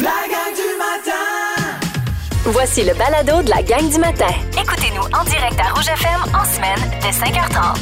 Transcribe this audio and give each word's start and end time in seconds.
La 0.00 0.10
gang 0.30 0.54
du 0.54 0.68
matin! 0.78 1.80
Voici 2.46 2.84
le 2.84 2.94
balado 2.94 3.42
de 3.42 3.50
la 3.50 3.62
gang 3.62 3.90
du 3.90 3.98
matin. 3.98 4.26
Écoutez-nous 4.60 5.02
en 5.18 5.24
direct 5.24 5.58
à 5.60 5.72
Rouge 5.74 5.86
FM 5.88 6.34
en 6.34 6.44
semaine 6.44 6.90
dès 7.02 7.10
5h30. 7.10 7.76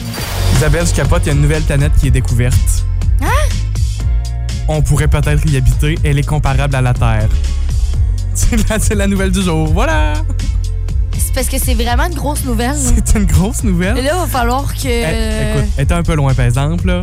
Isabelle, 0.56 0.86
je 0.86 0.94
capote, 0.94 1.22
il 1.24 1.26
y 1.26 1.30
a 1.30 1.32
une 1.34 1.42
nouvelle 1.42 1.62
planète 1.62 1.92
qui 2.00 2.08
est 2.08 2.10
découverte. 2.10 2.84
Hein? 3.22 3.26
On 4.68 4.82
pourrait 4.82 5.08
peut-être 5.08 5.44
y 5.46 5.56
habiter. 5.56 5.96
Elle 6.04 6.18
est 6.18 6.26
comparable 6.26 6.74
à 6.74 6.80
la 6.80 6.94
Terre. 6.94 7.28
C'est 8.34 8.68
la, 8.68 8.78
c'est 8.78 8.94
la 8.94 9.06
nouvelle 9.06 9.30
du 9.30 9.40
jour. 9.42 9.66
Voilà! 9.72 10.12
C'est 11.16 11.32
parce 11.34 11.48
que 11.48 11.56
c'est 11.58 11.72
vraiment 11.74 12.04
une 12.04 12.14
grosse 12.14 12.44
nouvelle. 12.44 12.72
là. 12.72 12.90
C'est 13.04 13.18
une 13.18 13.24
grosse 13.24 13.62
Et 13.64 13.66
nouvelle. 13.66 13.94
là, 13.96 14.12
il 14.14 14.20
va 14.20 14.26
falloir 14.26 14.74
que. 14.74 14.88
Elle- 14.88 15.56
écoute, 15.56 15.70
elle 15.78 15.84
était 15.84 15.94
un 15.94 16.02
peu 16.02 16.14
loin, 16.14 16.34
par 16.34 16.44
exemple, 16.44 16.86
là. 16.86 17.00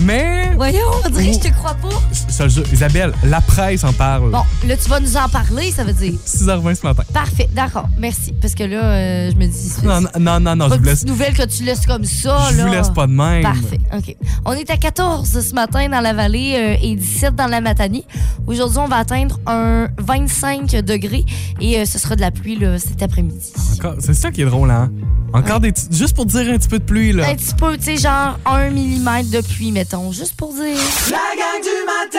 Mais, 0.00 0.50
Voyons, 0.56 0.78
on 1.04 1.08
dirait 1.10 1.28
que 1.28 1.32
je 1.34 1.48
te 1.50 1.54
crois 1.54 1.74
pas. 1.74 1.88
ça, 2.28 2.46
Isabelle, 2.72 3.12
la 3.24 3.40
presse 3.40 3.84
en 3.84 3.92
parle. 3.92 4.30
Bon, 4.30 4.42
là, 4.66 4.76
tu 4.76 4.88
vas 4.90 4.98
nous 5.00 5.16
en 5.16 5.28
parler, 5.28 5.70
ça 5.70 5.84
veut 5.84 5.92
dire. 5.92 6.14
6h20 6.26 6.74
ce 6.74 6.86
matin. 6.86 7.04
Parfait, 7.12 7.48
d'accord, 7.54 7.88
merci. 7.98 8.32
Parce 8.40 8.54
que 8.54 8.64
là, 8.64 8.82
euh, 8.84 9.30
je 9.30 9.36
me 9.36 9.46
dis. 9.46 9.52
c'est- 9.56 9.82
Non, 9.86 10.00
non, 10.18 10.40
non, 10.40 10.56
non, 10.56 10.68
pas 10.68 10.74
je 10.74 10.80
vous 10.80 10.84
laisse, 10.86 11.04
nouvelle 11.06 11.32
que 11.34 11.44
tu 11.46 11.62
laisses 11.62 11.86
comme 11.86 12.04
ça, 12.04 12.48
je 12.50 12.56
là. 12.58 12.66
vous 12.66 12.72
laisse 12.72 12.90
pas 12.90 13.06
de 13.06 13.12
même. 13.12 13.42
Parfait, 13.42 13.78
OK. 13.96 14.16
On 14.44 14.52
est 14.52 14.68
à 14.70 14.76
14 14.76 15.40
ce 15.40 15.54
matin 15.54 15.88
dans 15.88 16.00
la 16.00 16.12
vallée 16.12 16.54
euh, 16.56 16.76
et 16.82 16.96
17 16.96 17.36
dans 17.36 17.46
la 17.46 17.60
Matanie. 17.60 18.04
Aujourd'hui, 18.46 18.78
on 18.78 18.88
va 18.88 18.96
atteindre 18.96 19.38
un 19.46 19.88
25 19.98 20.70
degrés 20.84 21.24
et 21.60 21.78
euh, 21.78 21.84
ce 21.84 21.98
sera 21.98 22.16
de 22.16 22.20
la 22.20 22.30
pluie 22.30 22.58
là, 22.58 22.78
cet 22.78 23.02
après-midi. 23.02 23.52
C'est 24.00 24.14
ça 24.14 24.30
qui 24.30 24.42
est 24.42 24.46
drôle, 24.46 24.70
hein? 24.70 24.90
Encore 25.32 25.58
des 25.60 25.72
petits- 25.72 25.88
Juste 25.90 26.14
pour 26.14 26.26
dire 26.26 26.48
un 26.48 26.58
petit 26.58 26.68
peu 26.68 26.78
de 26.78 26.84
pluie, 26.84 27.12
là. 27.12 27.28
Un 27.28 27.34
petit 27.34 27.54
peu, 27.54 27.76
tu 27.76 27.82
sais, 27.84 27.96
genre 27.96 28.38
1 28.46 28.70
mm 28.70 29.30
de 29.30 29.40
pluie, 29.40 29.72
mettons, 29.84 30.12
juste 30.12 30.34
pour 30.36 30.54
dire. 30.54 30.80
La 31.10 31.36
gang 31.36 31.60
du 31.60 31.84
matin! 31.84 32.18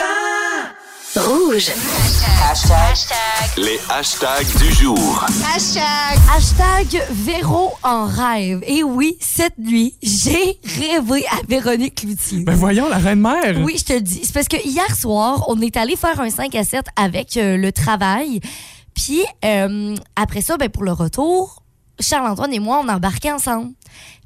Rouge. 1.16 1.72
Les 3.56 3.80
hashtags 3.90 4.46
du 4.58 4.72
jour. 4.72 5.26
Hashtag 6.32 7.02
Véro 7.10 7.72
en 7.82 8.06
rêve. 8.06 8.62
Et 8.66 8.84
oui, 8.84 9.16
cette 9.20 9.58
nuit, 9.58 9.94
j'ai 10.00 10.60
rêvé 10.78 11.26
à 11.26 11.38
Véronique 11.48 11.96
Cloutier. 11.96 12.44
Ben 12.44 12.54
voyons, 12.54 12.88
la 12.88 12.98
reine-mère. 12.98 13.56
Oui, 13.64 13.76
je 13.78 13.84
te 13.84 13.92
le 13.94 14.00
dis. 14.00 14.20
C'est 14.22 14.34
parce 14.34 14.48
que 14.48 14.64
hier 14.64 14.94
soir, 14.94 15.46
on 15.48 15.60
est 15.60 15.76
allé 15.76 15.96
faire 15.96 16.20
un 16.20 16.30
5 16.30 16.54
à 16.54 16.62
7 16.62 16.84
avec 16.94 17.36
euh, 17.36 17.56
le 17.56 17.72
travail. 17.72 18.40
Puis 18.94 19.24
euh, 19.44 19.96
après 20.14 20.42
ça, 20.42 20.56
ben, 20.56 20.68
pour 20.68 20.84
le 20.84 20.92
retour, 20.92 21.64
Charles-Antoine 21.98 22.52
et 22.52 22.60
moi, 22.60 22.80
on 22.84 22.88
embarquait 22.88 23.32
ensemble. 23.32 23.72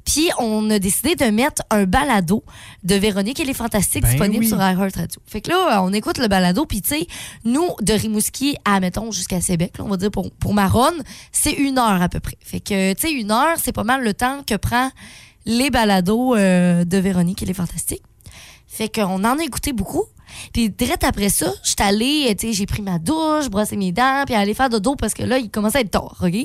Puis 0.05 0.29
on 0.39 0.69
a 0.69 0.79
décidé 0.79 1.15
de 1.15 1.25
mettre 1.25 1.61
un 1.69 1.85
balado 1.85 2.43
de 2.83 2.95
Véronique 2.95 3.39
et 3.39 3.45
les 3.45 3.53
Fantastiques 3.53 4.03
Ben 4.03 4.09
disponible 4.09 4.43
oui. 4.43 4.47
sur 4.47 4.57
iHeart 4.57 4.95
Radio. 4.95 5.21
Fait 5.25 5.41
que 5.41 5.49
là, 5.49 5.83
on 5.83 5.93
écoute 5.93 6.17
le 6.17 6.27
balado. 6.27 6.65
Puis 6.65 6.81
tu 6.81 6.89
sais, 6.89 7.07
nous, 7.45 7.67
de 7.81 7.93
Rimouski 7.93 8.57
à, 8.65 8.79
mettons, 8.79 9.11
jusqu'à 9.11 9.39
Québec, 9.39 9.77
là, 9.77 9.85
on 9.85 9.89
va 9.89 9.97
dire 9.97 10.11
pour, 10.11 10.31
pour 10.31 10.53
Maronne, 10.53 11.03
c'est 11.31 11.53
une 11.53 11.77
heure 11.77 12.01
à 12.01 12.09
peu 12.09 12.19
près. 12.19 12.37
Fait 12.41 12.59
que, 12.59 12.93
tu 12.93 13.01
sais, 13.01 13.11
une 13.11 13.31
heure, 13.31 13.57
c'est 13.57 13.73
pas 13.73 13.83
mal 13.83 14.03
le 14.03 14.13
temps 14.13 14.41
que 14.45 14.55
prend 14.55 14.89
les 15.45 15.69
balados 15.69 16.35
euh, 16.35 16.85
de 16.85 16.97
Véronique 16.97 17.41
et 17.43 17.45
les 17.45 17.53
Fantastiques. 17.53 18.03
Fait 18.67 18.89
qu'on 18.89 19.23
en 19.23 19.37
a 19.37 19.43
écouté 19.43 19.73
beaucoup. 19.73 20.05
Puis 20.53 20.69
direct 20.69 21.03
après 21.03 21.29
ça, 21.29 21.51
j'étais 21.63 21.83
allée, 21.83 22.35
tu 22.39 22.47
sais, 22.47 22.53
j'ai 22.53 22.65
pris 22.65 22.81
ma 22.81 22.99
douche, 22.99 23.49
brossé 23.49 23.75
mes 23.75 23.91
dents, 23.91 24.23
puis 24.25 24.33
aller 24.33 24.53
faire 24.53 24.69
dodo 24.69 24.95
parce 24.95 25.13
que 25.13 25.23
là, 25.23 25.37
il 25.37 25.49
commençait 25.49 25.79
à 25.79 25.81
être 25.81 25.91
tard, 25.91 26.15
OK? 26.21 26.35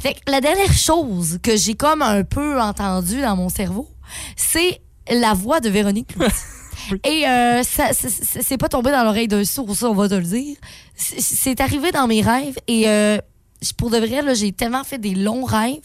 Fait 0.00 0.14
que 0.14 0.30
la 0.30 0.40
dernière 0.40 0.72
chose 0.72 1.38
que 1.42 1.56
j'ai 1.56 1.74
comme 1.74 2.02
un 2.02 2.22
peu 2.24 2.60
entendue 2.60 3.20
dans 3.20 3.36
mon 3.36 3.48
cerveau, 3.48 3.88
c'est 4.36 4.80
la 5.10 5.34
voix 5.34 5.60
de 5.60 5.68
Véronique 5.68 6.08
Cloutier. 6.08 6.32
Et 7.04 7.26
euh, 7.26 7.62
ça, 7.64 7.92
ça- 7.92 8.08
ça- 8.08 8.40
c'est 8.42 8.56
pas 8.56 8.68
tombé 8.68 8.90
dans 8.90 9.02
l'oreille 9.04 9.28
d'un 9.28 9.44
sourd, 9.44 9.74
ça, 9.76 9.90
on 9.90 9.94
va 9.94 10.08
te 10.08 10.14
le 10.14 10.22
dire. 10.22 10.56
C'est- 10.96 11.60
arrivé 11.60 11.90
dans 11.92 12.06
mes 12.06 12.22
rêves 12.22 12.56
et 12.68 12.88
euh, 12.88 13.18
pour 13.76 13.90
de 13.90 13.98
vrai, 13.98 14.22
là, 14.22 14.34
j'ai 14.34 14.52
tellement 14.52 14.84
fait 14.84 14.98
des 14.98 15.14
longs 15.14 15.44
rêves 15.44 15.80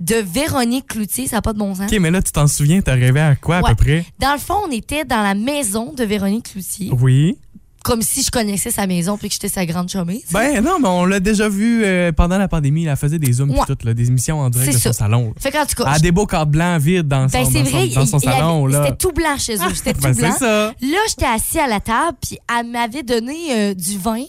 de 0.00 0.16
Véronique 0.16 0.88
Cloutier, 0.88 1.26
ça 1.28 1.36
n'a 1.36 1.42
pas 1.42 1.52
de 1.52 1.58
bon 1.58 1.74
sens. 1.74 1.90
OK, 1.90 1.98
mais 2.00 2.10
là, 2.10 2.20
tu 2.20 2.32
t'en 2.32 2.48
souviens, 2.48 2.80
t'as 2.82 2.94
rêvé 2.94 3.20
à 3.20 3.36
quoi, 3.36 3.58
à 3.58 3.62
peu 3.62 3.74
près? 3.76 4.04
Dans 4.18 4.32
le 4.32 4.38
fond, 4.40 4.56
on 4.66 4.70
était 4.72 5.04
dans 5.04 5.22
la 5.22 5.34
maison 5.34 5.92
de 5.92 6.02
Véronique 6.04 6.50
Cloutier, 6.52 6.90
Oui. 7.00 7.38
Comme 7.82 8.02
si 8.02 8.22
je 8.22 8.30
connaissais 8.30 8.70
sa 8.70 8.86
maison 8.86 9.16
puis 9.18 9.28
que 9.28 9.34
j'étais 9.34 9.48
sa 9.48 9.66
grande 9.66 9.88
chumée. 9.88 10.22
Ben 10.32 10.62
non, 10.62 10.78
mais 10.80 10.88
on 10.88 11.04
l'a 11.04 11.20
déjà 11.20 11.48
vu 11.48 11.82
euh, 11.84 12.12
pendant 12.12 12.38
la 12.38 12.48
pandémie. 12.48 12.86
Elle 12.86 12.96
faisait 12.96 13.18
des 13.18 13.32
zooms 13.32 13.50
Ouais. 13.50 13.58
tout, 13.66 13.76
là, 13.84 13.92
des 13.94 14.08
émissions 14.08 14.40
en 14.40 14.50
direct 14.50 14.72
de 14.72 14.78
son 14.78 14.92
ça. 14.92 14.92
salon. 14.92 15.32
Fait 15.38 15.50
qu'en 15.50 15.66
tout 15.66 15.74
cas, 15.82 15.84
Elle 15.90 15.96
a 15.96 15.98
des 15.98 16.12
beaux 16.12 16.26
cadres 16.26 16.50
blancs 16.50 16.80
vides 16.80 17.08
dans 17.08 17.28
son, 17.28 17.38
ben, 17.38 17.44
c'est 17.50 17.58
dans 17.62 17.64
son- 17.64 17.76
vrai, 17.76 17.88
dans 17.88 18.06
son 18.06 18.18
salon. 18.18 18.66
là. 18.66 18.84
c'était 18.84 18.96
tout 18.96 19.12
blanc 19.12 19.36
chez 19.38 19.54
eux. 19.56 19.58
C'était 19.74 19.94
tout 19.94 20.00
Ben, 20.00 20.14
c'est 20.14 20.20
blanc. 20.22 20.36
ça. 20.38 20.46
Là, 20.80 20.98
j'étais 21.08 21.26
assis 21.26 21.58
à 21.58 21.66
la 21.66 21.80
table, 21.80 22.16
puis 22.20 22.38
elle 22.58 22.66
m'avait 22.68 23.02
donné 23.02 23.34
euh, 23.50 23.74
du 23.74 23.98
vin. 23.98 24.22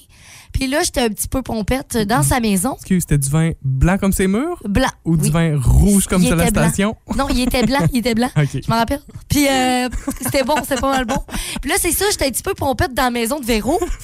Puis 0.53 0.67
là, 0.67 0.81
j'étais 0.83 1.01
un 1.01 1.09
petit 1.09 1.27
peu 1.27 1.41
pompette 1.41 1.97
dans 2.07 2.23
sa 2.23 2.39
maison. 2.39 2.75
Excuse, 2.75 3.01
c'était 3.01 3.17
du 3.17 3.29
vin 3.29 3.51
blanc 3.63 3.97
comme 3.97 4.13
ses 4.13 4.27
murs 4.27 4.61
Blanc. 4.63 4.87
ou 5.03 5.17
du 5.17 5.25
oui. 5.25 5.29
vin 5.31 5.59
rouge 5.59 6.05
comme 6.05 6.23
sur 6.23 6.35
la 6.35 6.49
blanc. 6.51 6.67
station? 6.69 6.95
Non, 7.17 7.27
il 7.29 7.41
était 7.41 7.63
blanc, 7.63 7.79
il 7.91 7.99
était 7.99 8.13
blanc. 8.13 8.29
OK. 8.37 8.49
Je 8.63 8.69
m'en 8.69 8.77
rappelle. 8.77 9.01
Puis 9.27 9.47
euh, 9.49 9.89
c'était 10.21 10.43
bon, 10.43 10.55
c'était 10.61 10.79
pas 10.79 10.91
mal 10.91 11.05
bon. 11.05 11.17
Puis 11.61 11.69
là, 11.69 11.75
c'est 11.79 11.91
ça, 11.91 12.05
j'étais 12.11 12.27
un 12.27 12.29
petit 12.29 12.43
peu 12.43 12.53
pompette 12.53 12.93
dans 12.93 13.03
la 13.03 13.11
maison 13.11 13.39
de 13.39 13.45
Véro. 13.45 13.79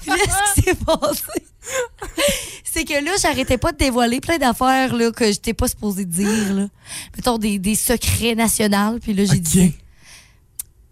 Puis 0.00 0.10
là, 0.10 0.16
ce 0.54 0.60
qui 0.60 0.62
s'est 0.62 0.74
passé, 0.76 1.22
c'est 2.64 2.84
que 2.84 3.04
là, 3.04 3.10
j'arrêtais 3.20 3.58
pas 3.58 3.72
de 3.72 3.76
dévoiler 3.78 4.20
plein 4.20 4.38
d'affaires 4.38 4.94
là, 4.94 5.10
que 5.10 5.26
j'étais 5.26 5.54
pas 5.54 5.68
supposée 5.68 6.04
dire. 6.04 6.54
Là. 6.54 6.68
Mettons 7.16 7.36
des, 7.38 7.58
des 7.58 7.74
secrets 7.74 8.34
nationaux. 8.34 8.98
Puis 9.00 9.12
là, 9.12 9.24
j'ai 9.24 9.40
dit. 9.40 9.74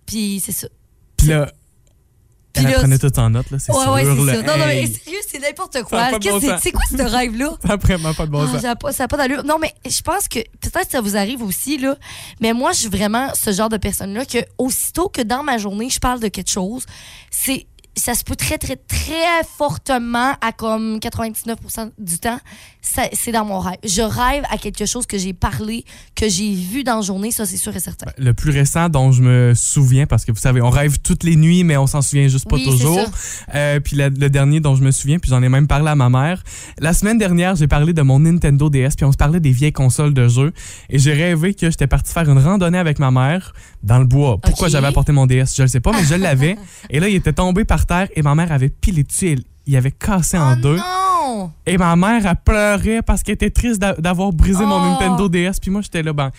Puis 0.07 0.43
c'est 0.45 0.53
ça. 0.53 0.69
Puis 1.17 1.28
là, 1.28 1.53
Puis 2.53 2.64
là, 2.64 2.72
prenait 2.78 2.98
tout 2.98 3.16
en 3.19 3.31
note, 3.31 3.50
là, 3.50 3.59
c'est 3.60 3.72
Ouais, 3.72 3.82
sûr. 3.82 3.92
ouais, 3.92 4.03
c'est 4.04 4.09
ça. 4.36 4.42
Non, 4.42 4.59
non, 4.59 4.66
mais 4.66 4.86
sérieux, 4.86 5.19
c'est 5.31 5.38
n'importe 5.38 5.82
quoi. 5.84 6.10
bon 6.19 6.41
c'est- 6.41 6.47
sens. 6.48 6.60
C'est 6.62 6.72
quoi 6.72 6.82
ce 6.91 7.03
rêve-là? 7.03 7.50
Ça 7.64 7.72
a 7.75 7.76
vraiment 7.76 8.14
pas 8.14 8.26
de 8.26 8.31
bon 8.32 8.41
Ah, 8.42 8.53
sens. 8.53 8.62
ça 8.62 9.03
n'a 9.04 9.09
pas, 9.09 9.16
d'allure. 9.16 9.44
Non, 9.44 9.59
mais 9.60 9.72
je 9.88 10.00
pense 10.00 10.26
que 10.28 10.41
peut-être 10.60 10.86
que 10.86 10.92
ça 10.92 11.00
vous 11.00 11.16
arrive 11.16 11.42
aussi, 11.42 11.78
là. 11.78 11.97
Mais 12.41 12.53
moi, 12.54 12.72
je 12.72 12.78
suis 12.81 12.88
vraiment 12.88 13.31
ce 13.34 13.53
genre 13.53 13.69
de 13.69 13.76
personne-là 13.76 14.25
que, 14.25 14.38
aussitôt 14.56 15.09
que 15.09 15.22
dans 15.22 15.42
ma 15.42 15.59
journée, 15.59 15.88
je 15.91 16.00
parle 16.00 16.20
de 16.20 16.28
quelque 16.28 16.50
chose, 16.50 16.84
c'est. 17.31 17.66
Ça 17.98 18.14
se 18.14 18.25
peut 18.25 18.36
très, 18.36 18.59
très, 18.59 18.76
très 18.76 19.44
fortement 19.56 20.32
à 20.41 20.53
comme 20.53 20.98
99 21.00 21.59
du 21.98 22.19
temps. 22.19 22.38
C'est 22.81 23.32
dans 23.32 23.44
mon 23.44 23.59
rêve. 23.59 23.76
Je 23.84 24.00
rêve 24.03 24.44
à 24.50 24.56
quelque 24.56 24.86
chose 24.86 25.04
que 25.06 25.19
j'ai 25.19 25.32
parlé, 25.34 25.84
que 26.14 26.28
j'ai 26.28 26.54
vu 26.54 26.84
dans 26.84 26.97
la 26.97 27.00
journée, 27.03 27.31
ça, 27.31 27.44
c'est 27.44 27.56
sûr 27.56 27.75
et 27.76 27.81
certain. 27.81 28.06
Le 28.16 28.32
plus 28.32 28.50
récent 28.50 28.88
dont 28.88 29.12
je 29.12 29.22
me 29.22 29.53
souviens, 29.54 30.06
parce 30.06 30.25
que 30.25 30.32
vous 30.32 30.38
savez, 30.38 30.62
on 30.62 30.70
rêve 30.70 30.98
toutes 31.00 31.25
les 31.25 31.36
nuits, 31.36 31.64
mais 31.64 31.76
on 31.76 31.86
s'en 31.86 32.00
souvient 32.00 32.28
juste 32.28 32.48
pas 32.48 32.56
Oui, 32.56 32.64
toujours. 32.64 32.98
Euh, 33.54 33.81
puis 33.81 33.97
la- 33.97 34.09
le 34.09 34.30
dernier 34.30 34.60
dont 34.60 34.75
je 34.75 34.82
me 34.82 34.91
souviens, 34.91 35.19
puis 35.19 35.28
j'en 35.30 35.42
ai 35.42 35.48
même 35.48 35.66
parlé 35.66 35.88
à 35.91 35.94
ma 35.97 36.09
mère. 36.09 36.42
La 36.78 36.92
semaine 36.94 37.19
dernière, 37.19 37.56
j'ai 37.56 37.69
parlé 37.69 37.92
de 37.92 38.03
mon 38.03 38.20
Nintendo 38.20 38.70
DS, 38.70 38.91
puis 38.97 39.04
on 39.04 39.12
se 39.12 39.16
parlait 39.19 39.41
des 39.41 39.50
vieilles 39.50 39.72
consoles 39.72 40.15
de 40.15 40.28
jeux. 40.28 40.53
Et 40.88 40.98
j'ai 40.98 41.12
rêvé 41.12 41.54
que 41.54 41.69
j'étais 41.70 41.86
parti 41.88 42.12
faire 42.12 42.28
une 42.30 42.38
randonnée 42.38 42.78
avec 42.78 42.98
ma 43.00 43.10
mère 43.10 43.53
dans 43.82 43.98
le 43.98 44.06
bois. 44.06 44.38
Pourquoi 44.41 44.69
j'avais 44.69 44.86
apporté 44.86 45.12
mon 45.12 45.26
DS, 45.26 45.54
je 45.56 45.62
le 45.62 45.69
sais 45.69 45.80
pas, 45.80 45.92
mais 45.92 46.04
je 46.04 46.15
l'avais. 46.15 46.56
et 46.91 47.00
là, 47.00 47.09
il 47.09 47.16
était 47.16 47.32
tombé 47.32 47.65
par 47.65 47.86
terre 47.88 48.09
et 48.15 48.22
ma 48.22 48.34
mère 48.34 48.53
avait 48.53 48.69
pilé 48.69 49.03
dessus. 49.03 49.32
Il- 49.32 49.44
Il 49.71 49.76
avait 49.76 49.91
cassé 49.93 50.38
en 50.38 50.53
Oh 50.54 50.60
deux. 50.62 50.76
non! 50.76 51.50
Et 51.66 51.76
ma 51.76 51.94
mère, 51.94 52.25
elle 52.25 52.37
pleurait 52.43 53.03
parce 53.03 53.22
qu'elle 53.22 53.34
était 53.34 53.50
triste 53.50 53.78
d'a- 53.81 53.93
d'avoir 53.93 54.32
brisé 54.32 54.65
mon 54.65 54.76
Oh. 54.76 54.81
Nintendo 54.93 55.28
DS. 55.28 55.60
Puis 55.60 55.71
moi, 55.71 55.82
j'étais 55.82 56.03
là, 56.03 56.15
ben, 56.15 56.31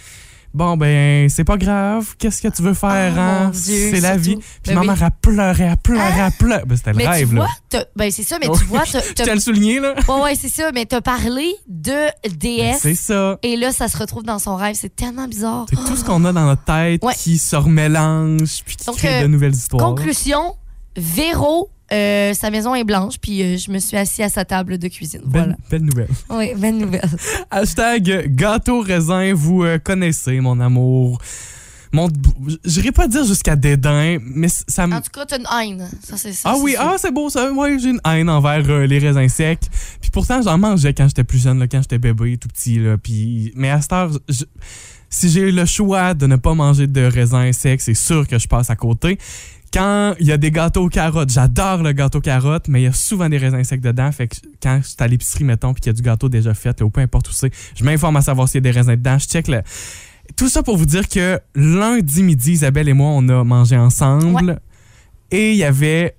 bon, 0.51 0.75
ben, 0.77 1.29
c'est 1.29 1.43
pas 1.43 1.57
grave. 1.57 2.15
Qu'est-ce 2.17 2.41
que 2.41 2.47
tu 2.47 2.63
veux 2.63 2.73
faire, 2.73 3.13
Oh, 3.15 3.19
hein? 3.19 3.51
C'est 3.53 3.99
la 3.99 4.17
vie. 4.17 4.37
Puis 4.37 4.45
Ben 4.65 4.73
ma 4.73 4.81
oui. 4.81 4.87
mère, 4.87 5.03
elle 5.03 5.11
pleurait, 5.21 5.63
elle 5.65 5.77
pleurait, 5.77 6.11
elle 6.25 6.31
pleurait. 6.39 6.63
Ben, 6.65 6.75
c'était 6.75 6.89
le 6.89 6.97
Mais 6.97 7.07
rêve, 7.07 7.29
tu 7.29 7.35
là. 7.35 7.41
vois, 7.41 7.49
t'as- 7.69 7.85
ben 7.95 8.09
c'est 8.09 8.23
ça, 8.23 8.37
mais 8.41 8.47
tu 8.49 8.63
vois, 8.65 8.81
tiens 9.15 9.27
à 9.31 9.35
le 9.35 9.39
souligner, 9.39 9.79
là. 9.79 9.93
Ouais, 10.07 10.21
ouais, 10.23 10.35
c'est 10.35 10.49
ça, 10.49 10.71
mais 10.73 10.87
t'as 10.87 11.01
parlé 11.01 11.53
de 11.67 11.91
Ben, 11.91 12.31
DS. 12.39 12.79
c'est 12.81 12.95
ça. 12.95 13.37
et 13.43 13.57
là, 13.57 13.71
ça 13.71 13.87
se 13.89 13.95
retrouve 13.97 14.23
dans 14.23 14.39
son 14.39 14.55
rêve. 14.55 14.75
C'est 14.75 14.95
tellement 14.95 15.27
bizarre. 15.27 15.67
C'est 15.69 15.75
tout 15.75 15.95
ce 15.95 16.03
qu'on 16.03 16.25
a 16.25 16.33
dans 16.33 16.45
notre 16.47 16.63
tête 16.63 17.03
Ouais. 17.03 17.13
qui 17.15 17.37
se 17.37 17.55
remélange 17.55 18.63
puis 18.65 18.75
qui 18.75 18.85
Donc, 18.87 18.97
crée 18.97 19.19
euh, 19.19 19.21
de 19.21 19.27
nouvelles 19.27 19.53
histoires. 19.53 19.83
Conclusion, 19.85 20.55
Véro, 20.99 21.69
euh, 21.91 22.33
sa 22.33 22.51
maison 22.51 22.75
est 22.75 22.83
blanche, 22.83 23.15
puis 23.19 23.41
euh, 23.41 23.57
je 23.57 23.71
me 23.71 23.79
suis 23.79 23.97
assis 23.97 24.21
à 24.21 24.29
sa 24.29 24.45
table 24.45 24.77
de 24.77 24.87
cuisine. 24.87 25.21
Belle, 25.25 25.57
belle 25.71 25.81
nouvelle. 25.81 26.07
Voilà. 26.27 26.43
Oui, 26.53 26.59
belle 26.59 26.77
nouvelle. 26.77 27.09
Hashtag 27.51 28.27
gâteau 28.35 28.81
raisin, 28.81 29.33
vous 29.33 29.63
euh, 29.63 29.79
connaissez 29.79 30.39
mon 30.39 30.59
amour. 30.59 31.19
Mon, 31.91 32.07
j'irai 32.63 32.91
pas 32.91 33.07
dire 33.07 33.25
jusqu'à 33.25 33.55
dédain, 33.55 34.19
mais 34.21 34.47
ça 34.67 34.85
me. 34.85 34.95
En 34.95 35.01
tout 35.01 35.09
cas, 35.11 35.25
t'as 35.25 35.39
une 35.39 35.47
haine. 35.79 35.89
Ça, 36.03 36.17
c'est 36.17 36.33
ça. 36.33 36.51
Ah 36.53 36.57
oui, 36.61 36.75
ah 36.77 36.95
c'est 36.99 37.11
beau 37.11 37.31
ça. 37.31 37.49
Moi, 37.51 37.79
j'ai 37.79 37.89
une 37.89 38.01
haine 38.05 38.29
envers 38.29 38.61
les 38.85 38.99
raisins 38.99 39.27
secs. 39.27 39.59
Puis 39.99 40.11
pourtant, 40.11 40.39
j'en 40.43 40.59
mangeais 40.59 40.93
quand 40.93 41.07
j'étais 41.07 41.23
plus 41.23 41.41
jeune, 41.41 41.57
là, 41.57 41.67
quand 41.67 41.81
j'étais 41.81 41.97
bébé, 41.97 42.37
tout 42.37 42.47
petit. 42.47 42.77
Là, 42.77 42.97
puis... 42.99 43.51
Mais 43.55 43.71
à 43.71 43.81
cette 43.81 43.93
heure, 43.93 44.11
je- 44.29 44.45
si 45.09 45.29
j'ai 45.31 45.51
le 45.51 45.65
choix 45.65 46.13
de 46.13 46.27
ne 46.27 46.35
pas 46.35 46.53
manger 46.53 46.85
de 46.85 47.01
raisins 47.01 47.51
secs, 47.53 47.81
c'est 47.81 47.95
sûr 47.95 48.27
que 48.27 48.37
je 48.37 48.47
passe 48.47 48.69
à 48.69 48.75
côté. 48.75 49.17
Quand 49.71 50.15
il 50.19 50.25
y 50.25 50.31
a 50.31 50.37
des 50.37 50.51
gâteaux 50.51 50.85
aux 50.85 50.89
carottes, 50.89 51.29
j'adore 51.29 51.83
le 51.83 51.91
gâteau 51.91 52.21
carotte, 52.21 52.67
mais 52.67 52.81
il 52.81 52.83
y 52.85 52.87
a 52.87 52.93
souvent 52.93 53.29
des 53.29 53.37
raisins 53.37 53.63
secs 53.63 53.81
dedans. 53.81 54.11
Fait 54.11 54.27
que 54.27 54.37
quand 54.61 54.79
je 54.81 54.87
suis 54.87 54.95
à 54.99 55.07
l'épicerie, 55.07 55.43
mettons, 55.43 55.73
puis 55.73 55.81
qu'il 55.81 55.89
y 55.91 55.93
a 55.93 55.93
du 55.93 56.01
gâteau 56.01 56.27
déjà 56.27 56.53
fait, 56.53 56.79
là, 56.79 56.85
ou 56.85 56.89
peu 56.89 57.01
importe 57.01 57.29
où 57.29 57.31
c'est, 57.31 57.51
je 57.75 57.83
m'informe 57.83 58.17
à 58.17 58.21
savoir 58.21 58.47
s'il 58.47 58.57
y 58.57 58.67
a 58.67 58.71
des 58.71 58.77
raisins 58.77 58.95
dedans. 58.95 59.17
Je 59.19 59.27
check 59.27 59.47
le... 59.47 59.61
Tout 60.35 60.49
ça 60.49 60.63
pour 60.63 60.77
vous 60.77 60.85
dire 60.85 61.07
que 61.07 61.39
lundi 61.55 62.23
midi, 62.23 62.53
Isabelle 62.53 62.89
et 62.89 62.93
moi, 62.93 63.09
on 63.13 63.27
a 63.29 63.43
mangé 63.43 63.77
ensemble. 63.77 64.59
Et 65.31 65.51
il 65.51 65.57
y 65.57 65.63
avait 65.63 66.15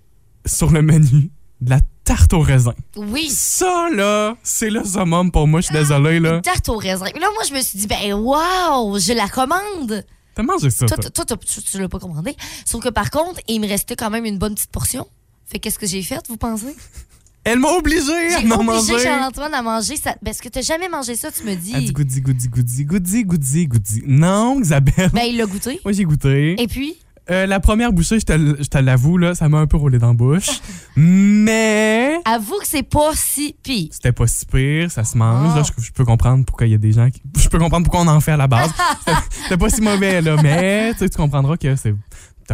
sur 0.47 0.71
le 0.71 0.83
menu 0.83 1.31
de 1.61 1.71
la 1.71 1.81
tarte 2.05 2.33
au 2.33 2.41
raisin. 2.41 2.75
Oui. 2.97 3.29
Ça, 3.31 3.89
là, 3.95 4.37
c'est 4.43 4.71
le 4.71 4.85
summum 4.85 5.31
pour 5.31 5.47
moi, 5.47 5.61
je 5.61 5.67
suis 5.67 5.75
désolé, 5.75 6.19
là. 6.19 6.37
Une 6.37 6.43
tarte 6.43 6.69
au 6.69 6.77
raisin. 6.77 7.05
Là, 7.05 7.29
moi, 7.35 7.43
je 7.49 7.55
me 7.55 7.61
suis 7.61 7.79
dit, 7.79 7.87
ben, 7.87 8.15
wow, 8.15 8.99
je 8.99 9.13
la 9.13 9.29
commande. 9.29 10.05
T'as 10.35 10.43
mangé 10.43 10.71
ça, 10.71 10.87
Toi, 10.87 10.97
toi? 10.97 11.11
toi, 11.11 11.25
toi, 11.25 11.37
tu, 11.39 11.63
tu 11.63 11.79
l'as 11.81 11.89
pas 11.89 11.99
commandé. 11.99 12.37
Sauf 12.65 12.83
que 12.83 12.89
par 12.89 13.11
contre, 13.11 13.41
il 13.49 13.61
me 13.61 13.67
restait 13.69 13.97
quand 13.97 14.11
même 14.11 14.25
une 14.25 14.39
bonne 14.39 14.55
petite 14.55 14.71
portion. 14.71 15.07
Fait 15.47 15.59
qu'est-ce 15.59 15.79
que 15.79 15.87
j'ai 15.87 16.03
fait, 16.03 16.21
vous 16.29 16.37
pensez? 16.37 16.77
Elle 17.43 17.59
m'a 17.59 17.71
obligé 17.71 18.13
à 18.35 18.41
J'ai 18.41 18.47
m'en 18.47 18.57
obligé 18.57 18.93
manger. 18.93 19.05
Charles-Antoine 19.05 19.55
à 19.55 19.63
manger 19.63 19.97
ça. 19.97 20.15
Parce 20.25 20.39
que 20.41 20.49
t'as 20.49 20.61
jamais 20.61 20.89
mangé 20.89 21.17
ça, 21.17 21.33
tu 21.33 21.43
me 21.45 21.55
dis? 21.55 21.73
Elle 21.75 21.85
dit 21.87 21.93
goûti, 21.93 22.21
goûti, 22.21 22.49
goûti, 22.49 22.85
goûti, 23.25 23.67
goûti. 23.67 24.03
Non, 24.07 24.61
Isabelle. 24.61 25.11
Ben, 25.15 25.23
il 25.23 25.39
l'a 25.39 25.47
goûté. 25.47 25.81
Moi, 25.85 25.93
j'ai 25.93 26.05
goûté. 26.05 26.61
Et 26.61 26.67
puis, 26.69 26.97
Euh, 27.31 27.47
la 27.47 27.61
première 27.61 27.93
bouchée, 27.93 28.19
je 28.19 28.25
te, 28.25 28.79
l'avoue, 28.79 29.17
là, 29.17 29.35
ça 29.35 29.49
m'a 29.49 29.59
un 29.59 29.67
peu 29.67 29.77
roulé 29.77 29.99
dans 29.99 30.09
la 30.09 30.15
bouche. 30.15 30.61
Mais 30.97 32.19
avoue 32.25 32.59
que 32.59 32.67
c'est 32.67 32.83
pas 32.83 33.11
si 33.15 33.55
pire. 33.63 33.89
c'était 33.93 34.13
pas 34.13 34.27
si 34.27 34.45
pire, 34.47 34.91
ça 34.91 35.05
se 35.05 35.17
mange. 35.17 35.55
Là, 35.55 35.63
je, 35.63 35.83
je 35.85 35.93
peux 35.93 36.05
comprendre 36.05 36.45
pourquoi 36.45 36.67
il 36.67 36.73
y 36.73 36.75
a 36.75 36.79
des 36.79 36.93
gens 36.93 37.09
qui. 37.11 37.23
Je 37.39 37.49
peux 37.49 37.59
comprendre 37.59 37.85
pourquoi 37.85 38.01
on 38.03 38.09
en 38.09 38.21
fait 38.21 38.33
à 38.33 38.37
la 38.37 38.49
base. 38.49 38.71
C'était- 39.45 39.57
pas 39.57 39.71
si 39.71 39.81
mauvais, 39.81 40.21
là. 40.21 40.37
Mais 40.43 40.93
tu 40.95 41.09
comprendras 41.11 41.57
que 41.57 41.77
c'est. 41.77 41.95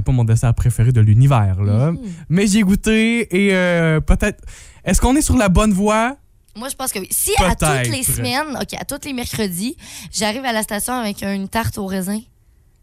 Pas 0.05 0.13
mon 0.13 0.25
dessert 0.25 0.53
préféré 0.53 0.93
de 0.93 1.01
l'univers, 1.01 1.63
là. 1.63 1.93
Mhm. 1.93 1.99
Mais 2.29 2.47
j'ai 2.47 2.61
goûté 2.61 3.35
et 3.35 3.55
euh, 3.55 3.99
peut-être. 4.01 4.45
Est-ce 4.85 5.01
qu'on 5.01 5.17
est 5.17 5.23
sur 5.23 5.39
la 5.39 5.49
bonne 5.49 5.73
voie? 5.73 6.17
Moi, 6.55 6.69
je 6.69 6.75
pense 6.77 6.93
que 6.93 6.99
oui. 6.99 7.09
Si 7.11 7.33
à 7.43 7.55
toutes 7.55 7.91
les 7.91 8.03
semaines, 8.03 8.59
OK, 8.61 8.75
à 8.79 8.85
tous 8.85 9.07
les 9.07 9.15
mercredis, 9.15 9.75
j'arrive 10.13 10.45
à 10.45 10.53
la 10.53 10.63
station 10.63 10.93
avec 10.93 11.23
une 11.23 11.49
tarte 11.49 11.79
au 11.79 11.87
raisin, 11.87 12.21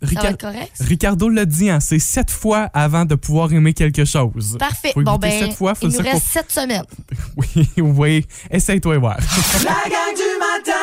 Ricard- 0.04 0.26
être 0.32 0.42
correct? 0.42 0.72
Ricardo 0.80 1.30
l'a 1.30 1.46
dit, 1.46 1.70
hein, 1.70 1.80
c'est 1.80 2.00
sept 2.00 2.30
fois 2.32 2.70
avant 2.74 3.06
de 3.06 3.16
pouvoir 3.16 3.52
aimer 3.54 3.74
quelque 3.74 4.06
chose. 4.06 4.58
Parfait. 4.60 4.92
Faut 4.94 5.02
bon, 5.02 5.18
ben, 5.18 5.32
sept 5.32 5.54
fois, 5.54 5.76
faut 5.76 5.88
il 5.88 5.94
nous 5.94 6.00
reste 6.04 6.26
sept 6.26 6.52
semaines. 6.52 6.84
Oui, 7.38 7.68
oui. 7.78 8.26
Essaye-toi 8.52 8.96
et 8.96 8.98
voir. 9.00 9.18
La 9.64 9.90
gang 9.90 10.16
du 10.16 10.40
matin 10.40 10.80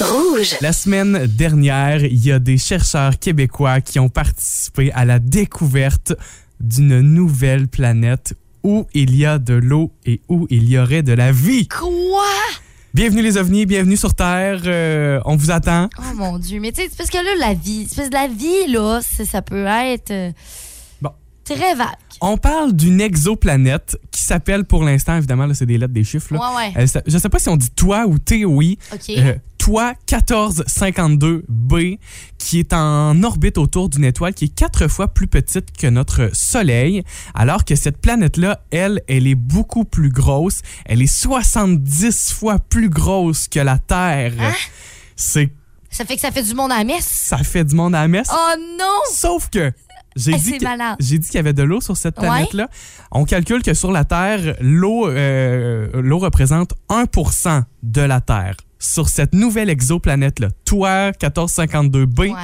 Rouge. 0.00 0.56
La 0.60 0.72
semaine 0.74 1.26
dernière, 1.26 2.04
il 2.04 2.24
y 2.24 2.30
a 2.32 2.38
des 2.38 2.58
chercheurs 2.58 3.18
québécois 3.18 3.80
qui 3.80 3.98
ont 3.98 4.08
participé 4.10 4.92
à 4.92 5.04
la 5.06 5.18
découverte 5.18 6.12
d'une 6.60 7.00
nouvelle 7.00 7.66
planète 7.68 8.34
où 8.62 8.86
il 8.92 9.16
y 9.16 9.24
a 9.24 9.38
de 9.38 9.54
l'eau 9.54 9.92
et 10.04 10.20
où 10.28 10.46
il 10.50 10.68
y 10.68 10.78
aurait 10.78 11.02
de 11.02 11.12
la 11.12 11.32
vie. 11.32 11.66
Quoi? 11.68 12.24
Bienvenue 12.96 13.20
les 13.20 13.36
ovnis, 13.36 13.66
bienvenue 13.66 13.98
sur 13.98 14.14
Terre. 14.14 14.62
Euh, 14.64 15.20
on 15.26 15.36
vous 15.36 15.50
attend. 15.50 15.90
Oh 15.98 16.14
mon 16.14 16.38
Dieu. 16.38 16.60
Mais 16.60 16.72
tu 16.72 16.80
sais, 16.80 16.88
c'est 16.90 16.96
parce 16.96 17.10
que 17.10 17.18
là, 17.18 17.46
la 17.48 17.52
vie, 17.52 17.86
c'est 17.86 17.96
parce 17.96 18.08
que 18.08 18.14
la 18.14 18.26
vie, 18.26 18.72
là, 18.72 19.00
ça 19.02 19.42
peut 19.42 19.66
être 19.66 20.10
euh, 20.10 20.32
Bon. 21.02 21.10
très 21.44 21.74
vague. 21.74 21.88
On 22.22 22.38
parle 22.38 22.72
d'une 22.72 23.02
exoplanète 23.02 23.98
qui 24.10 24.22
s'appelle 24.22 24.64
pour 24.64 24.82
l'instant, 24.82 25.14
évidemment, 25.14 25.44
là, 25.44 25.52
c'est 25.52 25.66
des 25.66 25.76
lettres, 25.76 25.92
des 25.92 26.04
chiffres. 26.04 26.32
là. 26.32 26.40
Ouais, 26.56 26.72
ouais. 26.74 26.86
S'a- 26.86 27.02
je 27.06 27.18
sais 27.18 27.28
pas 27.28 27.38
si 27.38 27.50
on 27.50 27.58
dit 27.58 27.68
toi 27.68 28.06
ou 28.06 28.18
TOI. 28.18 28.76
OK. 28.94 29.10
Euh, 29.66 29.72
Toi 29.72 29.94
1452b, 30.06 31.98
qui 32.38 32.60
est 32.60 32.72
en 32.72 33.22
orbite 33.22 33.58
autour 33.58 33.88
d'une 33.88 34.04
étoile 34.04 34.34
qui 34.34 34.44
est 34.46 34.54
quatre 34.54 34.86
fois 34.88 35.08
plus 35.08 35.26
petite 35.26 35.76
que 35.76 35.86
notre 35.88 36.30
Soleil, 36.32 37.02
alors 37.34 37.64
que 37.64 37.74
cette 37.74 37.98
planète-là, 37.98 38.60
elle, 38.70 39.02
elle 39.08 39.26
est 39.26 39.34
beaucoup 39.34 39.84
plus 39.84 40.10
grosse. 40.10 40.60
Elle 40.84 41.02
est 41.02 41.06
70 41.06 42.32
fois 42.32 42.58
plus 42.58 42.88
grosse 42.90 43.48
que 43.48 43.60
la 43.60 43.78
Terre. 43.78 44.34
Hein? 44.38 44.52
C'est, 45.16 45.50
Ça 45.90 46.04
fait 46.04 46.14
que 46.14 46.20
ça 46.20 46.30
fait 46.30 46.42
du 46.42 46.54
monde 46.54 46.70
à 46.72 46.78
la 46.78 46.84
messe. 46.84 47.06
ça 47.06 47.38
fait 47.38 47.64
du 47.64 47.74
monde 47.74 47.94
à 47.94 48.02
la 48.02 48.08
messe. 48.08 48.28
Oh 48.32 48.54
non! 48.78 49.00
Sauf 49.12 49.48
que 49.50 49.72
j'ai 50.16 50.32
dit 50.32 50.58
malade. 50.64 50.96
j'ai 50.98 51.18
dit 51.18 51.26
qu'il 51.28 51.36
y 51.36 51.38
avait 51.38 51.52
de 51.52 51.62
l'eau 51.62 51.80
sur 51.80 51.96
cette 51.96 52.18
Ouais. 52.18 52.26
planète-là. 52.26 52.68
On 53.12 53.24
calcule 53.24 53.62
que 53.62 53.74
sur 53.74 53.92
la 53.92 54.04
Terre, 54.04 54.56
l'eau 54.60 55.08
euh, 55.08 55.88
l'eau 55.94 56.18
représente 56.18 56.72
1% 56.88 57.62
de 57.82 58.00
la 58.00 58.20
Terre. 58.20 58.56
Sur 58.78 59.08
cette 59.08 59.34
nouvelle 59.34 59.70
exoplanète-là, 59.70 60.48
toi 60.64 61.10
1452b, 61.12 62.30
Ouais. 62.32 62.34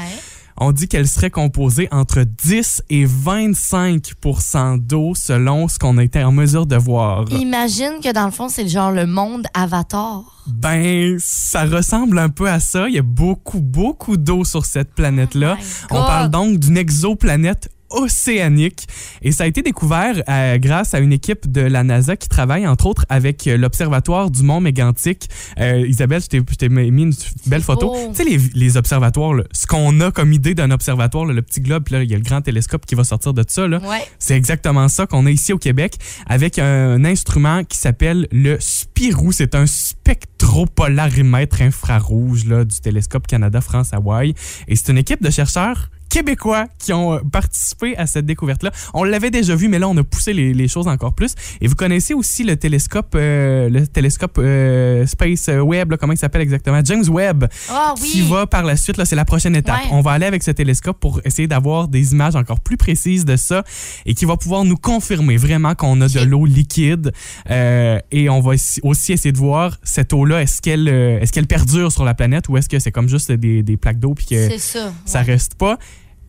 On 0.62 0.72
dit 0.72 0.86
qu'elle 0.86 1.08
serait 1.08 1.30
composée 1.30 1.88
entre 1.90 2.22
10 2.22 2.84
et 2.88 3.04
25% 3.04 4.78
d'eau 4.78 5.12
selon 5.14 5.66
ce 5.66 5.78
qu'on 5.78 5.98
été 5.98 6.22
en 6.22 6.30
mesure 6.30 6.66
de 6.66 6.76
voir. 6.76 7.24
Imagine 7.32 7.94
que 8.02 8.12
dans 8.12 8.26
le 8.26 8.30
fond, 8.30 8.48
c'est 8.48 8.68
genre 8.68 8.92
le 8.92 9.06
monde 9.06 9.46
Avatar. 9.54 10.22
Ben, 10.46 11.16
ça 11.18 11.64
ressemble 11.64 12.18
un 12.18 12.28
peu 12.28 12.48
à 12.48 12.60
ça. 12.60 12.88
Il 12.88 12.94
y 12.94 12.98
a 12.98 13.02
beaucoup, 13.02 13.60
beaucoup 13.60 14.16
d'eau 14.16 14.44
sur 14.44 14.64
cette 14.64 14.94
planète-là. 14.94 15.56
Oh 15.90 15.94
On 15.96 16.04
parle 16.04 16.30
donc 16.30 16.58
d'une 16.58 16.76
exoplanète 16.76 17.68
océanique 17.92 18.86
et 19.22 19.32
ça 19.32 19.44
a 19.44 19.46
été 19.46 19.62
découvert 19.62 20.22
euh, 20.28 20.58
grâce 20.58 20.94
à 20.94 21.00
une 21.00 21.12
équipe 21.12 21.50
de 21.50 21.60
la 21.60 21.84
NASA 21.84 22.16
qui 22.16 22.28
travaille 22.28 22.66
entre 22.66 22.86
autres 22.86 23.06
avec 23.08 23.46
euh, 23.46 23.56
l'observatoire 23.56 24.30
du 24.30 24.42
Mont 24.42 24.60
Mégantic. 24.60 25.28
Euh, 25.58 25.86
Isabelle, 25.86 26.22
je 26.22 26.56
t'ai 26.56 26.68
mis 26.68 27.02
une 27.02 27.14
belle 27.46 27.62
photo. 27.62 27.94
Tu 28.10 28.14
sais 28.16 28.24
les, 28.24 28.38
les 28.54 28.76
observatoires, 28.76 29.34
là, 29.34 29.44
ce 29.52 29.66
qu'on 29.66 30.00
a 30.00 30.10
comme 30.10 30.32
idée 30.32 30.54
d'un 30.54 30.70
observatoire, 30.70 31.24
là, 31.24 31.34
le 31.34 31.42
petit 31.42 31.60
globe, 31.60 31.84
puis 31.84 31.94
là 31.94 32.02
il 32.02 32.10
y 32.10 32.14
a 32.14 32.18
le 32.18 32.24
grand 32.24 32.40
télescope 32.40 32.86
qui 32.86 32.94
va 32.94 33.04
sortir 33.04 33.34
de 33.34 33.44
ça. 33.46 33.66
Ouais. 33.66 33.78
C'est 34.18 34.36
exactement 34.36 34.88
ça 34.88 35.06
qu'on 35.06 35.26
a 35.26 35.30
ici 35.30 35.52
au 35.52 35.58
Québec 35.58 35.96
avec 36.26 36.58
un 36.58 37.04
instrument 37.04 37.64
qui 37.64 37.78
s'appelle 37.78 38.26
le 38.32 38.56
Spirou. 38.60 39.32
C'est 39.32 39.54
un 39.54 39.66
spectropolarimètre 39.66 41.62
infrarouge 41.62 42.46
là, 42.46 42.64
du 42.64 42.80
télescope 42.80 43.26
Canada-France-Hawaï. 43.26 44.34
Et 44.68 44.76
c'est 44.76 44.90
une 44.90 44.98
équipe 44.98 45.22
de 45.22 45.30
chercheurs 45.30 45.90
québécois 46.12 46.66
qui 46.78 46.92
ont 46.92 47.14
euh, 47.14 47.18
participé 47.32 47.96
à 47.96 48.06
cette 48.06 48.26
découverte-là. 48.26 48.70
On 48.92 49.02
l'avait 49.04 49.30
déjà 49.30 49.54
vu, 49.54 49.68
mais 49.68 49.78
là, 49.78 49.88
on 49.88 49.96
a 49.96 50.04
poussé 50.04 50.34
les, 50.34 50.52
les 50.52 50.68
choses 50.68 50.86
encore 50.86 51.14
plus. 51.14 51.34
Et 51.62 51.66
vous 51.66 51.74
connaissez 51.74 52.12
aussi 52.12 52.44
le 52.44 52.56
télescope, 52.56 53.14
euh, 53.14 53.70
le 53.70 53.86
télescope 53.86 54.36
euh, 54.38 55.06
Space 55.06 55.48
Webb, 55.48 55.92
là, 55.92 55.96
comment 55.96 56.12
il 56.12 56.18
s'appelle 56.18 56.42
exactement? 56.42 56.80
James 56.84 57.04
Webb 57.08 57.46
Ah 57.70 57.94
oui. 58.02 58.08
qui 58.10 58.20
va 58.22 58.46
par 58.46 58.62
la 58.64 58.76
suite, 58.76 58.98
là, 58.98 59.06
c'est 59.06 59.16
la 59.16 59.24
prochaine 59.24 59.56
étape. 59.56 59.84
Ouais. 59.84 59.88
On 59.92 60.02
va 60.02 60.10
aller 60.12 60.26
avec 60.26 60.42
ce 60.42 60.50
télescope 60.50 61.00
pour 61.00 61.20
essayer 61.24 61.48
d'avoir 61.48 61.88
des 61.88 62.12
images 62.12 62.36
encore 62.36 62.60
plus 62.60 62.76
précises 62.76 63.24
de 63.24 63.36
ça 63.36 63.64
et 64.04 64.12
qui 64.14 64.26
va 64.26 64.36
pouvoir 64.36 64.64
nous 64.64 64.76
confirmer 64.76 65.38
vraiment 65.38 65.74
qu'on 65.74 65.98
a 66.02 66.08
de 66.08 66.20
l'eau 66.20 66.44
liquide. 66.44 67.12
Euh, 67.50 67.98
et 68.10 68.28
on 68.28 68.40
va 68.40 68.50
aussi- 68.82 69.12
essayer 69.12 69.32
de 69.32 69.38
voir 69.38 69.78
cette 69.82 70.12
eau-là, 70.12 70.42
est-ce 70.42 70.60
qu'elle 70.60 70.88
est-ce 70.88 71.32
qu'elle 71.32 71.46
perdure 71.46 71.90
sur 71.90 72.04
la 72.04 72.12
planète 72.14 72.48
ou 72.50 72.56
est-ce 72.58 72.68
que 72.68 72.78
c'est 72.78 72.92
comme 72.92 73.08
juste 73.08 73.32
des, 73.32 73.62
des 73.62 73.76
plaques 73.76 73.98
d'eau 73.98 74.12
puis 74.14 74.26
que 74.26 74.58
ça. 74.58 74.92
ça 75.06 75.20
ouais. 75.20 75.24
reste 75.24 75.54
pas? 75.54 75.78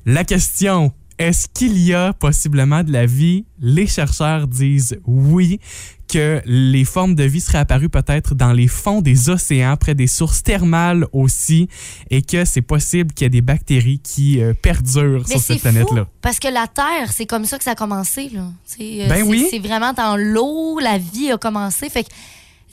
La 0.05 0.25
question, 0.25 0.91
est-ce 1.17 1.47
qu'il 1.47 1.77
y 1.77 1.93
a 1.93 2.11
possiblement 2.11 2.83
de 2.83 2.91
la 2.91 3.05
vie? 3.05 3.45
Les 3.59 3.87
chercheurs 3.87 4.47
disent 4.47 4.99
oui, 5.05 5.59
que 6.09 6.41
les 6.45 6.83
formes 6.83 7.15
de 7.15 7.23
vie 7.23 7.39
seraient 7.39 7.59
apparues 7.59 7.89
peut-être 7.89 8.35
dans 8.35 8.51
les 8.51 8.67
fonds 8.67 9.01
des 9.01 9.29
océans, 9.29 9.77
près 9.77 9.95
des 9.95 10.07
sources 10.07 10.43
thermales 10.43 11.05
aussi, 11.13 11.69
et 12.09 12.21
que 12.21 12.43
c'est 12.45 12.61
possible 12.61 13.13
qu'il 13.13 13.25
y 13.25 13.27
ait 13.27 13.29
des 13.29 13.41
bactéries 13.41 13.99
qui 13.99 14.41
euh, 14.41 14.53
perdurent 14.53 15.23
Mais 15.29 15.35
sur 15.35 15.41
cette 15.41 15.61
planète-là. 15.61 16.07
parce 16.21 16.39
que 16.39 16.49
la 16.49 16.67
Terre, 16.67 17.11
c'est 17.11 17.25
comme 17.25 17.45
ça 17.45 17.57
que 17.57 17.63
ça 17.63 17.71
a 17.71 17.75
commencé. 17.75 18.29
Là. 18.33 18.51
Euh, 18.81 19.07
Ben 19.07 19.23
oui. 19.25 19.47
C'est 19.49 19.59
vraiment 19.59 19.93
dans 19.93 20.17
l'eau, 20.17 20.79
la 20.79 20.97
vie 20.97 21.31
a 21.31 21.37
commencé. 21.37 21.89
Fait 21.89 22.03
que, 22.03 22.09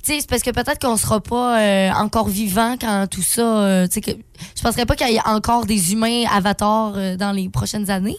c'est 0.02 0.26
parce 0.28 0.42
que 0.42 0.50
peut-être 0.50 0.78
qu'on 0.78 0.96
sera 0.96 1.20
pas 1.20 1.60
euh, 1.60 1.90
encore 1.92 2.28
vivant 2.28 2.76
quand 2.80 3.06
tout 3.10 3.22
ça. 3.22 3.42
euh, 3.64 3.86
que, 3.88 4.10
je 4.56 4.62
penserais 4.62 4.86
pas 4.86 4.96
qu'il 4.96 5.08
y 5.10 5.16
ait 5.16 5.26
encore 5.26 5.66
des 5.66 5.92
humains 5.92 6.24
avatars 6.32 6.94
euh, 6.96 7.16
dans 7.16 7.32
les 7.32 7.48
prochaines 7.48 7.90
années. 7.90 8.16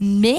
Mais 0.00 0.38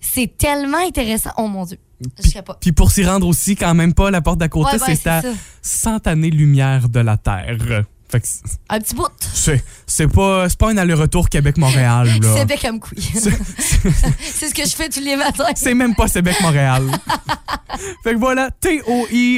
c'est 0.00 0.36
tellement 0.36 0.78
intéressant. 0.78 1.30
Oh 1.36 1.46
mon 1.48 1.64
Dieu. 1.64 1.78
Je 2.22 2.28
sais 2.28 2.42
pas. 2.42 2.56
Puis 2.60 2.72
pour 2.72 2.90
s'y 2.90 3.04
rendre 3.04 3.26
aussi, 3.28 3.54
quand 3.54 3.74
même 3.74 3.94
pas, 3.94 4.10
la 4.10 4.20
porte 4.20 4.38
d'à 4.38 4.48
côté, 4.48 4.76
Ouais, 4.76 4.82
ouais, 4.82 4.96
c'est 4.96 5.08
à 5.08 5.22
ça. 5.22 5.28
100 5.62 6.06
années-lumière 6.08 6.88
de 6.88 7.00
la 7.00 7.16
Terre. 7.16 7.84
Fait 8.12 8.20
que 8.20 8.26
c'est- 8.26 8.42
Un 8.68 8.78
petit 8.78 8.94
bout. 8.94 9.08
c'est 9.20 9.64
c'est 9.86 10.06
pas, 10.06 10.46
c'est 10.48 10.58
pas 10.58 10.70
un 10.70 10.76
aller-retour 10.76 11.28
Québec-Montréal. 11.30 12.08
là. 12.20 12.28
C'est 12.36 12.44
bec 12.44 12.64
à 12.64 12.70
couille. 12.78 13.02
c'est 13.02 14.48
ce 14.48 14.54
que 14.54 14.64
je 14.64 14.74
fais 14.76 14.88
tous 14.90 15.00
les 15.00 15.16
matins. 15.16 15.44
C'est 15.54 15.72
même 15.74 15.94
pas 15.94 16.08
Québec-Montréal. 16.08 16.82
fait 18.04 18.12
que 18.14 18.18
voilà, 18.18 18.50
TOI, 18.50 18.80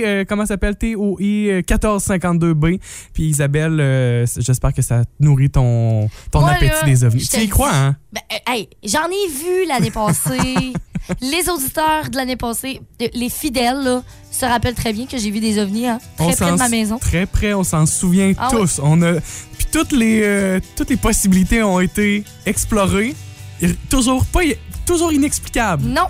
euh, 0.04 0.24
comment 0.28 0.42
ça 0.42 0.54
s'appelle? 0.54 0.76
TOI 0.76 1.18
euh, 1.22 1.62
1452B. 1.62 2.80
Puis 3.12 3.22
Isabelle, 3.24 3.78
euh, 3.80 4.26
j'espère 4.38 4.72
que 4.72 4.82
ça 4.82 5.02
nourrit 5.20 5.50
ton, 5.50 6.08
ton 6.32 6.40
Moi, 6.40 6.50
appétit 6.50 6.72
là, 6.72 6.82
des 6.82 7.04
ovnis. 7.04 7.28
Tu 7.28 7.40
y 7.40 7.48
crois, 7.48 7.72
hein? 7.72 7.96
Ben, 8.12 8.20
euh, 8.32 8.52
hey, 8.52 8.68
j'en 8.84 9.06
ai 9.06 9.28
vu 9.28 9.66
l'année 9.68 9.90
passée. 9.92 10.72
les 11.20 11.48
auditeurs 11.48 12.08
de 12.10 12.16
l'année 12.16 12.36
passée, 12.36 12.80
euh, 13.02 13.08
les 13.14 13.28
fidèles, 13.28 13.82
là, 13.82 14.02
se 14.30 14.44
rappellent 14.44 14.74
très 14.74 14.92
bien 14.92 15.06
que 15.06 15.18
j'ai 15.18 15.30
vu 15.30 15.40
des 15.40 15.58
ovnis 15.58 15.86
hein, 15.86 15.98
On 16.18 16.26
très 16.26 16.36
près 16.36 16.52
de 16.52 16.58
ma 16.58 16.68
maison. 16.68 16.98
Très 16.98 17.26
près, 17.26 17.54
on 17.54 17.64
s'en 17.64 17.86
souvient 17.86 18.32
Ah 18.38 18.48
tous. 18.50 18.80
On 18.82 19.00
a, 19.02 19.14
puis 19.56 19.66
toutes 19.70 19.92
les, 19.92 20.20
euh, 20.22 20.60
toutes 20.76 20.90
les 20.90 20.96
possibilités 20.96 21.62
ont 21.62 21.80
été 21.80 22.24
explorées. 22.46 23.14
Et 23.60 23.72
toujours 23.88 24.24
pas, 24.26 24.40
toujours 24.84 25.12
inexplicable. 25.12 25.84
Non, 25.84 26.06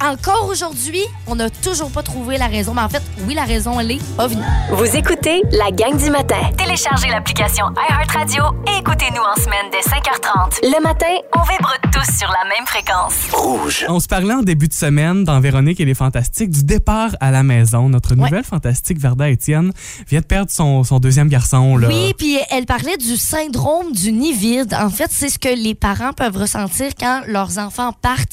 encore 0.00 0.48
aujourd'hui, 0.48 1.02
on 1.26 1.36
n'a 1.36 1.50
toujours 1.50 1.90
pas 1.90 2.02
trouvé 2.02 2.38
la 2.38 2.46
raison. 2.46 2.74
Mais 2.74 2.82
en 2.82 2.88
fait, 2.88 3.02
oui, 3.26 3.34
la 3.34 3.44
raison, 3.44 3.78
elle 3.80 3.92
est 3.92 4.00
ovni. 4.18 4.42
Vous 4.72 4.96
écoutez 4.96 5.42
la 5.52 5.70
gang 5.70 5.96
du 5.96 6.10
matin. 6.10 6.36
Téléchargez 6.56 7.08
l'application 7.08 7.66
iHeartRadio 7.88 8.42
et 8.68 8.78
écoutez-nous 8.80 9.22
en 9.22 9.36
semaine 9.40 9.66
dès 9.70 9.80
5h30. 9.88 10.60
Le 10.62 10.82
matin, 10.82 11.06
on 11.36 11.42
vibre 11.42 11.72
tous 11.92 12.18
sur 12.18 12.28
la 12.28 12.48
même 12.48 12.66
fréquence. 12.66 13.14
Rouge. 13.32 13.84
On 13.88 14.00
se 14.00 14.08
parlait 14.08 14.34
en 14.34 14.42
début 14.42 14.68
de 14.68 14.74
semaine 14.74 15.24
dans 15.24 15.40
Véronique 15.40 15.80
et 15.80 15.84
les 15.84 15.94
Fantastiques 15.94 16.50
du 16.50 16.64
départ 16.64 17.10
à 17.20 17.30
la 17.30 17.42
maison. 17.42 17.88
Notre 17.88 18.10
Ouais. 18.14 18.16
nouvelle 18.28 18.44
fantastique, 18.44 18.98
Verda 18.98 19.28
Étienne, 19.30 19.72
vient 20.08 20.20
de 20.20 20.26
perdre 20.26 20.50
son, 20.50 20.84
son 20.84 20.98
deuxième 20.98 21.28
garçon. 21.28 21.76
Là. 21.76 21.88
Oui, 21.88 22.14
puis 22.18 22.38
elle 22.50 22.66
parlait 22.66 22.96
du 22.96 23.16
syndrome 23.16 23.92
du 23.92 24.12
nid 24.12 24.32
vide. 24.32 24.74
En 24.74 24.90
fait, 24.90 25.10
c'est 25.10 25.28
ce 25.28 25.38
que 25.38 25.48
les 25.48 25.74
parents 25.74 26.12
peuvent 26.12 26.36
ressentir 26.36 26.90
quand 26.98 27.22
leurs 27.26 27.58
enfants 27.58 27.92
partent 28.02 28.32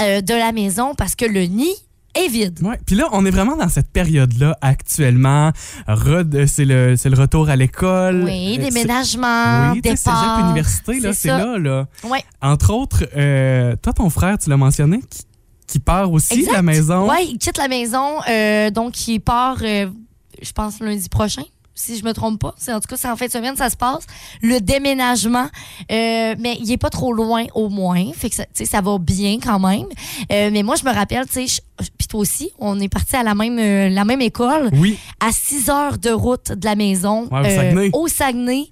euh, 0.00 0.20
de 0.20 0.34
la 0.34 0.50
maison 0.52 0.94
parce 0.96 1.14
que 1.14 1.24
le 1.26 1.42
nid 1.44 1.74
est 2.16 2.28
vide. 2.28 2.60
Ouais. 2.62 2.78
Puis 2.86 2.94
là, 2.94 3.08
on 3.12 3.26
est 3.26 3.30
vraiment 3.30 3.56
dans 3.56 3.68
cette 3.68 3.88
période-là 3.90 4.56
actuellement. 4.60 5.50
Re- 5.88 6.46
C'est 6.46 6.64
le, 6.64 6.94
c'est 6.96 7.10
le 7.10 7.16
retour 7.18 7.48
à 7.48 7.56
l'école. 7.56 8.22
Oui, 8.24 8.56
Euh, 8.58 8.64
déménagement, 8.64 9.72
Oui, 9.72 9.80
départ. 9.80 9.98
cégep, 10.22 10.44
université, 10.46 11.00
là, 11.00 11.12
c'est 11.12 11.28
là, 11.28 11.58
là. 11.58 11.86
Ouais. 12.04 12.24
Entre 12.40 12.72
autres, 12.72 13.04
euh, 13.16 13.74
toi, 13.82 13.92
ton 13.92 14.10
frère, 14.10 14.38
tu 14.38 14.48
l'as 14.48 14.56
mentionné, 14.56 15.00
qui, 15.10 15.22
qui 15.66 15.78
part 15.80 16.12
aussi 16.12 16.46
de 16.46 16.52
la 16.52 16.62
maison. 16.62 17.08
Ouais, 17.10 17.26
il 17.26 17.38
quitte 17.38 17.58
la 17.58 17.66
maison, 17.68 18.20
euh, 18.28 18.70
donc 18.70 19.08
il 19.08 19.18
part, 19.20 19.58
euh, 19.62 19.88
je 20.40 20.52
pense, 20.52 20.78
lundi 20.80 21.08
prochain. 21.08 21.42
Si 21.76 21.98
je 21.98 22.04
me 22.04 22.12
trompe 22.12 22.40
pas. 22.40 22.54
C'est, 22.56 22.72
en 22.72 22.78
tout 22.80 22.86
cas, 22.88 22.96
c'est 22.96 23.08
en 23.08 23.16
fin 23.16 23.26
de 23.26 23.30
semaine, 23.32 23.56
ça 23.56 23.68
se 23.68 23.76
passe. 23.76 24.04
Le 24.42 24.60
déménagement. 24.60 25.48
euh, 25.90 26.34
mais 26.38 26.56
il 26.60 26.70
est 26.70 26.76
pas 26.76 26.90
trop 26.90 27.12
loin, 27.12 27.44
au 27.54 27.68
moins. 27.68 28.12
Fait 28.12 28.30
que 28.30 28.36
ça, 28.36 28.44
tu 28.44 28.50
sais, 28.54 28.64
ça 28.64 28.80
va 28.80 28.96
bien 28.98 29.38
quand 29.42 29.58
même. 29.58 29.86
Euh, 30.30 30.50
mais 30.52 30.62
moi, 30.62 30.76
je 30.76 30.84
me 30.84 30.92
rappelle, 30.94 31.26
tu 31.26 31.48
sais, 31.48 31.60
puis 31.98 32.06
toi 32.06 32.20
aussi, 32.20 32.50
on 32.60 32.78
est 32.80 32.88
parti 32.88 33.16
à 33.16 33.22
la 33.24 33.34
même, 33.34 33.58
euh, 33.58 33.88
la 33.88 34.04
même 34.04 34.20
école, 34.20 34.70
Oui. 34.74 34.98
à 35.20 35.32
6 35.32 35.68
heures 35.68 35.98
de 35.98 36.10
route 36.10 36.52
de 36.52 36.64
la 36.64 36.76
maison. 36.76 37.28
Ouais, 37.32 37.40
au 37.40 37.44
Saguenay. 37.56 37.90
au 37.92 38.08
Saguenay. 38.08 38.64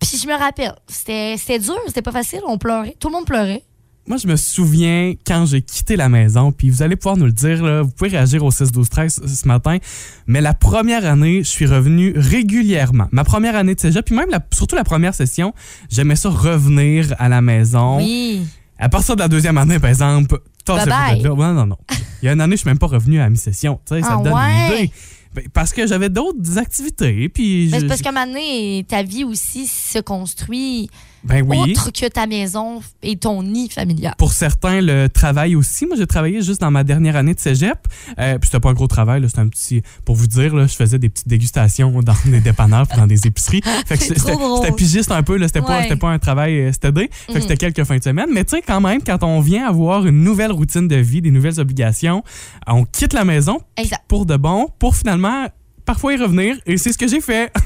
Puis 0.00 0.18
je 0.22 0.26
me 0.26 0.34
rappelle, 0.38 0.74
c'était, 0.88 1.36
c'était 1.38 1.58
dur, 1.58 1.76
c'était 1.86 2.02
pas 2.02 2.12
facile. 2.12 2.40
On 2.46 2.58
pleurait. 2.58 2.96
Tout 3.00 3.08
le 3.08 3.14
monde 3.14 3.26
pleurait. 3.26 3.62
Moi, 4.06 4.18
je 4.18 4.26
me 4.26 4.36
souviens 4.36 5.14
quand 5.26 5.46
j'ai 5.46 5.62
quitté 5.62 5.96
la 5.96 6.10
maison, 6.10 6.52
puis 6.52 6.68
vous 6.68 6.82
allez 6.82 6.94
pouvoir 6.96 7.16
nous 7.16 7.24
le 7.24 7.32
dire, 7.32 7.62
là, 7.64 7.80
vous 7.82 7.90
pouvez 7.90 8.10
réagir 8.10 8.44
au 8.44 8.50
6 8.50 8.70
12 8.70 8.88
13 8.90 9.20
ce 9.26 9.48
matin, 9.48 9.78
mais 10.26 10.42
la 10.42 10.52
première 10.52 11.06
année, 11.06 11.38
je 11.42 11.48
suis 11.48 11.64
revenu 11.66 12.12
régulièrement. 12.16 13.06
Ma 13.12 13.24
première 13.24 13.56
année 13.56 13.74
de 13.74 13.80
cégep, 13.80 14.04
puis 14.04 14.14
même 14.14 14.28
la- 14.30 14.44
surtout 14.52 14.76
la 14.76 14.84
première 14.84 15.14
session, 15.14 15.54
j'aimais 15.90 16.16
ça 16.16 16.28
revenir 16.28 17.14
à 17.18 17.28
la 17.30 17.40
maison. 17.40 17.96
Oui. 17.96 18.42
À 18.78 18.88
partir 18.90 19.16
de 19.16 19.20
la 19.20 19.28
deuxième 19.28 19.56
année, 19.56 19.78
par 19.78 19.88
exemple, 19.88 20.38
de 20.66 20.72
là. 20.72 21.32
Ouais, 21.34 21.52
non, 21.54 21.66
non. 21.66 21.76
Il 22.22 22.26
y 22.26 22.28
a 22.28 22.32
une 22.32 22.40
année, 22.40 22.56
je 22.56 22.60
suis 22.60 22.68
même 22.68 22.78
pas 22.78 22.86
revenu 22.88 23.18
à 23.20 23.24
la 23.24 23.30
mi-session. 23.30 23.80
Tu 23.86 23.94
sais, 23.94 24.00
ça 24.02 24.16
Ah 24.18 24.22
donne 24.22 24.32
ouais? 24.34 24.68
une 24.68 24.74
idée. 24.84 24.90
Ben, 25.34 25.44
Parce 25.52 25.72
que 25.72 25.86
j'avais 25.86 26.08
d'autres 26.10 26.58
activités, 26.58 27.28
puis... 27.28 27.68
Mais 27.72 27.80
je- 27.80 27.86
parce 27.86 28.02
qu'à 28.02 28.10
un 28.10 28.12
moment 28.12 28.26
donné, 28.26 28.84
ta 28.88 29.02
vie 29.02 29.24
aussi 29.24 29.66
se 29.66 29.98
construit 29.98 30.88
Ben 31.24 31.42
oui. 31.46 31.72
autre 31.72 31.90
que 31.90 32.06
ta 32.06 32.26
maison 32.26 32.82
et 33.02 33.16
ton 33.16 33.42
nid 33.42 33.68
familial. 33.70 34.14
Pour 34.18 34.32
certains, 34.32 34.80
le 34.80 35.08
travail 35.08 35.56
aussi. 35.56 35.86
Moi, 35.86 35.96
j'ai 35.96 36.06
travaillé 36.06 36.42
juste 36.42 36.60
dans 36.60 36.70
ma 36.70 36.84
dernière 36.84 37.16
année 37.16 37.34
de 37.34 37.40
cégep. 37.40 37.78
Euh, 38.18 38.38
puis 38.38 38.48
c'était 38.48 38.60
pas 38.60 38.70
un 38.70 38.74
gros 38.74 38.86
travail, 38.86 39.22
c'était 39.26 39.40
un 39.40 39.48
petit. 39.48 39.82
Pour 40.04 40.16
vous 40.16 40.26
dire, 40.26 40.54
là, 40.54 40.66
je 40.66 40.74
faisais 40.74 40.98
des 40.98 41.08
petites 41.08 41.28
dégustations 41.28 42.00
dans 42.02 42.14
des 42.26 42.40
dépanneurs 42.40 42.86
puis 42.86 42.98
dans 42.98 43.06
des 43.06 43.26
épiceries. 43.26 43.62
Fait 43.86 43.96
que 43.96 44.04
C'est 44.04 44.18
c'était- 44.18 44.32
trop 44.32 44.38
drôle. 44.38 44.64
c'était 44.64 44.76
pigiste 44.76 45.10
un 45.12 45.22
peu, 45.22 45.36
là. 45.36 45.46
C'était 45.48 45.62
pas, 45.62 45.78
Ouais. 45.80 45.96
pas 45.96 46.10
un 46.10 46.18
travail 46.18 46.58
euh, 46.60 46.72
stédé. 46.72 47.08
Fait 47.10 47.32
que 47.32 47.38
Mhm. 47.38 47.42
c'était 47.42 47.56
quelques 47.56 47.84
fins 47.84 47.96
de 47.96 48.02
semaine. 48.04 48.28
Mais 48.32 48.44
tu 48.44 48.56
sais, 48.56 48.62
quand 48.62 48.80
même, 48.80 49.02
quand 49.02 49.22
on 49.22 49.40
vient 49.40 49.66
avoir 49.66 50.06
une 50.06 50.22
nouvelle 50.22 50.52
routine 50.52 50.88
de 50.88 50.96
vie, 50.96 51.22
des 51.22 51.30
nouvelles 51.30 51.58
obligations, 51.60 52.22
on 52.66 52.84
quitte 52.84 53.12
la 53.12 53.24
maison 53.24 53.60
Exact. 53.76 54.02
pour 54.08 54.26
de 54.26 54.36
bon, 54.36 54.68
pour 54.78 54.94
finalement 54.96 55.46
parfois 55.84 56.14
y 56.14 56.16
revenir. 56.16 56.56
Et 56.66 56.76
c'est 56.78 56.92
ce 56.92 56.98
que 56.98 57.06
j'ai 57.08 57.20
fait. 57.20 57.52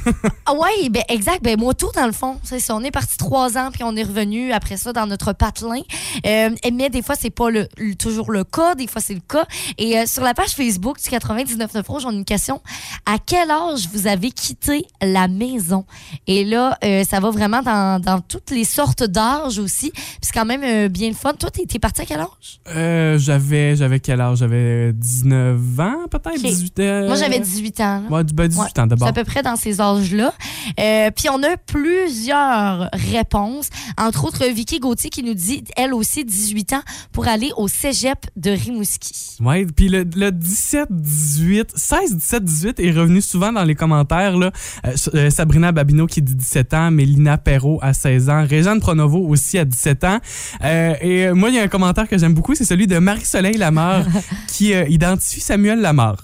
Ah 0.50 0.54
ouais, 0.54 0.88
ben 0.88 1.02
exact. 1.10 1.42
Ben 1.44 1.58
moi 1.60 1.74
tout 1.74 1.90
dans 1.94 2.06
le 2.06 2.12
fond, 2.12 2.38
c'est 2.42 2.58
ça. 2.58 2.74
On 2.74 2.82
est 2.82 2.90
parti 2.90 3.18
trois 3.18 3.58
ans 3.58 3.68
puis 3.70 3.82
on 3.84 3.94
est 3.96 4.02
revenu 4.02 4.50
après 4.52 4.78
ça 4.78 4.94
dans 4.94 5.06
notre 5.06 5.34
patelin. 5.34 5.82
Euh, 6.24 6.48
mais 6.72 6.88
des 6.88 7.02
fois 7.02 7.16
c'est 7.18 7.28
pas 7.28 7.50
le, 7.50 7.68
le- 7.76 7.94
toujours 7.94 8.30
le 8.32 8.44
cas, 8.44 8.74
des 8.74 8.86
fois 8.86 9.02
c'est 9.02 9.12
le 9.12 9.20
cas. 9.20 9.44
Et 9.76 9.98
euh, 9.98 10.06
sur 10.06 10.22
la 10.22 10.32
page 10.32 10.50
Facebook 10.52 10.96
du 10.98 11.10
99.9 11.10 11.86
Rouge, 11.86 12.04
on 12.06 12.10
a 12.10 12.12
une 12.14 12.24
question. 12.24 12.62
À 13.04 13.18
quel 13.24 13.50
âge 13.50 13.88
vous 13.92 14.06
avez 14.06 14.30
quitté 14.30 14.86
la 15.02 15.28
maison? 15.28 15.84
Et 16.26 16.46
là, 16.46 16.78
euh, 16.82 17.04
ça 17.04 17.20
va 17.20 17.28
vraiment 17.30 17.60
dans, 17.60 18.00
dans 18.00 18.20
toutes 18.20 18.50
les 18.50 18.64
sortes 18.64 19.02
d'âges 19.04 19.58
aussi. 19.58 19.90
Puis 19.90 20.02
c'est 20.22 20.32
quand 20.32 20.46
même 20.46 20.88
bien 20.88 21.08
le 21.10 21.14
fun. 21.14 21.34
Toi, 21.34 21.50
t'es 21.50 21.78
parti 21.78 22.00
à 22.00 22.06
quel 22.06 22.20
âge? 22.20 23.18
J'avais, 23.20 23.76
j'avais 23.76 24.00
quel 24.00 24.20
âge? 24.22 24.38
J'avais 24.38 24.94
19 24.94 25.80
ans, 25.80 26.06
peut-être? 26.10 26.36
Ok. 26.36 26.40
18 26.42 26.80
ans? 26.80 27.06
Moi, 27.08 27.16
j'avais 27.16 27.38
18 27.40 27.80
ans. 27.80 28.02
Là. 28.10 28.16
Ouais, 28.16 28.24
du- 28.24 28.34
ben, 28.34 28.48
18 28.48 28.60
Ouais, 28.60 28.80
ans 28.80 28.86
d'abord. 28.86 29.08
C'est 29.08 29.18
à 29.20 29.24
peu 29.24 29.24
près 29.30 29.42
dans 29.42 29.56
ces 29.56 29.80
âges-là. 29.80 30.32
Euh, 30.80 31.10
Puis 31.14 31.28
on 31.30 31.42
a 31.42 31.56
plusieurs 31.56 32.88
réponses. 32.92 33.68
Entre 33.96 34.24
autres, 34.24 34.44
Vicky 34.46 34.78
Gauthier 34.80 35.10
qui 35.10 35.22
nous 35.22 35.34
dit, 35.34 35.64
elle 35.76 35.92
aussi, 35.94 36.24
18 36.24 36.72
ans, 36.74 36.82
pour 37.12 37.28
aller 37.28 37.50
au 37.56 37.68
cégep 37.68 38.18
de 38.36 38.50
Rimouski. 38.50 39.36
Ouais, 39.40 39.66
puis 39.66 39.88
le, 39.88 40.04
le 40.16 40.30
17, 40.32 40.88
18, 40.90 41.72
16, 41.76 42.16
17, 42.16 42.44
18 42.44 42.80
est 42.80 42.90
revenu 42.92 43.20
souvent 43.20 43.52
dans 43.52 43.64
les 43.64 43.74
commentaires. 43.74 44.36
Là. 44.36 44.50
Euh, 44.86 44.94
euh, 45.14 45.30
Sabrina 45.30 45.72
Babineau 45.72 46.06
qui 46.06 46.22
dit 46.22 46.34
17 46.34 46.74
ans, 46.74 46.90
Mélina 46.90 47.38
Perrault 47.38 47.78
à 47.82 47.92
16 47.92 48.28
ans, 48.30 48.44
Réjeanne 48.48 48.80
Pronovo 48.80 49.18
aussi 49.26 49.58
à 49.58 49.64
17 49.64 50.04
ans. 50.04 50.18
Euh, 50.64 50.94
et 51.00 51.32
moi, 51.32 51.50
il 51.50 51.56
y 51.56 51.58
a 51.58 51.62
un 51.62 51.68
commentaire 51.68 52.08
que 52.08 52.18
j'aime 52.18 52.34
beaucoup, 52.34 52.54
c'est 52.54 52.64
celui 52.64 52.86
de 52.86 52.98
Marie-Soleil 52.98 53.56
Lamar 53.56 54.04
qui 54.48 54.72
identifie 54.72 55.40
Samuel 55.40 55.80
Lamar. 55.80 56.16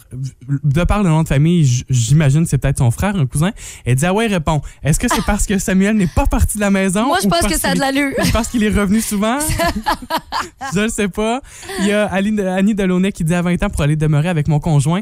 De 0.62 0.84
par 0.84 1.02
le 1.02 1.08
nom 1.08 1.22
de 1.22 1.28
famille, 1.28 1.64
j'imagine 1.90 2.44
que 2.44 2.48
c'est 2.50 2.58
peut-être 2.58 2.78
son 2.78 2.90
frère, 2.90 3.16
un 3.16 3.26
cousin. 3.26 3.50
Elle 3.84 3.96
dit, 3.96 4.06
ah 4.06 4.12
ouais, 4.14 4.26
répond, 4.26 4.60
est-ce 4.82 4.98
que 4.98 5.06
c'est 5.08 5.24
parce 5.24 5.46
que 5.46 5.58
Samuel 5.58 5.96
n'est 5.96 6.06
pas 6.06 6.26
parti 6.26 6.56
de 6.56 6.60
la 6.62 6.70
maison? 6.70 7.06
Moi, 7.06 7.18
je 7.22 7.28
pense 7.28 7.46
que 7.46 7.58
ça 7.58 7.70
a 7.70 7.74
de 7.74 7.80
l'allure. 7.80 8.12
est- 8.18 8.32
parce 8.32 8.48
qu'il 8.48 8.62
est 8.62 8.68
revenu 8.70 9.00
souvent? 9.00 9.38
je 10.74 10.80
ne 10.80 10.88
sais 10.88 11.08
pas. 11.08 11.40
Il 11.80 11.86
y 11.86 11.92
a 11.92 12.06
Annie 12.06 12.74
Delaunay 12.74 13.12
qui 13.12 13.24
dit 13.24 13.34
à 13.34 13.42
20 13.42 13.62
ans 13.62 13.70
pour 13.70 13.82
aller 13.82 13.96
demeurer 13.96 14.28
avec 14.28 14.48
mon 14.48 14.60
conjoint. 14.60 15.00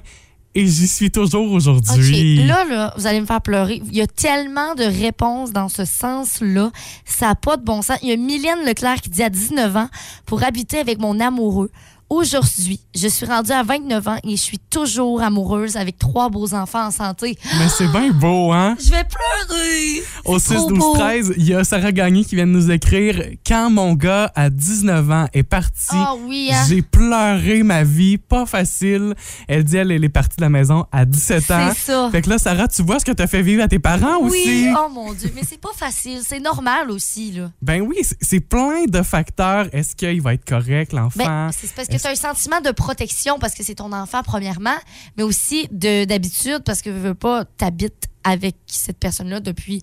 Et 0.55 0.67
j'y 0.67 0.87
suis 0.87 1.11
toujours 1.11 1.51
aujourd'hui. 1.51 2.45
Là, 2.45 2.67
là, 2.67 2.93
vous 2.99 3.07
allez 3.07 3.23
me 3.23 3.27
faire 3.27 3.41
pleurer. 3.41 3.81
Il 3.87 3.97
y 3.97 4.03
a 4.03 4.07
tellement 4.07 4.75
de 4.75 4.85
réponses 4.85 5.51
dans 5.51 5.71
ce 5.71 5.87
sens-là. 5.87 6.71
Ça 7.07 7.29
n'a 7.29 7.35
pas 7.35 7.57
de 7.57 7.65
bon 7.65 7.81
sens. 7.81 7.97
Il 8.03 8.11
y 8.11 8.13
a 8.13 8.17
Mylène 8.19 8.59
Leclerc 8.67 9.01
qui 9.01 9.09
dit 9.09 9.23
à 9.23 9.31
19 9.31 9.75
ans, 9.77 9.89
pour 10.27 10.45
habiter 10.45 10.79
avec 10.79 10.99
mon 10.99 11.21
amoureux. 11.21 11.71
Aujourd'hui, 12.17 12.79
je 12.95 13.09
suis 13.09 13.25
rendue 13.25 13.53
à 13.53 13.63
29 13.63 14.07
ans 14.09 14.19
et 14.23 14.33
je 14.33 14.37
suis 14.43 14.59
toujours 14.59 15.23
amoureuse 15.23 15.77
avec 15.79 15.99
trois 15.99 16.29
beaux 16.29 16.53
enfants 16.53 16.85
en 16.89 16.91
santé. 16.91 17.39
Mais 17.59 17.69
c'est 17.71 17.89
bien 17.89 18.11
beau, 18.11 18.53
hein? 18.53 18.77
Je 18.79 18.91
vais 18.91 19.03
pleurer. 19.05 20.03
Au 20.27 20.39
C'est 20.39 20.51
6, 20.51 20.55
trop 20.57 20.69
12, 20.69 20.79
beau. 20.79 20.93
13, 20.95 21.33
il 21.39 21.49
y 21.49 21.55
a 21.55 21.65
Sarah 21.65 21.91
Gagné 21.91 22.23
qui 22.23 22.35
vient 22.35 22.47
de 22.47 22.53
nous 22.53 22.71
écrire 22.71 23.19
Quand 23.47 23.71
mon 23.71 23.95
gars 23.95 24.31
à 24.35 24.51
19 24.51 25.11
ans 25.11 25.27
est 25.33 25.43
parti, 25.43 25.87
Ah 25.93 26.13
oui, 26.29 26.51
hein? 26.53 26.63
j'ai 26.69 26.83
pleuré 26.83 27.63
ma 27.63 27.83
vie, 27.83 28.19
pas 28.19 28.45
facile. 28.45 29.15
Elle 29.49 29.65
dit, 29.65 29.79
elle, 29.79 29.91
elle 29.91 30.05
est 30.05 30.11
partie 30.11 30.37
de 30.37 30.43
la 30.43 30.51
maison 30.51 30.85
à 30.93 31.07
17 31.07 31.51
ans. 31.51 31.71
C'est 31.75 31.93
ça. 31.93 32.09
Fait 32.13 32.21
que 32.21 32.29
là, 32.29 32.37
Sarah, 32.37 32.69
tu 32.69 32.83
vois 32.83 32.99
ce 32.99 33.07
que 33.07 33.13
t'as 33.13 33.27
fait 33.27 33.41
vivre 33.41 33.63
à 33.63 33.69
tes 33.69 33.79
parents 33.79 34.19
Oui, 34.21 34.29
aussi? 34.29 34.67
oh 34.79 34.91
mon 34.93 35.15
Dieu, 35.15 35.33
mais 35.35 35.43
c'est 35.49 35.61
pas 35.61 35.73
facile. 35.75 36.21
C'est 36.23 36.41
normal 36.41 36.91
aussi, 36.91 37.33
là. 37.33 37.51
Ben 37.63 37.81
oui, 37.81 37.97
c'est- 38.03 38.19
c'est 38.21 38.41
plein 38.41 38.85
de 38.87 39.01
facteurs. 39.01 39.67
Est-ce 39.73 39.97
qu'il 39.97 40.21
va 40.21 40.35
être 40.35 40.45
correct, 40.45 40.93
l'enfant? 40.93 41.25
Ben, 41.25 41.51
c'est 41.59 41.75
parce 41.75 41.89
que 41.89 42.02
tu 42.03 42.09
as 42.09 42.11
un 42.11 42.15
sentiment 42.15 42.61
de 42.61 42.71
protection 42.71 43.39
parce 43.39 43.55
que 43.55 43.63
c'est 43.63 43.77
ton 43.77 43.93
enfant, 43.93 44.23
premièrement, 44.23 44.77
mais 45.17 45.23
aussi 45.23 45.69
de- 45.71 46.05
d'habitude 46.05 46.61
parce 46.65 46.83
que 46.83 46.91
veux, 46.91 46.99
veux 47.01 47.15
pas, 47.15 47.45
t'habites 47.45 48.09
avec 48.25 48.57
cette 48.67 48.99
personne-là 48.99 49.41
depuis 49.41 49.83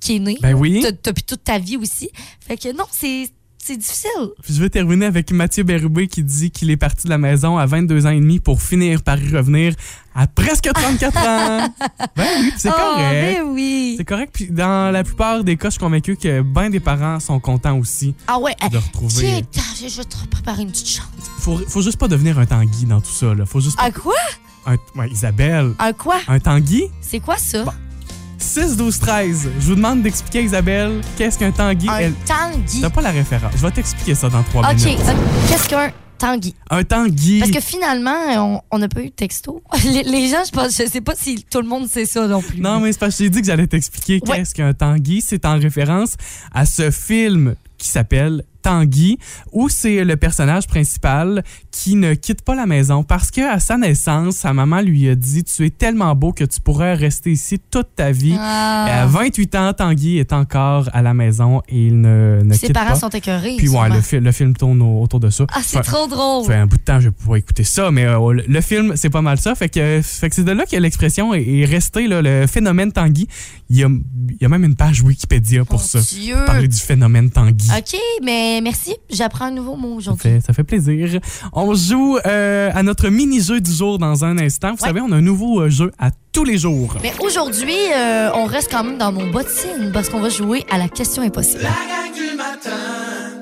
qu'il 0.00 0.16
est 0.16 0.18
né. 0.20 0.38
Ben 0.40 0.54
oui. 0.54 0.84
Depuis 1.02 1.24
toute 1.24 1.42
ta 1.44 1.58
vie 1.58 1.76
aussi. 1.76 2.10
Fait 2.40 2.56
que 2.56 2.72
non, 2.72 2.84
c'est 2.90 3.30
c'est 3.68 3.76
difficile. 3.76 4.30
Je 4.48 4.60
vais 4.60 4.70
terminer 4.70 5.04
avec 5.06 5.30
Mathieu 5.30 5.62
Bérubé 5.62 6.08
qui 6.08 6.22
dit 6.24 6.50
qu'il 6.50 6.70
est 6.70 6.76
parti 6.78 7.04
de 7.04 7.10
la 7.10 7.18
maison 7.18 7.58
à 7.58 7.66
22 7.66 8.06
ans 8.06 8.10
et 8.10 8.18
demi 8.20 8.40
pour 8.40 8.62
finir 8.62 9.02
par 9.02 9.22
y 9.22 9.28
revenir 9.36 9.74
à 10.14 10.26
presque 10.26 10.70
34 10.72 11.16
ans. 11.18 11.68
Ben 12.16 12.26
oui, 12.40 12.52
c'est 12.56 12.70
Oh, 12.70 12.72
correct. 12.76 13.38
ben 13.38 13.42
oui. 13.52 13.94
C'est 13.98 14.04
correct. 14.04 14.30
Puis 14.32 14.46
dans 14.50 14.90
la 14.90 15.04
plupart 15.04 15.44
des 15.44 15.56
cas, 15.56 15.68
je 15.68 15.72
suis 15.72 15.80
convaincu 15.80 16.16
que 16.16 16.40
ben 16.40 16.70
des 16.70 16.80
parents 16.80 17.20
sont 17.20 17.38
contents 17.40 17.78
aussi 17.78 18.14
Ah 18.26 18.38
ouais. 18.38 18.54
de 18.72 18.76
retrouver. 18.78 19.44
Tiens, 19.50 19.62
je 19.88 19.96
vais 19.98 20.04
te 20.04 20.26
préparer 20.30 20.62
une 20.62 20.70
petite 20.70 20.88
chance. 20.88 21.06
Faut, 21.40 21.58
faut 21.68 21.82
juste 21.82 21.98
pas 21.98 22.08
devenir 22.08 22.38
un 22.38 22.46
tanguy 22.46 22.86
dans 22.86 23.00
tout 23.00 23.10
ça. 23.12 23.34
Là. 23.34 23.44
Faut 23.46 23.60
juste 23.60 23.76
pas- 23.76 23.84
Un 23.84 23.90
quoi? 23.90 24.14
un- 24.66 24.76
ouais, 24.98 25.10
Isabelle, 25.10 25.74
Un 25.78 25.92
quoi? 25.92 26.16
un 26.26 26.40
tanguy? 26.40 26.84
C'est 27.00 27.20
quoi 27.20 27.36
ça? 27.36 27.64
Bon, 27.64 27.72
6, 28.38 28.76
12, 28.76 28.98
13. 29.00 29.50
Je 29.60 29.66
vous 29.66 29.74
demande 29.74 30.02
d'expliquer 30.02 30.38
à 30.38 30.42
Isabelle 30.42 31.00
qu'est-ce 31.16 31.38
qu'un 31.38 31.50
tanguy. 31.50 31.88
un 31.88 31.98
Elle- 31.98 32.12
tanguy. 32.26 32.80
T'as 32.80 32.90
pas 32.90 33.02
la 33.02 33.10
référence. 33.10 33.52
Je 33.56 33.62
vais 33.62 33.70
t'expliquer 33.72 34.14
ça 34.14 34.28
dans 34.28 34.42
trois 34.42 34.72
minutes. 34.74 34.98
ok. 35.00 35.14
Qu'est-ce 35.48 35.68
qu'un 35.68 35.90
tanguy? 36.18 36.54
Un 36.70 36.84
tanguy. 36.84 37.40
Parce 37.40 37.50
que 37.50 37.60
finalement, 37.60 38.14
on- 38.36 38.60
on 38.70 38.78
n'a 38.78 38.88
pas 38.88 39.00
eu 39.02 39.06
de 39.06 39.12
texto. 39.12 39.62
Les, 39.84 40.02
les 40.04 40.28
gens, 40.28 40.42
je 40.46 40.52
pense, 40.52 40.76
je 40.76 40.88
sais 40.88 41.00
pas 41.00 41.14
si 41.16 41.44
tout 41.50 41.60
le 41.60 41.68
monde 41.68 41.88
sait 41.88 42.06
ça 42.06 42.26
non 42.28 42.40
plus. 42.42 42.60
Non, 42.60 42.78
mais 42.80 42.92
c'est 42.92 42.98
parce 43.00 43.16
que 43.16 43.24
j'ai 43.24 43.30
dit 43.30 43.40
que 43.40 43.46
j'allais 43.46 43.66
t'expliquer 43.66 44.20
Ouais. 44.26 44.36
qu'est-ce 44.38 44.54
qu'un 44.54 44.72
tanguy. 44.72 45.20
C'est 45.20 45.44
en 45.44 45.58
référence 45.58 46.14
à 46.54 46.64
ce 46.64 46.90
film 46.90 47.54
qui 47.76 47.88
s'appelle 47.88 48.44
Tanguy, 48.72 49.18
où 49.52 49.70
c'est 49.70 50.04
le 50.04 50.16
personnage 50.16 50.66
principal 50.66 51.42
qui 51.70 51.94
ne 51.96 52.12
quitte 52.14 52.42
pas 52.42 52.54
la 52.54 52.66
maison 52.66 53.02
parce 53.02 53.30
que 53.30 53.40
à 53.50 53.60
sa 53.60 53.78
naissance, 53.78 54.36
sa 54.36 54.52
maman 54.52 54.82
lui 54.82 55.08
a 55.08 55.14
dit 55.14 55.42
Tu 55.44 55.64
es 55.64 55.70
tellement 55.70 56.14
beau 56.14 56.32
que 56.32 56.44
tu 56.44 56.60
pourrais 56.60 56.94
rester 56.94 57.30
ici 57.32 57.58
toute 57.70 57.94
ta 57.96 58.12
vie. 58.12 58.36
Ah. 58.38 59.02
À 59.02 59.06
28 59.06 59.54
ans, 59.54 59.72
Tanguy 59.72 60.18
est 60.18 60.32
encore 60.34 60.90
à 60.92 61.00
la 61.00 61.14
maison 61.14 61.62
et 61.68 61.86
il 61.86 62.00
ne, 62.00 62.42
ne 62.44 62.52
Ses 62.52 62.66
quitte 62.66 62.74
parents 62.74 62.90
pas. 62.90 62.94
sont 62.96 63.08
écœurés. 63.08 63.54
Puis 63.56 63.68
ouais, 63.70 63.88
le, 63.88 64.00
fi- 64.02 64.20
le 64.20 64.32
film 64.32 64.54
tourne 64.54 64.82
au- 64.82 65.00
autour 65.02 65.20
de 65.20 65.30
ça. 65.30 65.44
Ah, 65.54 65.60
c'est 65.64 65.80
trop 65.82 66.06
drôle. 66.06 66.44
fait 66.46 66.54
un 66.56 66.66
bout 66.66 66.76
de 66.76 66.82
temps, 66.82 67.00
je 67.00 67.08
vais 67.08 67.14
pouvoir 67.14 67.38
écouter 67.38 67.64
ça, 67.64 67.90
mais 67.90 68.04
euh, 68.04 68.32
le, 68.34 68.44
le 68.46 68.60
film, 68.60 68.92
c'est 68.96 69.10
pas 69.10 69.22
mal 69.22 69.38
ça. 69.38 69.54
Fait 69.54 69.68
que, 69.70 70.00
fait 70.02 70.28
que 70.28 70.34
c'est 70.34 70.44
de 70.44 70.52
là 70.52 70.66
que 70.66 70.76
l'expression 70.76 71.32
est, 71.32 71.42
est 71.48 71.64
restée, 71.64 72.06
là, 72.06 72.20
le 72.20 72.46
phénomène 72.46 72.92
Tanguy. 72.92 73.26
Il 73.70 73.76
y, 73.78 73.84
a, 73.84 73.88
il 73.88 74.36
y 74.40 74.44
a 74.44 74.48
même 74.48 74.64
une 74.64 74.74
page 74.76 75.02
Wikipédia 75.02 75.64
pour 75.64 75.78
Mon 75.80 75.86
ça. 75.86 76.00
Dieu. 76.00 76.36
Parler 76.46 76.68
du 76.68 76.76
phénomène 76.78 77.30
Tanguy. 77.30 77.68
OK, 77.76 77.96
mais 78.24 78.57
merci. 78.60 78.94
J'apprends 79.10 79.46
un 79.46 79.50
nouveau 79.50 79.76
mot 79.76 79.94
aujourd'hui. 79.94 80.40
ça 80.44 80.52
fait 80.52 80.64
plaisir. 80.64 81.20
On 81.52 81.74
joue 81.74 82.18
euh, 82.26 82.70
à 82.74 82.82
notre 82.82 83.08
mini-jeu 83.08 83.60
du 83.60 83.72
jour 83.72 83.98
dans 83.98 84.24
un 84.24 84.38
instant. 84.38 84.68
Vous 84.70 84.82
Ouais. 84.82 84.88
savez, 84.88 85.00
on 85.00 85.12
a 85.12 85.16
un 85.16 85.20
nouveau 85.20 85.60
euh, 85.60 85.68
jeu 85.70 85.90
à 85.98 86.10
tous 86.32 86.44
les 86.44 86.58
jours. 86.58 86.94
Mais 87.02 87.12
aujourd'hui, 87.20 87.74
euh, 87.94 88.30
on 88.34 88.44
reste 88.46 88.70
quand 88.70 88.84
même 88.84 88.98
dans 88.98 89.12
mon 89.12 89.28
bottine 89.30 89.90
parce 89.92 90.08
qu'on 90.08 90.20
va 90.20 90.28
jouer 90.28 90.64
à 90.70 90.78
la 90.78 90.88
question 90.88 91.22
impossible. 91.22 91.62
La 91.62 91.68
gang 91.70 92.14
du 92.14 92.36
matin. 92.36 92.70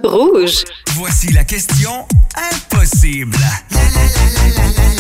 Rouge. 0.04 0.64
Voici 0.94 1.32
la 1.32 1.44
question 1.44 1.90
impossible. 2.52 3.37
Parce 3.70 4.96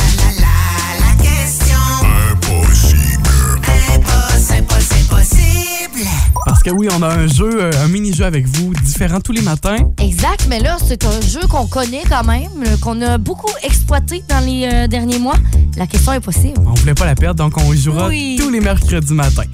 que 6.66 6.72
oui, 6.72 6.88
on 6.90 7.00
a 7.00 7.14
un 7.14 7.28
jeu, 7.28 7.62
euh, 7.62 7.70
un 7.84 7.86
mini-jeu 7.86 8.24
avec 8.24 8.44
vous, 8.44 8.74
différent 8.82 9.20
tous 9.20 9.30
les 9.30 9.40
matins. 9.40 9.76
Exact, 10.02 10.46
mais 10.48 10.58
là, 10.58 10.76
c'est 10.84 11.04
un 11.04 11.20
jeu 11.20 11.38
qu'on 11.48 11.68
connaît 11.68 12.02
quand 12.08 12.24
même, 12.24 12.48
euh, 12.66 12.76
qu'on 12.78 13.00
a 13.02 13.18
beaucoup 13.18 13.52
exploité 13.62 14.24
dans 14.28 14.40
les 14.40 14.68
euh, 14.72 14.88
derniers 14.88 15.20
mois. 15.20 15.36
La 15.76 15.86
question 15.86 16.10
impossible. 16.10 16.58
On 16.66 16.74
voulait 16.74 16.94
pas 16.94 17.06
la 17.06 17.14
perdre, 17.14 17.44
donc 17.44 17.56
on 17.56 17.72
y 17.72 17.78
jouera 17.78 18.08
Oui. 18.08 18.36
tous 18.40 18.50
les 18.50 18.58
mercredis 18.58 19.14
matin. 19.14 19.44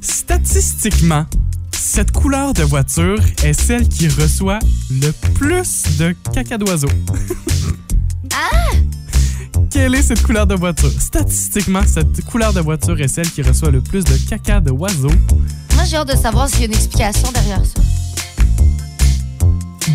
Statistiquement, 0.00 1.26
cette 1.72 2.12
couleur 2.12 2.52
de 2.52 2.62
voiture 2.62 3.18
est 3.42 3.52
celle 3.52 3.88
qui 3.88 4.06
reçoit 4.06 4.60
le 4.92 5.10
plus 5.34 5.98
de 5.98 6.14
caca 6.32 6.56
d'oiseau. 6.56 6.88
Ah! 8.32 8.76
Quelle 9.68 9.94
est 9.94 10.02
cette 10.02 10.22
couleur 10.22 10.46
de 10.46 10.54
voiture? 10.54 10.90
Statistiquement, 10.98 11.82
cette 11.86 12.24
couleur 12.24 12.52
de 12.52 12.60
voiture 12.60 13.00
est 13.00 13.08
celle 13.08 13.30
qui 13.30 13.42
reçoit 13.42 13.70
le 13.70 13.80
plus 13.80 14.04
de 14.04 14.16
caca 14.28 14.60
d'oiseau. 14.60 15.10
Moi, 15.74 15.84
j'ai 15.84 15.96
hâte 15.96 16.08
de 16.08 16.16
savoir 16.16 16.48
s'il 16.48 16.60
y 16.60 16.62
a 16.62 16.66
une 16.66 16.72
explication 16.74 17.30
derrière 17.32 17.62
ça. 17.64 17.80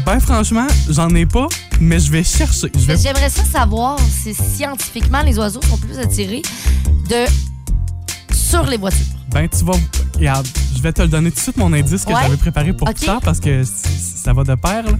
Ben 0.06 0.20
franchement, 0.20 0.68
j'en 0.90 1.10
ai 1.16 1.26
pas, 1.26 1.48
mais 1.80 2.00
je 2.00 2.12
vais 2.12 2.24
chercher. 2.24 2.70
Vais... 2.76 2.98
J'aimerais 2.98 3.30
ça 3.30 3.44
savoir 3.44 3.98
si 4.00 4.34
scientifiquement 4.36 5.22
les 5.24 5.38
oiseaux 5.40 5.62
sont 5.64 5.78
plus 5.78 5.98
attirés 5.98 6.42
de 7.10 7.26
sur 8.34 8.64
les 8.66 8.78
voitures. 8.78 9.06
Ben 9.32 9.48
tu 9.50 9.66
vas... 9.66 9.74
Regarde, 10.16 10.48
je 10.76 10.82
vais 10.82 10.94
te 10.94 11.02
le 11.02 11.08
donner 11.08 11.30
tout 11.32 11.38
de 11.38 11.42
suite 11.42 11.58
mon 11.58 11.74
indice 11.74 12.06
que 12.06 12.14
Ouais. 12.14 12.20
j'avais 12.24 12.38
préparé 12.38 12.72
pour 12.74 12.88
Ok. 12.88 12.96
plus 12.98 13.06
tard 13.06 13.20
parce 13.22 13.40
que 13.40 13.64
ça 13.64 14.32
va 14.32 14.44
de 14.44 14.56
pair. 14.56 14.84
là. 14.84 14.92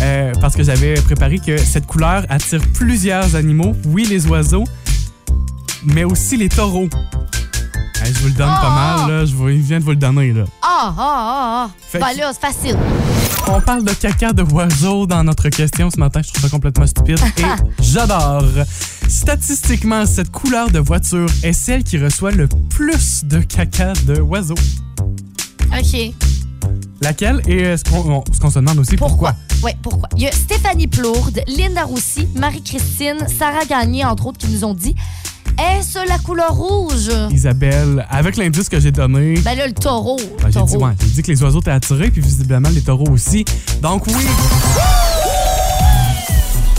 Euh, 0.00 0.32
parce 0.40 0.54
que 0.56 0.62
j'avais 0.62 0.94
préparé 0.94 1.38
que 1.38 1.56
cette 1.58 1.86
couleur 1.86 2.24
attire 2.28 2.60
plusieurs 2.74 3.34
animaux. 3.36 3.74
Oui, 3.86 4.06
les 4.08 4.26
oiseaux, 4.26 4.64
mais 5.84 6.04
aussi 6.04 6.36
les 6.36 6.48
taureaux. 6.48 6.88
Hey, 8.02 8.14
je 8.14 8.20
vous 8.20 8.28
le 8.28 8.32
donne 8.32 8.46
pas 8.48 8.60
Ah! 8.62 8.96
mal, 9.06 9.10
là. 9.10 9.24
Je 9.26 9.34
vous- 9.34 9.46
viens 9.48 9.78
de 9.78 9.84
vous 9.84 9.90
le 9.90 9.96
donner, 9.96 10.32
là. 10.32 10.44
Ah, 10.62 10.68
ah, 10.86 10.94
ah, 10.98 11.68
ah. 11.68 11.70
Que- 11.92 11.98
là, 12.18 12.32
c'est 12.32 12.40
facile. 12.40 12.76
On 13.52 13.60
parle 13.60 13.84
de 13.84 13.92
caca 13.92 14.32
de 14.32 14.42
oiseau 14.42 15.06
dans 15.06 15.22
notre 15.24 15.48
question 15.50 15.90
ce 15.90 15.98
matin. 15.98 16.20
Je 16.24 16.30
trouve 16.30 16.42
ça 16.44 16.48
complètement 16.48 16.86
stupide 16.86 17.18
et 17.38 17.82
j'adore. 17.82 18.44
Statistiquement, 19.08 20.06
cette 20.06 20.30
couleur 20.30 20.70
de 20.70 20.78
voiture 20.78 21.26
est 21.42 21.52
celle 21.52 21.82
qui 21.84 21.98
reçoit 21.98 22.30
le 22.30 22.48
plus 22.70 23.24
de 23.24 23.40
caca 23.40 23.92
de 24.06 24.20
oiseau. 24.20 24.54
OK. 25.72 26.12
Laquelle? 27.02 27.42
Et 27.46 27.64
euh, 27.64 27.76
ce 27.76 27.84
qu'on 27.84 28.10
on- 28.10 28.24
ce 28.32 28.38
qu'on 28.38 28.50
se 28.50 28.58
demande 28.60 28.78
aussi 28.78 28.96
pourquoi? 28.96 29.34
Oui, 29.62 29.72
pourquoi? 29.82 30.08
Il 30.16 30.22
y 30.22 30.26
a 30.26 30.32
Stéphanie 30.32 30.86
Plourde, 30.86 31.40
Linda 31.46 31.84
Roussy, 31.84 32.26
Marie-Christine, 32.34 33.26
Sarah 33.38 33.64
Gagné, 33.66 34.04
entre 34.04 34.26
autres, 34.26 34.38
qui 34.38 34.48
nous 34.48 34.64
ont 34.64 34.72
dit 34.72 34.94
Est-ce 35.58 36.08
la 36.08 36.18
couleur 36.18 36.54
rouge? 36.54 37.10
Isabelle, 37.30 38.06
avec 38.08 38.36
l'indice 38.38 38.68
que 38.70 38.80
j'ai 38.80 38.90
donné, 38.90 39.34
Ben 39.40 39.54
là, 39.54 39.66
le 39.66 39.74
taureau. 39.74 40.16
ben, 40.42 40.50
j'ai 40.50 40.62
dit, 40.62 40.76
ouais, 40.76 40.92
dit 40.98 41.22
que 41.22 41.30
les 41.30 41.42
oiseaux 41.42 41.60
étaient 41.60 41.70
attirés, 41.72 42.10
puis 42.10 42.22
visiblement 42.22 42.70
les 42.70 42.80
taureaux 42.80 43.10
aussi. 43.10 43.44
Donc 43.82 44.06
oui, 44.06 44.26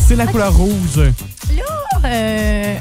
c'est 0.07 0.15
la 0.15 0.25
couleur 0.27 0.55
rouge. 0.55 0.99
Euh, 2.03 2.75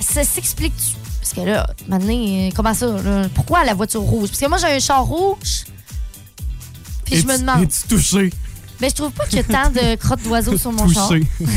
ça 0.00 0.24
s'explique-tu? 0.24 0.96
Parce 1.20 1.32
que 1.32 1.40
là, 1.42 1.66
maintenant, 1.88 2.48
comment 2.56 2.74
ça? 2.74 2.86
là? 2.86 3.28
Pourquoi 3.34 3.64
la 3.64 3.74
voiture 3.74 4.00
rouge? 4.02 4.30
Parce 4.30 4.40
que 4.40 4.48
moi, 4.48 4.58
j'ai 4.58 4.66
un 4.66 4.78
char 4.80 5.04
rouge. 5.04 5.64
Puis 7.04 7.20
je 7.20 7.26
me 7.26 7.38
demande. 7.38 7.62
Es-tu 7.62 7.86
touché? 7.88 8.32
Mais 8.84 8.90
je 8.90 8.96
trouve 8.96 9.12
pas 9.12 9.24
qu'il 9.24 9.38
y 9.38 9.40
a 9.40 9.44
tant 9.44 9.70
de 9.70 9.94
crottes 9.94 10.22
d'oiseaux 10.24 10.58
sur 10.58 10.70
mon 10.70 10.86
char. 10.86 11.08
Touché. 11.08 11.22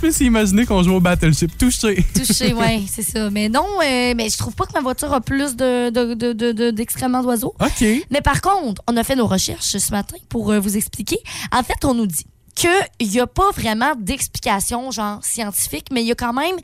je 0.00 0.06
me 0.06 0.10
suis 0.10 0.24
imaginé 0.24 0.64
qu'on 0.64 0.82
joue 0.82 0.94
au 0.94 1.00
Battleship. 1.00 1.58
Touché. 1.58 2.02
Touché, 2.14 2.54
oui, 2.58 2.88
c'est 2.90 3.02
ça. 3.02 3.28
Mais 3.28 3.50
non, 3.50 3.66
euh, 3.82 4.14
mais 4.16 4.30
je 4.30 4.38
trouve 4.38 4.54
pas 4.54 4.64
que 4.64 4.72
ma 4.72 4.80
voiture 4.80 5.12
a 5.12 5.20
plus 5.20 5.56
de, 5.56 5.90
de- 5.90 6.14
de- 6.14 6.52
de- 6.52 6.70
d'excréments 6.70 7.22
d'oiseaux. 7.22 7.54
OK. 7.60 7.84
Mais 8.10 8.22
par 8.22 8.40
contre, 8.40 8.80
on 8.88 8.96
a 8.96 9.04
fait 9.04 9.14
nos 9.14 9.26
recherches 9.26 9.76
ce 9.76 9.90
matin 9.90 10.16
pour 10.30 10.52
euh, 10.52 10.58
vous 10.58 10.74
expliquer. 10.78 11.18
En 11.52 11.62
fait, 11.62 11.84
on 11.84 11.92
nous 11.92 12.06
dit 12.06 12.24
qu'il 12.54 13.08
n'y 13.08 13.20
a 13.20 13.26
pas 13.26 13.50
vraiment 13.50 13.94
d'explication 13.98 14.90
genre 14.90 15.24
scientifique, 15.24 15.86
mais 15.92 16.02
il 16.02 16.06
y 16.06 16.12
a 16.12 16.14
quand 16.14 16.32
même 16.32 16.56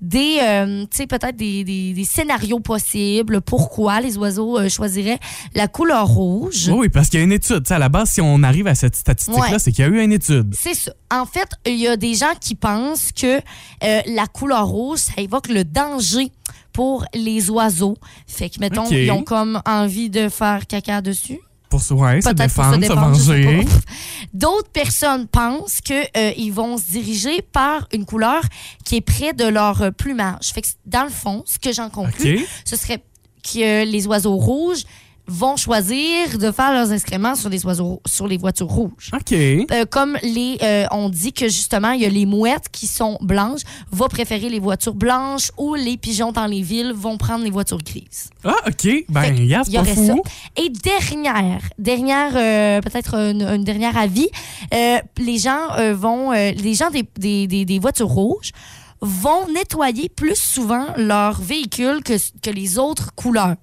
des, 0.00 0.38
euh, 0.42 0.82
tu 0.90 0.96
sais, 0.98 1.06
peut-être 1.06 1.36
des, 1.36 1.64
des- 1.64 1.92
des 1.92 2.04
scénarios 2.04 2.60
possibles 2.60 3.40
pourquoi 3.40 4.00
les 4.00 4.16
oiseaux 4.18 4.58
euh, 4.58 4.68
choisiraient 4.68 5.18
la 5.54 5.68
couleur 5.68 6.06
rouge. 6.08 6.68
Oui, 6.68 6.88
parce 6.88 7.08
qu'il 7.08 7.20
y 7.20 7.22
a 7.22 7.24
une 7.24 7.32
étude. 7.32 7.64
À 7.70 7.78
la 7.78 7.88
base, 7.88 8.10
si 8.10 8.20
on 8.20 8.42
arrive 8.42 8.66
à 8.66 8.74
cette 8.74 8.96
statistique-là, 8.96 9.50
Ouais. 9.52 9.58
c'est 9.58 9.72
qu'il 9.72 9.84
y 9.84 9.88
a 9.88 9.90
eu 9.90 10.00
une 10.02 10.12
étude. 10.12 10.54
C'est 10.58 10.74
ça. 10.74 10.92
En 11.10 11.24
fait, 11.26 11.48
il 11.66 11.76
y 11.76 11.86
a 11.88 11.96
des 11.96 12.14
gens 12.14 12.34
qui 12.40 12.54
pensent 12.56 13.12
que 13.12 13.36
euh, 13.38 14.00
la 14.06 14.26
couleur 14.26 14.66
rouge, 14.66 14.98
ça 14.98 15.12
évoque 15.18 15.48
le 15.48 15.64
danger 15.64 16.32
pour 16.72 17.04
les 17.14 17.48
oiseaux. 17.50 17.96
Fait 18.26 18.50
que, 18.50 18.58
mettons, 18.60 18.84
ils 18.90 19.10
ont 19.10 19.22
comme 19.22 19.62
envie 19.66 20.10
de 20.10 20.28
faire 20.28 20.66
caca 20.66 21.00
dessus. 21.00 21.38
Pour 21.68 21.80
se, 21.82 21.94
ouais, 21.94 22.20
défendre, 22.20 22.74
se 22.74 22.80
défendre, 22.80 23.16
venger. 23.16 23.66
D'autres 24.32 24.70
personnes 24.70 25.26
pensent 25.26 25.80
qu'ils 25.80 26.52
vont 26.52 26.78
se 26.78 26.90
diriger 26.92 27.42
par 27.42 27.88
une 27.92 28.04
couleur 28.04 28.42
qui 28.84 28.96
est 28.96 29.00
près 29.00 29.32
de 29.32 29.44
leur 29.44 29.82
euh, 29.82 29.90
plumage. 29.90 30.52
Fait 30.52 30.62
que, 30.62 30.68
dans 30.84 31.04
le 31.04 31.10
fond, 31.10 31.42
ce 31.46 31.58
que 31.58 31.72
j'en 31.72 31.90
conclus, 31.90 32.46
ce 32.64 32.76
serait 32.76 33.02
que 33.42 33.84
les 33.84 34.06
oiseaux 34.06 34.36
rouges 34.36 34.84
vont 35.28 35.56
choisir 35.56 36.38
de 36.38 36.50
faire 36.52 36.72
leurs 36.72 36.92
excréments 36.92 37.34
sur 37.34 37.48
les 37.48 37.64
oiseaux 37.64 38.00
sur 38.06 38.26
les 38.28 38.36
voitures 38.36 38.68
rouges. 38.68 39.10
OK. 39.12 39.32
Euh, 39.32 39.84
comme 39.90 40.16
les 40.22 40.58
euh, 40.62 40.86
on 40.90 41.08
dit 41.08 41.32
que 41.32 41.46
justement 41.46 41.90
il 41.90 42.02
y 42.02 42.06
a 42.06 42.08
les 42.08 42.26
mouettes 42.26 42.68
qui 42.70 42.86
sont 42.86 43.18
blanches 43.20 43.62
vont 43.90 44.08
préférer 44.08 44.48
les 44.48 44.60
voitures 44.60 44.94
blanches 44.94 45.50
ou 45.56 45.74
les 45.74 45.96
pigeons 45.96 46.32
dans 46.32 46.46
les 46.46 46.62
villes 46.62 46.92
vont 46.92 47.16
prendre 47.18 47.44
les 47.44 47.50
voitures 47.50 47.82
grises. 47.82 48.30
Ah, 48.44 48.54
OK. 48.66 49.04
Ben, 49.08 49.34
il 49.36 49.46
y 49.46 49.52
pas 49.52 49.80
aurait 49.80 49.94
fou. 49.94 50.22
Et 50.56 50.68
dernière, 50.70 51.60
dernière 51.78 52.32
euh, 52.36 52.80
peut-être 52.80 53.14
une, 53.14 53.42
une 53.42 53.64
dernière 53.64 53.96
avis, 53.96 54.28
euh, 54.74 54.98
les 55.18 55.38
gens 55.38 55.72
euh, 55.78 55.94
vont 55.94 56.32
euh, 56.32 56.52
les 56.52 56.74
gens 56.74 56.90
des, 56.90 57.04
des, 57.18 57.46
des, 57.46 57.64
des 57.64 57.78
voitures 57.78 58.08
rouges 58.08 58.52
vont 59.00 59.46
nettoyer 59.52 60.08
plus 60.08 60.36
souvent 60.36 60.86
leur 60.96 61.40
véhicule 61.40 62.02
que, 62.02 62.14
que 62.40 62.50
les 62.50 62.78
autres 62.78 63.14
couleurs. 63.14 63.56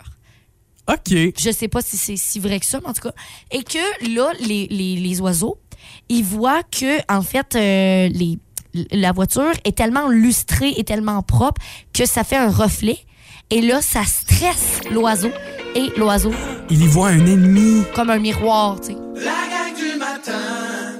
OK. 0.91 1.13
Je 1.38 1.52
sais 1.52 1.67
pas 1.67 1.82
si 1.82 1.98
c'est 1.98 2.17
si 2.17 2.39
vrai 2.39 2.60
que 2.60 2.65
ça, 2.65 2.80
mais 2.82 2.89
en 2.89 2.93
tout 2.93 3.04
cas. 3.04 3.13
Et 3.52 3.63
que 3.63 4.13
là, 4.13 4.32
les, 4.41 4.67
les, 4.69 4.96
les 4.98 5.22
oiseaux, 5.22 5.58
ils 6.10 6.24
voient 6.24 6.63
que, 6.63 7.00
en 7.12 7.22
fait, 7.22 7.56
euh, 7.56 8.10
les, 8.13 8.38
la 8.91 9.12
voiture 9.12 9.52
est 9.63 9.78
tellement 9.78 10.10
lustrée 10.10 10.74
et 10.78 10.84
tellement 10.84 11.22
propre 11.24 11.62
que 11.93 12.06
ça 12.06 12.24
fait 12.24 12.38
un 12.38 12.50
reflet. 12.50 12.98
Et 13.50 13.62
là, 13.62 13.82
ça 13.82 14.04
stresse 14.04 14.80
l'oiseau. 14.91 15.32
Et 15.76 15.89
l'oiseau, 15.98 16.32
Il 16.69 16.84
y 16.84 16.88
voit 16.88 17.10
un 17.10 17.26
ennemi. 17.26 17.84
comme 17.96 18.10
un 18.10 18.19
miroir, 18.19 18.80
tu 18.80 18.88
sais. 18.88 18.93
La 19.15 19.32
gang 19.32 19.76
du 19.76 19.98
matin. 19.98 20.39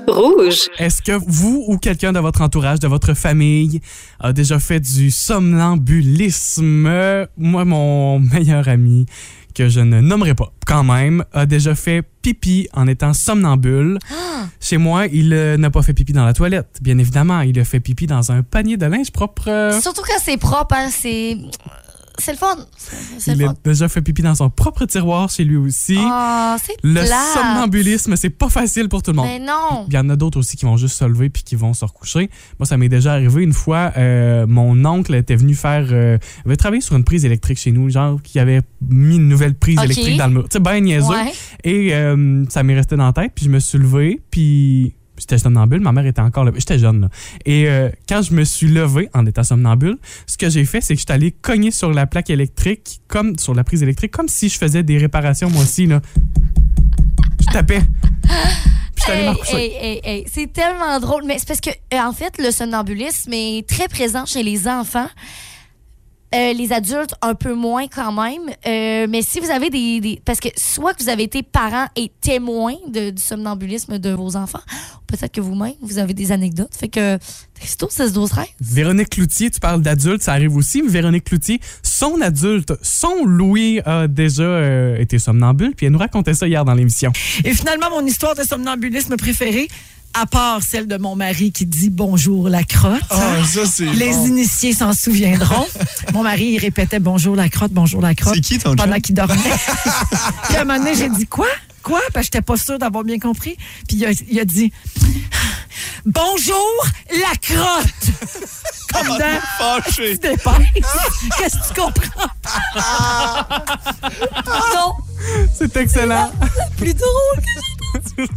Rouge. 0.08 0.70
Est-ce 0.78 1.02
que 1.02 1.14
vous 1.28 1.64
ou 1.68 1.78
quelqu'un 1.78 2.12
de 2.12 2.20
votre 2.20 2.42
entourage, 2.42 2.80
de 2.80 2.88
votre 2.88 3.14
famille, 3.14 3.82
a 4.20 4.34
déjà 4.34 4.60
fait 4.60 4.80
du 4.80 5.12
somnambulisme? 5.12 7.28
Moi, 7.38 7.66
mon 7.66 8.20
meilleur 8.20 8.68
ami, 8.68 9.06
que 9.54 9.70
je 9.70 9.80
ne 9.80 10.02
nommerai 10.02 10.36
pas 10.36 10.52
quand 10.66 10.84
même, 10.84 11.24
a 11.34 11.46
déjà 11.46 11.76
fait 11.76 12.04
pipi 12.22 12.68
en 12.74 12.88
étant 12.88 13.14
somnambule. 13.14 14.00
Chez 14.60 14.78
moi, 14.78 15.08
il 15.08 15.34
euh, 15.34 15.58
n'a 15.58 15.70
pas 15.70 15.82
fait 15.82 15.94
pipi 15.94 16.14
dans 16.14 16.26
la 16.26 16.34
toilette, 16.34 16.80
bien 16.82 16.98
évidemment. 16.98 17.42
Il 17.42 17.60
a 17.60 17.64
fait 17.64 17.80
pipi 17.80 18.08
dans 18.08 18.32
un 18.32 18.44
panier 18.44 18.78
de 18.78 18.86
linge 18.86 19.12
propre. 19.12 19.78
Surtout 19.82 20.02
quand 20.02 20.20
c'est 20.22 20.38
propre, 20.38 20.76
hein, 20.76 20.90
c'est. 20.90 21.38
C'est 22.18 22.32
le 22.32 22.38
fun. 22.38 22.56
Il 23.28 23.38
le 23.38 23.48
a 23.48 23.54
déjà 23.64 23.88
fait 23.90 24.02
pipi 24.02 24.22
dans 24.22 24.36
son 24.36 24.50
propre 24.50 24.86
tiroir 24.86 25.30
chez 25.30 25.44
lui 25.44 25.58
aussi. 25.58 25.98
Ah, 26.00 26.58
c'est 26.64 26.76
le 26.84 26.94
plate. 27.02 27.34
somnambulisme, 27.34 28.16
c'est 28.16 28.30
pas 28.30 28.50
facile 28.50 28.90
pour 28.90 29.02
tout 29.02 29.12
le 29.12 29.18
monde. 29.18 29.26
Mais 29.28 29.40
non. 29.40 29.86
Il 29.88 29.94
y 29.94 29.98
en 29.98 30.10
a 30.10 30.16
d'autres 30.16 30.40
aussi 30.40 30.56
qui 30.58 30.66
vont 30.66 30.78
juste 30.78 30.98
se 30.98 31.06
lever 31.06 31.30
puis 31.30 31.44
qui 31.44 31.56
vont 31.56 31.74
se 31.74 31.84
recoucher. 31.86 32.30
Moi, 32.60 32.66
ça 32.66 32.78
m'est 32.78 32.90
déjà 32.90 33.14
arrivé 33.14 33.44
une 33.44 33.54
fois. 33.54 33.92
euh, 33.98 34.46
mon 34.48 34.84
oncle 34.86 35.14
était 35.16 35.36
venu 35.36 35.56
faire. 35.56 35.88
euh, 35.92 36.18
il 36.46 36.48
avait 36.50 36.56
travaillé 36.58 36.82
sur 36.82 36.96
une 36.96 37.04
prise 37.04 37.26
électrique 37.26 37.58
chez 37.58 37.72
nous, 37.72 37.90
genre 37.90 38.22
qui 38.22 38.40
avait 38.40 38.62
mis 38.88 39.16
une 39.16 39.28
nouvelle 39.28 39.56
prise 39.56 39.80
électrique 39.82 40.18
dans 40.18 40.28
le 40.28 40.34
mur. 40.34 40.44
Tu 40.44 40.54
sais, 40.54 40.60
ben 40.60 40.80
niaiseux. 40.84 41.08
Ouais. 41.10 41.32
Et 41.64 41.94
euh, 41.94 42.46
ça 42.50 42.64
m'est 42.64 42.76
resté 42.76 42.96
dans 42.96 43.06
la 43.06 43.14
tête, 43.14 43.32
puis 43.36 43.46
je 43.46 43.50
me 43.50 43.60
suis 43.60 43.78
levé, 43.78 44.22
puis 44.30 44.94
j'étais 45.18 45.38
somnambule, 45.38 45.82
ma 45.82 45.92
mère 45.92 46.06
était 46.06 46.22
encore 46.22 46.44
levée. 46.44 46.60
J'étais 46.60 46.80
jeune, 46.80 47.02
là. 47.02 47.10
Et 47.46 47.68
euh, 47.68 47.90
quand 48.08 48.22
je 48.22 48.34
me 48.34 48.44
suis 48.44 48.68
levé 48.68 49.10
en 49.14 49.26
étant 49.26 49.44
somnambule, 49.44 49.98
ce 50.28 50.38
que 50.38 50.50
j'ai 50.50 50.66
fait, 50.66 50.82
c'est 50.82 50.94
que 50.96 51.00
je 51.00 51.06
suis 51.06 51.14
allé 51.14 51.32
cogner 51.32 51.72
sur 51.72 51.92
la 51.92 52.08
plaque 52.08 52.30
électrique, 52.30 53.02
comme 53.08 53.38
sur 53.38 53.54
la 53.54 53.64
prise 53.64 53.84
électrique, 53.84 54.12
comme 54.12 54.28
si 54.28 54.50
je 54.50 54.58
faisais 54.58 54.84
des 54.84 54.98
réparations 54.98 55.50
moi 55.50 55.64
aussi, 55.64 55.86
là. 55.86 56.02
Je 57.40 57.46
tapais. 57.52 57.82
Hey, 59.06 59.76
hey, 59.80 60.02
hey. 60.04 60.26
C'est 60.32 60.52
tellement 60.52 61.00
drôle. 61.00 61.24
Mais 61.26 61.38
c'est 61.38 61.48
parce 61.48 61.62
que, 61.62 61.70
euh, 61.70 62.00
en 62.00 62.14
fait, 62.14 62.38
le 62.38 62.52
somnambulisme 62.52 63.34
est 63.34 63.68
très 63.68 63.88
présent 63.88 64.26
chez 64.26 64.44
les 64.44 64.68
enfants. 64.68 65.10
Euh, 66.34 66.54
les 66.54 66.74
adultes, 66.74 67.14
un 67.22 67.36
peu 67.36 67.54
moins 67.54 67.88
quand 67.88 68.12
même. 68.12 68.42
Euh, 68.66 69.06
mais 69.10 69.22
si 69.22 69.40
vous 69.40 69.52
avez 69.52 69.70
des, 69.70 70.02
des- 70.02 70.22
Parce 70.26 70.40
que 70.40 70.50
soit 70.58 70.94
que 70.96 71.04
vous 71.04 71.10
avez 71.10 71.24
été 71.24 71.44
parents 71.44 71.86
et 71.96 72.12
témoins 72.22 72.74
de- 72.88 73.12
du 73.12 73.22
somnambulisme 73.22 74.00
de 74.00 74.10
vos 74.12 74.36
enfants, 74.36 74.62
ou 74.98 75.06
peut-être 75.06 75.32
que 75.32 75.42
vous-même, 75.42 75.74
vous 75.82 76.00
avez 76.00 76.14
des 76.16 76.32
anecdotes. 76.32 76.74
Fait 76.76 76.88
que, 76.88 77.20
texto 77.60 77.88
16 77.90 78.14
12 78.14 78.30
13 78.32 78.46
Véronique 78.62 79.10
Cloutier, 79.12 79.52
tu 79.52 79.60
parles 79.60 79.82
d'adulte, 79.84 80.24
ça 80.24 80.32
arrive 80.34 80.56
aussi. 80.56 80.82
mais 80.82 80.90
Véronique 80.90 81.26
Cloutier, 81.26 81.60
son 81.84 82.20
adulte, 82.22 82.74
son 82.82 83.26
Louis 83.26 83.80
a 83.86 84.08
déjà 84.08 84.44
euh, 84.44 84.98
été 84.98 85.20
somnambule, 85.20 85.74
puis 85.76 85.86
elle 85.86 85.92
nous 85.92 86.00
racontait 86.00 86.34
ça 86.34 86.48
hier 86.48 86.66
dans 86.66 86.74
l'émission. 86.74 87.12
Et 87.46 87.54
finalement, 87.54 87.90
mon 87.92 88.06
histoire 88.06 88.34
de 88.36 88.42
somnambulisme 88.44 89.18
préférée, 89.18 89.68
à 90.14 90.26
part 90.26 90.62
celle 90.62 90.88
de 90.88 90.98
mon 90.98 91.16
mari 91.16 91.52
qui 91.52 91.66
dit 91.66 91.90
bonjour 91.90 92.50
la 92.50 92.64
crotte. 92.64 93.02
Ah, 93.10 93.38
ça. 93.46 93.84
Les 93.84 94.12
bon. 94.12 94.28
initiés 94.28 94.74
s'en 94.74 94.94
souviendront. 94.94 95.66
Mon 96.14 96.24
mari, 96.24 96.52
il 96.54 96.60
répétait 96.60 97.00
bonjour 97.00 97.36
la 97.36 97.50
crotte, 97.50 97.72
bonjour 97.72 98.02
la 98.02 98.14
crotte. 98.14 98.36
C'est 98.36 98.42
qui 98.42 98.60
ton 98.60 98.76
Pendant 98.76 99.00
qu'il 99.00 99.16
dormait. 99.16 99.36
Puis 100.48 100.56
à 100.58 100.62
un 100.62 100.66
moment 100.66 100.78
donné, 100.80 100.96
j'ai 100.96 101.10
dit 101.10 101.26
quoi? 101.26 101.48
Quoi? 101.82 102.00
Parce 102.14 102.28
que 102.28 102.34
j'étais 102.38 102.42
pas 102.42 102.58
sûre 102.58 102.78
d'avoir 102.80 103.04
bien 103.04 103.18
compris. 103.20 103.58
Puis 103.88 103.98
il 103.98 104.06
a, 104.06 104.12
il 104.30 104.40
a 104.40 104.46
dit 104.46 104.72
bonjour 106.06 106.86
la 107.10 107.36
crotte. 107.42 107.86
Comme 108.94 109.18
dans 109.18 109.40
Fâché. 109.58 110.12
tu 110.20 110.28
dépêches. 110.30 110.84
Qu'est-ce 111.40 111.58
que 111.58 111.74
tu 111.74 111.82
comprends? 111.82 112.30
Non, 114.46 114.94
C'est 115.58 115.76
excellent. 115.78 116.32
plus 116.78 116.94
drôle. 116.94 118.28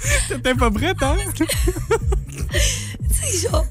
T'étais 0.28 0.54
pas 0.54 0.70
prête, 0.70 0.96
hein? 1.02 1.16
C'est 3.12 3.48
genre. 3.48 3.66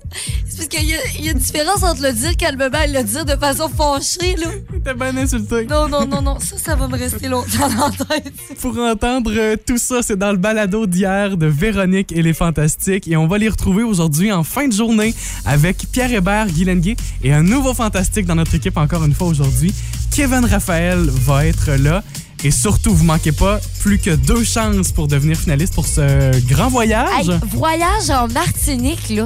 C'est 0.47 0.57
parce 0.57 0.67
qu'il 0.67 0.89
y, 0.89 0.93
a- 0.93 0.97
il 1.17 1.25
y 1.25 1.29
a 1.29 1.31
une 1.31 1.37
différence 1.39 1.83
entre 1.83 2.01
le 2.03 2.13
dire 2.13 2.35
calmement 2.37 2.81
et 2.85 2.87
le 2.91 3.03
dire 3.03 3.25
de 3.25 3.35
façon 3.35 3.67
fâchée, 3.69 4.35
là. 4.35 4.47
T'étais 4.71 4.93
bien 4.93 5.15
insulté. 5.17 5.65
Non, 5.65 5.87
non, 5.87 6.05
non, 6.05 6.21
non. 6.21 6.39
Ça, 6.39 6.57
ça 6.57 6.75
va 6.75 6.87
me 6.87 6.97
rester 6.97 7.27
longtemps 7.29 7.67
la 7.67 8.05
tête. 8.19 8.33
Pour 8.61 8.77
entendre 8.77 9.31
euh, 9.35 9.55
tout 9.65 9.77
ça, 9.77 10.01
c'est 10.01 10.17
dans 10.17 10.31
le 10.31 10.37
balado 10.37 10.85
d'hier 10.85 11.35
de 11.37 11.47
Véronique 11.47 12.11
et 12.11 12.21
les 12.21 12.33
Fantastiques. 12.33 13.07
Et 13.07 13.17
on 13.17 13.27
va 13.27 13.37
les 13.37 13.49
retrouver 13.49 13.83
aujourd'hui 13.83 14.31
en 14.31 14.43
fin 14.43 14.67
de 14.67 14.73
journée 14.73 15.13
avec 15.45 15.77
Pierre 15.91 16.11
Hébert, 16.13 16.47
Guy 16.47 16.65
Lenguet 16.65 16.95
et 17.23 17.33
un 17.33 17.43
nouveau 17.43 17.73
fantastique 17.73 18.25
dans 18.25 18.35
notre 18.35 18.53
équipe 18.55 18.77
encore 18.77 19.03
une 19.05 19.13
fois 19.13 19.27
aujourd'hui. 19.27 19.73
Kevin 20.11 20.45
Raphaël 20.45 20.99
va 20.99 21.45
être 21.45 21.71
là. 21.71 22.03
Et 22.43 22.51
surtout, 22.51 22.93
vous 22.95 23.03
manquez 23.03 23.33
pas 23.33 23.59
plus 23.81 23.99
que 23.99 24.11
deux 24.11 24.43
chances 24.45 24.93
pour 24.93 25.07
devenir 25.07 25.35
finaliste 25.37 25.73
pour 25.73 25.85
ce 25.85 26.31
grand 26.47 26.69
voyage. 26.69 27.29
Hey, 27.29 27.39
voyage 27.51 28.09
en 28.09 28.27
Martinique, 28.29 29.09
là. 29.09 29.25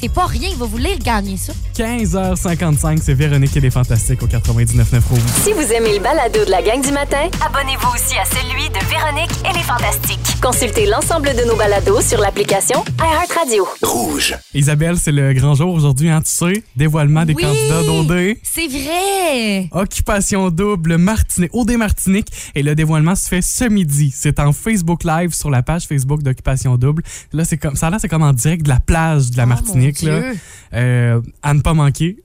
C'est 0.00 0.08
pas 0.08 0.24
rien. 0.26 0.48
Il 0.50 0.56
va 0.56 0.64
vouloir 0.66 0.96
gagner 0.98 1.36
ça. 1.36 1.52
15h55, 1.76 3.00
c'est 3.02 3.12
Véronique 3.14 3.54
et 3.56 3.60
les 3.60 3.70
Fantastiques 3.70 4.22
au 4.22 4.26
99.9 4.26 5.00
Rouge. 5.10 5.20
Si 5.42 5.52
vous 5.52 5.72
aimez 5.72 5.94
le 5.98 6.02
balado 6.02 6.42
de 6.44 6.50
la 6.50 6.62
gang 6.62 6.80
du 6.82 6.90
matin, 6.92 7.28
abonnez-vous 7.44 7.88
aussi 7.94 8.16
à 8.16 8.24
celui 8.24 8.68
de 8.70 8.78
Véronique 8.88 9.30
et 9.50 9.52
les 9.56 9.62
Fantastiques. 9.62 10.20
Consultez 10.40 10.86
l'ensemble 10.86 11.34
de 11.36 11.46
nos 11.46 11.56
balados 11.56 12.00
sur 12.00 12.18
l'application 12.20 12.82
iHeartRadio. 12.98 13.66
Rouge. 13.82 14.34
Isabelle, 14.54 14.96
c'est 15.02 15.12
le 15.12 15.32
grand 15.34 15.54
jour 15.54 15.72
aujourd'hui, 15.74 16.08
hein, 16.10 16.22
tu 16.22 16.30
sais? 16.30 16.62
Dévoilement 16.76 17.24
des 17.26 17.34
Oui! 17.34 17.42
candidats 17.42 17.82
d'OD. 17.82 18.36
C'est 18.42 18.68
vrai. 18.68 19.68
Occupation 19.72 20.50
double 20.50 20.96
Martinique, 20.96 21.50
OD 21.52 21.72
Martinique. 21.76 22.28
Et 22.54 22.62
le 22.62 22.74
dévoilement 22.74 23.14
se 23.14 23.28
fait 23.28 23.42
ce 23.42 23.64
midi. 23.64 24.12
C'est 24.14 24.38
en 24.38 24.52
Facebook 24.52 25.04
Live 25.04 25.34
sur 25.34 25.50
la 25.50 25.62
page 25.62 25.86
Facebook 25.86 26.22
d'Occupation 26.22 26.76
double. 26.76 27.02
Là, 27.32 27.44
c'est 27.44 27.58
comme, 27.58 27.76
ça 27.76 27.90
là, 27.90 27.98
c'est 27.98 28.08
comme 28.08 28.22
en 28.22 28.32
direct 28.32 28.62
de 28.64 28.68
la 28.68 28.80
plage 28.80 29.30
de 29.30 29.36
la 29.36 29.44
Oh, 29.44 29.46
Martinique. 29.46 30.02
Là. 30.02 30.32
Euh, 30.74 31.20
à 31.42 31.54
ne 31.54 31.60
pas 31.60 31.74
manquer. 31.74 32.22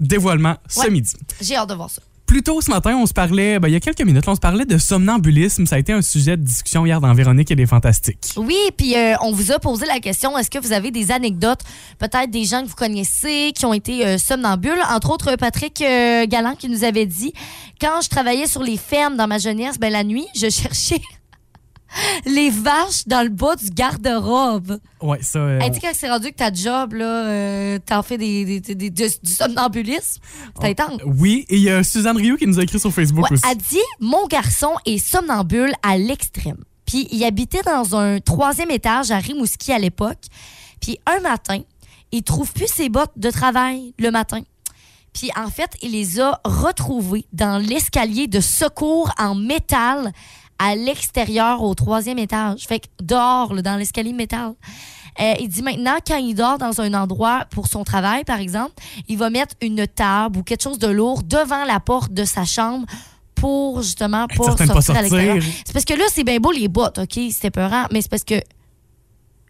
Dévoilement 0.00 0.56
ce 0.68 0.88
midi. 0.90 1.12
J'ai 1.40 1.56
hâte 1.56 1.68
de 1.70 1.74
voir 1.74 1.90
ça. 1.90 2.02
Plus 2.26 2.42
tôt 2.42 2.60
ce 2.60 2.70
matin, 2.70 2.96
on 2.96 3.06
se 3.06 3.12
parlait, 3.12 3.60
ben, 3.60 3.68
il 3.68 3.72
y 3.72 3.76
a 3.76 3.80
quelques 3.80 4.02
minutes, 4.02 4.26
on 4.26 4.34
se 4.34 4.40
parlait 4.40 4.64
de 4.64 4.78
somnambulisme. 4.78 5.64
Ça 5.66 5.76
a 5.76 5.78
été 5.78 5.92
un 5.92 6.02
sujet 6.02 6.36
de 6.36 6.42
discussion 6.42 6.84
hier 6.84 7.00
dans 7.00 7.14
Véronique 7.14 7.52
et 7.52 7.54
les 7.54 7.66
Fantastiques. 7.66 8.34
Oui, 8.36 8.58
puis 8.76 8.96
euh, 8.96 9.14
on 9.22 9.30
vous 9.30 9.52
a 9.52 9.60
posé 9.60 9.86
la 9.86 10.00
question 10.00 10.36
est-ce 10.36 10.50
que 10.50 10.58
vous 10.58 10.72
avez 10.72 10.90
des 10.90 11.12
anecdotes, 11.12 11.60
peut-être 11.98 12.30
des 12.30 12.44
gens 12.44 12.62
que 12.62 12.68
vous 12.68 12.74
connaissez 12.74 13.52
qui 13.54 13.64
ont 13.64 13.72
été 13.72 14.04
euh, 14.04 14.18
somnambules? 14.18 14.80
Entre 14.90 15.10
autres, 15.10 15.36
Patrick 15.36 15.80
euh, 15.80 16.26
Galland 16.26 16.56
qui 16.56 16.68
nous 16.68 16.82
avait 16.82 17.06
dit 17.06 17.32
quand 17.80 18.00
je 18.02 18.08
travaillais 18.08 18.48
sur 18.48 18.62
les 18.62 18.76
fermes 18.76 19.16
dans 19.16 19.28
ma 19.28 19.38
jeunesse, 19.38 19.78
ben 19.78 19.92
la 19.92 20.02
nuit, 20.02 20.26
je 20.34 20.50
cherchais 20.50 21.00
les 22.26 22.50
vaches 22.50 23.06
dans 23.06 23.22
le 23.22 23.28
bas 23.28 23.56
du 23.56 23.70
garde-robe. 23.70 24.78
Ouais, 25.02 25.18
ça. 25.22 25.38
euh, 25.38 25.60
Hey, 25.60 25.70
tu 25.70 25.76
sais, 25.76 25.80
quand 25.86 25.92
c'est 25.94 26.10
rendu 26.10 26.30
que 26.30 26.36
ta 26.36 26.52
job, 26.52 26.94
là, 26.94 27.26
euh, 27.26 27.78
t'en 27.84 28.02
fais 28.02 28.18
des, 28.18 28.44
des- 28.44 28.60
des- 28.74 28.90
des- 28.90 28.90
du 29.22 29.32
somnambulisme, 29.32 30.20
c'est 30.60 30.80
intense. 30.80 31.00
oui, 31.04 31.44
et 31.48 31.56
il 31.56 31.62
y 31.62 31.70
a 31.70 31.82
Suzanne 31.82 32.16
Rioux 32.16 32.36
qui 32.36 32.46
nous 32.46 32.58
a 32.58 32.62
écrit 32.62 32.80
sur 32.80 32.92
Facebook 32.92 33.24
Ouais, 33.24 33.32
aussi. 33.32 33.42
elle 33.50 33.56
dit 33.58 33.78
Mon 34.00 34.26
garçon 34.26 34.74
est 34.84 34.98
somnambule 34.98 35.72
à 35.82 35.96
l'extrême. 35.98 36.62
Puis 36.86 37.08
il 37.10 37.24
habitait 37.24 37.62
dans 37.62 37.96
un 37.96 38.20
troisième 38.20 38.70
étage 38.70 39.10
à 39.10 39.18
Rimouski 39.18 39.72
à 39.72 39.78
l'époque. 39.78 40.20
Puis 40.80 40.98
un 41.06 41.20
matin, 41.20 41.60
il 42.12 42.22
trouve 42.22 42.52
plus 42.52 42.68
ses 42.68 42.88
bottes 42.88 43.12
de 43.16 43.30
travail 43.30 43.92
le 43.98 44.10
matin. 44.10 44.40
Puis 45.12 45.30
en 45.34 45.48
fait, 45.48 45.70
il 45.82 45.92
les 45.92 46.20
a 46.20 46.38
retrouvées 46.44 47.26
dans 47.32 47.58
l'escalier 47.58 48.26
de 48.28 48.38
secours 48.40 49.10
en 49.18 49.34
métal 49.34 50.12
à 50.58 50.74
l'extérieur 50.74 51.62
au 51.62 51.74
troisième 51.74 52.18
étage. 52.18 52.66
Fait 52.66 52.80
que 52.80 52.86
dehors, 53.02 53.54
là, 53.54 53.62
dans 53.62 53.76
l'escalier 53.76 54.12
métal. 54.12 54.54
Euh, 55.18 55.32
il 55.40 55.48
dit 55.48 55.62
maintenant, 55.62 55.96
quand 56.06 56.18
il 56.18 56.34
dort 56.34 56.58
dans 56.58 56.80
un 56.80 56.92
endroit 56.92 57.46
pour 57.50 57.68
son 57.68 57.84
travail, 57.84 58.24
par 58.24 58.38
exemple, 58.38 58.72
il 59.08 59.16
va 59.16 59.30
mettre 59.30 59.54
une 59.62 59.86
table 59.86 60.38
ou 60.38 60.42
quelque 60.42 60.62
chose 60.62 60.78
de 60.78 60.88
lourd 60.88 61.22
devant 61.22 61.64
la 61.64 61.80
porte 61.80 62.12
de 62.12 62.24
sa 62.24 62.44
chambre 62.44 62.84
pour 63.34 63.80
justement 63.82 64.26
pas 64.26 64.34
de 64.54 64.66
sortir, 64.66 64.96
à 64.96 65.02
l'extérieur. 65.02 65.42
C'est 65.64 65.72
parce 65.72 65.84
que 65.86 65.94
là, 65.94 66.04
c'est 66.12 66.24
bien 66.24 66.38
beau 66.38 66.52
les 66.52 66.68
bottes, 66.68 66.98
OK? 66.98 67.18
C'était 67.30 67.50
peurant, 67.50 67.84
mais 67.92 68.02
c'est 68.02 68.10
parce 68.10 68.24
que 68.24 68.40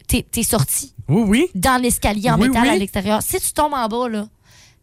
t'es 0.07 0.25
es 0.37 0.43
sorti 0.45 0.95
Oui, 1.09 1.23
oui. 1.27 1.47
dans 1.55 1.81
l'escalier 1.83 2.31
en 2.31 2.39
Oui, 2.41 2.49
métal 2.49 2.63
oui. 2.63 2.69
à 2.69 2.77
l'extérieur. 2.77 3.23
Si 3.23 3.41
tu 3.41 3.53
tombes 3.53 3.75
en 3.75 3.89
bas, 3.89 4.09
là, 4.09 4.27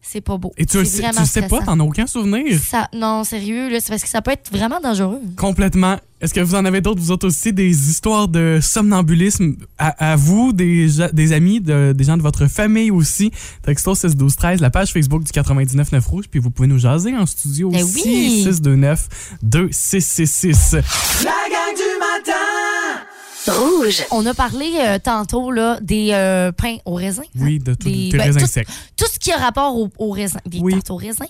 c'est 0.06 0.20
pas 0.20 0.36
beau. 0.36 0.52
Et 0.56 0.66
tu 0.66 0.84
sais, 0.84 1.02
tu 1.10 1.24
sais 1.26 1.42
pas, 1.48 1.62
t'en 1.62 1.80
as 1.80 1.82
aucun 1.82 2.06
souvenir? 2.06 2.58
Ça, 2.60 2.88
non, 2.94 3.24
sérieux, 3.24 3.70
là, 3.70 3.78
c'est 3.80 3.88
parce 3.88 4.02
que 4.02 4.08
ça 4.08 4.22
peut 4.22 4.30
être 4.32 4.50
vraiment 4.52 4.78
dangereux. 4.80 5.20
Complètement. 5.36 5.96
Est-ce 6.20 6.32
que 6.32 6.40
vous 6.40 6.54
en 6.54 6.64
avez 6.64 6.80
d'autres, 6.80 7.00
vous 7.02 7.10
autres 7.10 7.26
aussi, 7.26 7.52
des 7.52 7.90
histoires 7.90 8.28
de 8.28 8.58
somnambulisme 8.62 9.56
à, 9.76 10.12
à 10.12 10.16
vous, 10.16 10.52
des, 10.54 10.88
des 11.12 11.32
amis, 11.32 11.60
de- 11.60 11.92
des 11.94 12.04
gens 12.04 12.16
de 12.16 12.22
votre 12.22 12.46
famille 12.46 12.90
aussi? 12.90 13.30
Texto 13.62 13.94
6 13.94 14.16
12 14.16 14.36
13, 14.36 14.60
la 14.60 14.70
page 14.70 14.92
Facebook 14.92 15.22
du 15.24 15.32
99 15.32 16.06
Rouge, 16.06 16.24
puis 16.30 16.40
vous 16.40 16.50
pouvez 16.50 16.68
nous 16.68 16.78
jaser 16.78 17.14
en 17.14 17.26
studio 17.26 17.68
Ben 17.70 17.82
aussi. 17.82 18.02
oui. 18.06 18.30
629 18.44 19.08
2666. 19.42 20.76
Rouge. 23.46 24.02
On 24.10 24.24
a 24.26 24.32
parlé 24.34 24.70
euh, 24.80 24.98
tantôt 24.98 25.50
là, 25.50 25.78
des 25.82 26.10
euh, 26.12 26.50
pains 26.52 26.76
au 26.84 26.94
raisin. 26.94 27.22
hein? 27.22 27.38
Oui, 27.40 27.58
de 27.58 27.74
tous 27.74 27.88
Des- 27.88 28.08
tes 28.10 28.16
ben, 28.18 28.24
raisins 28.24 28.40
tout- 28.40 28.46
secs. 28.46 28.66
Tout 28.96 29.04
ce 29.12 29.18
qui 29.18 29.32
a 29.32 29.36
rapport 29.36 29.76
au, 29.76 29.90
au 29.98 30.10
raisin, 30.10 30.38
des 30.46 30.60
Oui. 30.60 30.72
tartes 30.72 30.90
au 30.90 30.96
raisin. 30.96 31.26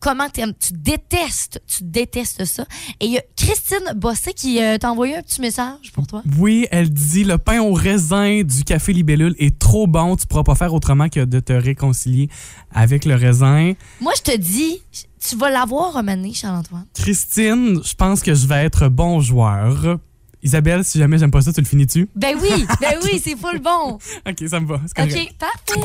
Comment 0.00 0.28
t'aimes? 0.30 0.52
Tu 0.58 0.72
détestes, 0.72 1.60
tu 1.66 1.84
détestes 1.84 2.44
ça. 2.44 2.64
Et 3.00 3.06
il 3.06 3.12
y 3.12 3.18
a 3.18 3.22
Christine 3.36 3.92
Bossé 3.96 4.32
qui 4.32 4.62
euh, 4.62 4.78
t'a 4.78 4.90
envoyé 4.90 5.16
un 5.16 5.22
petit 5.22 5.40
message 5.40 5.92
pour 5.92 6.06
toi. 6.06 6.22
Oui, 6.38 6.66
elle 6.70 6.90
dit 6.90 7.24
le 7.24 7.36
pain 7.38 7.60
au 7.60 7.72
raisin 7.74 8.42
du 8.42 8.64
café 8.64 8.92
Libellule 8.92 9.34
est 9.38 9.58
trop 9.58 9.86
bon, 9.86 10.16
tu 10.16 10.26
pourras 10.26 10.44
pas 10.44 10.54
faire 10.54 10.72
autrement 10.72 11.08
que 11.08 11.24
de 11.24 11.40
te 11.40 11.52
réconcilier 11.52 12.28
avec 12.72 13.04
le 13.04 13.14
raisin. 13.14 13.72
Moi, 14.00 14.12
je 14.16 14.22
te 14.32 14.36
dis, 14.36 14.80
tu 15.20 15.36
vas 15.36 15.50
l'avoir 15.50 15.96
un 15.96 16.32
Charles-Antoine. 16.32 16.86
Christine, 16.94 17.80
je 17.84 17.94
pense 17.94 18.22
que 18.22 18.34
je 18.34 18.46
vais 18.46 18.64
être 18.64 18.88
bon 18.88 19.20
joueur. 19.20 19.98
Isabelle, 20.42 20.84
si 20.84 20.98
jamais 20.98 21.18
j'aime 21.18 21.30
pas 21.30 21.42
ça, 21.42 21.52
tu 21.52 21.60
le 21.60 21.66
finis-tu? 21.66 22.08
Ben 22.14 22.34
oui, 22.40 22.66
ben 22.80 22.94
oui, 23.02 23.20
c'est 23.22 23.36
full 23.36 23.58
bon. 23.60 23.98
Ok, 24.28 24.44
ça 24.48 24.58
me 24.60 24.66
va. 24.66 24.80
c'est 24.86 24.94
correct. 24.94 25.16
OK, 25.16 25.34
parfait. 25.38 25.80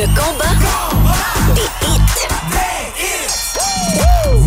Le 0.00 0.06
combat 0.06 0.54
des 1.54 1.60
hits. 1.60 1.66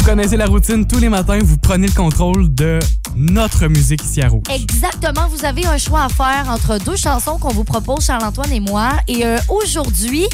connaissez 0.05 0.37
la 0.37 0.47
routine. 0.47 0.87
Tous 0.87 0.99
les 0.99 1.09
matins, 1.09 1.39
vous 1.43 1.57
prenez 1.57 1.87
le 1.87 1.93
contrôle 1.93 2.53
de 2.53 2.79
notre 3.15 3.67
musique 3.67 4.03
ici 4.03 4.21
à 4.21 4.27
Rouge. 4.27 4.43
Exactement, 4.53 5.27
vous 5.29 5.45
avez 5.45 5.65
un 5.65 5.77
choix 5.77 6.03
à 6.03 6.09
faire 6.09 6.45
entre 6.49 6.77
deux 6.83 6.95
chansons 6.95 7.37
qu'on 7.37 7.53
vous 7.53 7.63
propose, 7.63 8.05
Charles-Antoine 8.05 8.51
et 8.51 8.59
moi. 8.59 8.89
Et 9.07 9.25
euh, 9.25 9.37
aujourd'hui, 9.49 10.25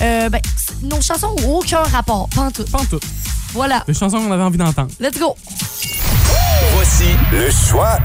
euh, 0.00 0.28
ben, 0.28 0.40
nos 0.82 1.00
chansons 1.00 1.34
n'ont 1.40 1.58
aucun 1.58 1.82
rapport. 1.82 2.28
Pas 2.34 2.42
en 2.42 2.50
tout. 2.50 2.64
Pas 2.64 2.80
en 2.80 2.86
tout. 2.86 3.00
Voilà. 3.52 3.84
Des 3.86 3.94
chansons 3.94 4.18
qu'on 4.18 4.32
avait 4.32 4.42
envie 4.42 4.58
d'entendre. 4.58 4.90
Let's 4.98 5.18
go. 5.18 5.36
Le 7.34 7.50
choix 7.50 7.98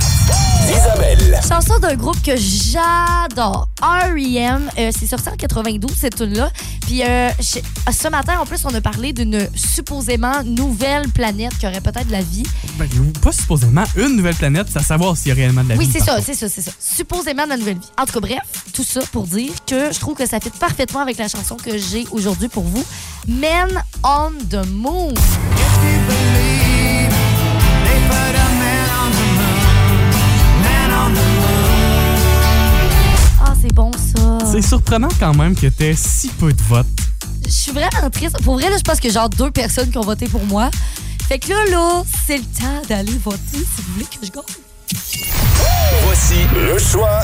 d'Isabelle. 0.65 1.39
Chanson 1.48 1.78
d'un 1.78 1.94
groupe 1.96 2.20
que 2.24 2.32
j'adore, 2.36 3.70
R.E.M. 3.80 4.70
Euh, 4.80 4.89
c'est 4.98 5.06
sorti 5.06 5.30
en 5.30 5.36
92, 5.36 5.92
cette 5.96 6.15
tune-là. 6.15 6.50
Puis 6.82 7.04
euh, 7.04 7.30
je- 7.39 7.60
ce 7.92 8.08
matin, 8.10 8.39
en 8.42 8.46
plus, 8.48 8.65
on 8.65 8.74
a 8.74 8.82
parlé 8.82 9.13
d'une 9.13 9.48
supposément 9.56 10.42
nouvelle 10.44 11.08
planète 11.10 11.56
qui 11.60 11.68
aurait 11.68 11.80
peut-être 11.82 12.08
de 12.08 12.12
la 12.12 12.22
vie. 12.24 12.42
Ben, 12.80 12.88
pas 13.22 13.32
supposément 13.32 13.84
une 13.96 14.15
nouvelle 14.15 14.34
planète, 14.36 14.68
c'est 14.72 14.80
à 14.80 14.84
savoir 14.84 15.15
s'il 15.15 15.28
y 15.28 15.32
a 15.32 15.36
réellement 15.36 15.63
de 15.63 15.70
la 15.70 15.76
oui, 15.76 15.86
vie. 15.86 15.92
c'est 15.94 16.06
par 16.06 16.15
ça, 16.18 16.22
c'est 16.26 16.34
ça, 16.34 16.50
c'est 16.50 16.62
ça. 16.63 16.72
Supposément 16.80 17.44
de 17.46 17.50
la 17.50 17.58
nouvelle 17.58 17.78
vie. 17.78 17.89
En 18.02 18.06
tout 18.06 18.13
cas, 18.13 18.20
bref, 18.20 18.39
tout 18.74 18.84
ça 18.84 19.02
pour 19.12 19.28
dire 19.28 19.52
que 19.68 19.94
je 19.94 20.00
trouve 20.00 20.15
que 20.15 20.26
ça 20.28 20.39
fit 20.39 20.50
parfaitement 20.60 21.02
avec 21.02 21.18
la 21.20 21.28
chanson 21.28 21.56
que 21.56 21.78
j'ai 21.78 22.08
aujourd'hui 22.12 22.48
pour 22.48 22.63
vous. 22.63 22.84
Men 23.28 23.68
on 24.04 24.32
the 24.50 24.65
Moon. 24.72 25.13
Ah, 28.12 28.59
C'est 34.52 34.62
surprenant 34.62 35.10
quand 35.20 35.36
même 35.36 35.56
que 35.56 35.68
t'aies 35.68 35.94
si 35.96 36.28
peu 36.30 36.52
de 36.52 36.62
votes. 36.64 36.88
Je 37.46 37.52
suis 37.52 37.72
vraiment 37.72 38.10
triste. 38.12 38.42
Pour 38.44 38.56
vrai, 38.56 38.70
là, 38.70 38.78
je 38.78 38.84
pense 38.84 39.00
que 39.00 39.10
genre 39.10 39.30
deux 39.30 39.52
personnes 39.52 39.90
qui 39.92 39.98
ont 39.98 40.04
voté 40.04 40.28
pour 40.28 40.44
moi. 40.46 40.70
Fait 41.28 41.38
que 41.38 41.50
là, 41.50 41.58
là, 41.70 42.04
c'est 42.26 42.38
le 42.38 42.44
temps 42.44 42.82
d'aller 42.88 43.18
voter 43.24 43.38
si 43.54 43.82
vous 43.82 43.94
voulez 43.94 44.06
que 44.06 44.26
je 44.26 44.32
gagne. 44.32 44.44
Voici 46.06 46.36
le 46.56 46.78
choix 46.80 47.22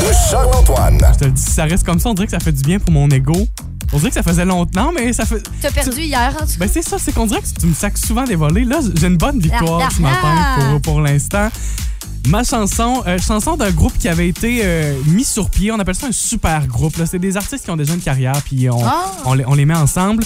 de 0.00 0.12
Charles-Antoine. 0.30 0.98
Je 1.14 1.18
te 1.18 1.24
le 1.24 1.30
dis, 1.30 1.42
si 1.42 1.50
ça 1.52 1.64
reste 1.64 1.84
comme 1.84 1.98
ça, 1.98 2.10
on 2.10 2.14
dirait 2.14 2.26
que 2.26 2.32
ça 2.32 2.40
fait 2.40 2.52
du 2.52 2.62
bien 2.62 2.78
pour 2.78 2.92
mon 2.92 3.08
ego. 3.08 3.48
On 3.94 3.98
dirait 3.98 4.10
que 4.10 4.14
ça 4.14 4.22
faisait 4.22 4.44
longtemps, 4.44 4.90
mais 4.94 5.12
ça 5.12 5.24
fait. 5.24 5.42
T'as 5.60 5.70
perdu 5.70 6.00
hier, 6.02 6.34
en 6.34 6.40
tout 6.40 6.52
cas. 6.52 6.56
Ben 6.58 6.68
c'est 6.70 6.82
ça, 6.82 6.96
c'est 6.98 7.12
qu'on 7.12 7.26
dirait 7.26 7.40
que 7.40 7.60
tu 7.60 7.66
me 7.66 7.74
sacs 7.74 7.98
souvent 7.98 8.24
des 8.24 8.36
volets. 8.36 8.64
Là, 8.64 8.80
j'ai 8.94 9.06
une 9.06 9.16
bonne 9.18 9.38
victoire 9.38 9.82
Ah, 9.84 9.88
ce 9.94 10.00
matin 10.02 10.18
ah. 10.24 10.56
pour, 10.58 10.80
pour 10.82 11.00
l'instant. 11.00 11.48
Ma 12.28 12.44
chanson, 12.44 13.02
euh, 13.06 13.18
chanson 13.18 13.56
d'un 13.56 13.70
groupe 13.72 13.96
qui 13.98 14.08
avait 14.08 14.28
été 14.28 14.60
euh, 14.62 14.94
mis 15.06 15.24
sur 15.24 15.50
pied. 15.50 15.72
On 15.72 15.78
appelle 15.80 15.94
ça 15.96 16.06
un 16.06 16.12
super 16.12 16.66
groupe. 16.66 16.96
là. 16.96 17.04
C'est 17.06 17.18
des 17.18 17.36
artistes 17.36 17.64
qui 17.64 17.70
ont 17.70 17.76
déjà 17.76 17.94
une 17.94 18.00
carrière, 18.00 18.40
puis 18.44 18.70
on, 18.70 18.84
Ah. 18.86 19.06
on, 19.24 19.34
les, 19.34 19.44
on 19.46 19.54
les 19.54 19.64
met 19.66 19.74
ensemble. 19.74 20.22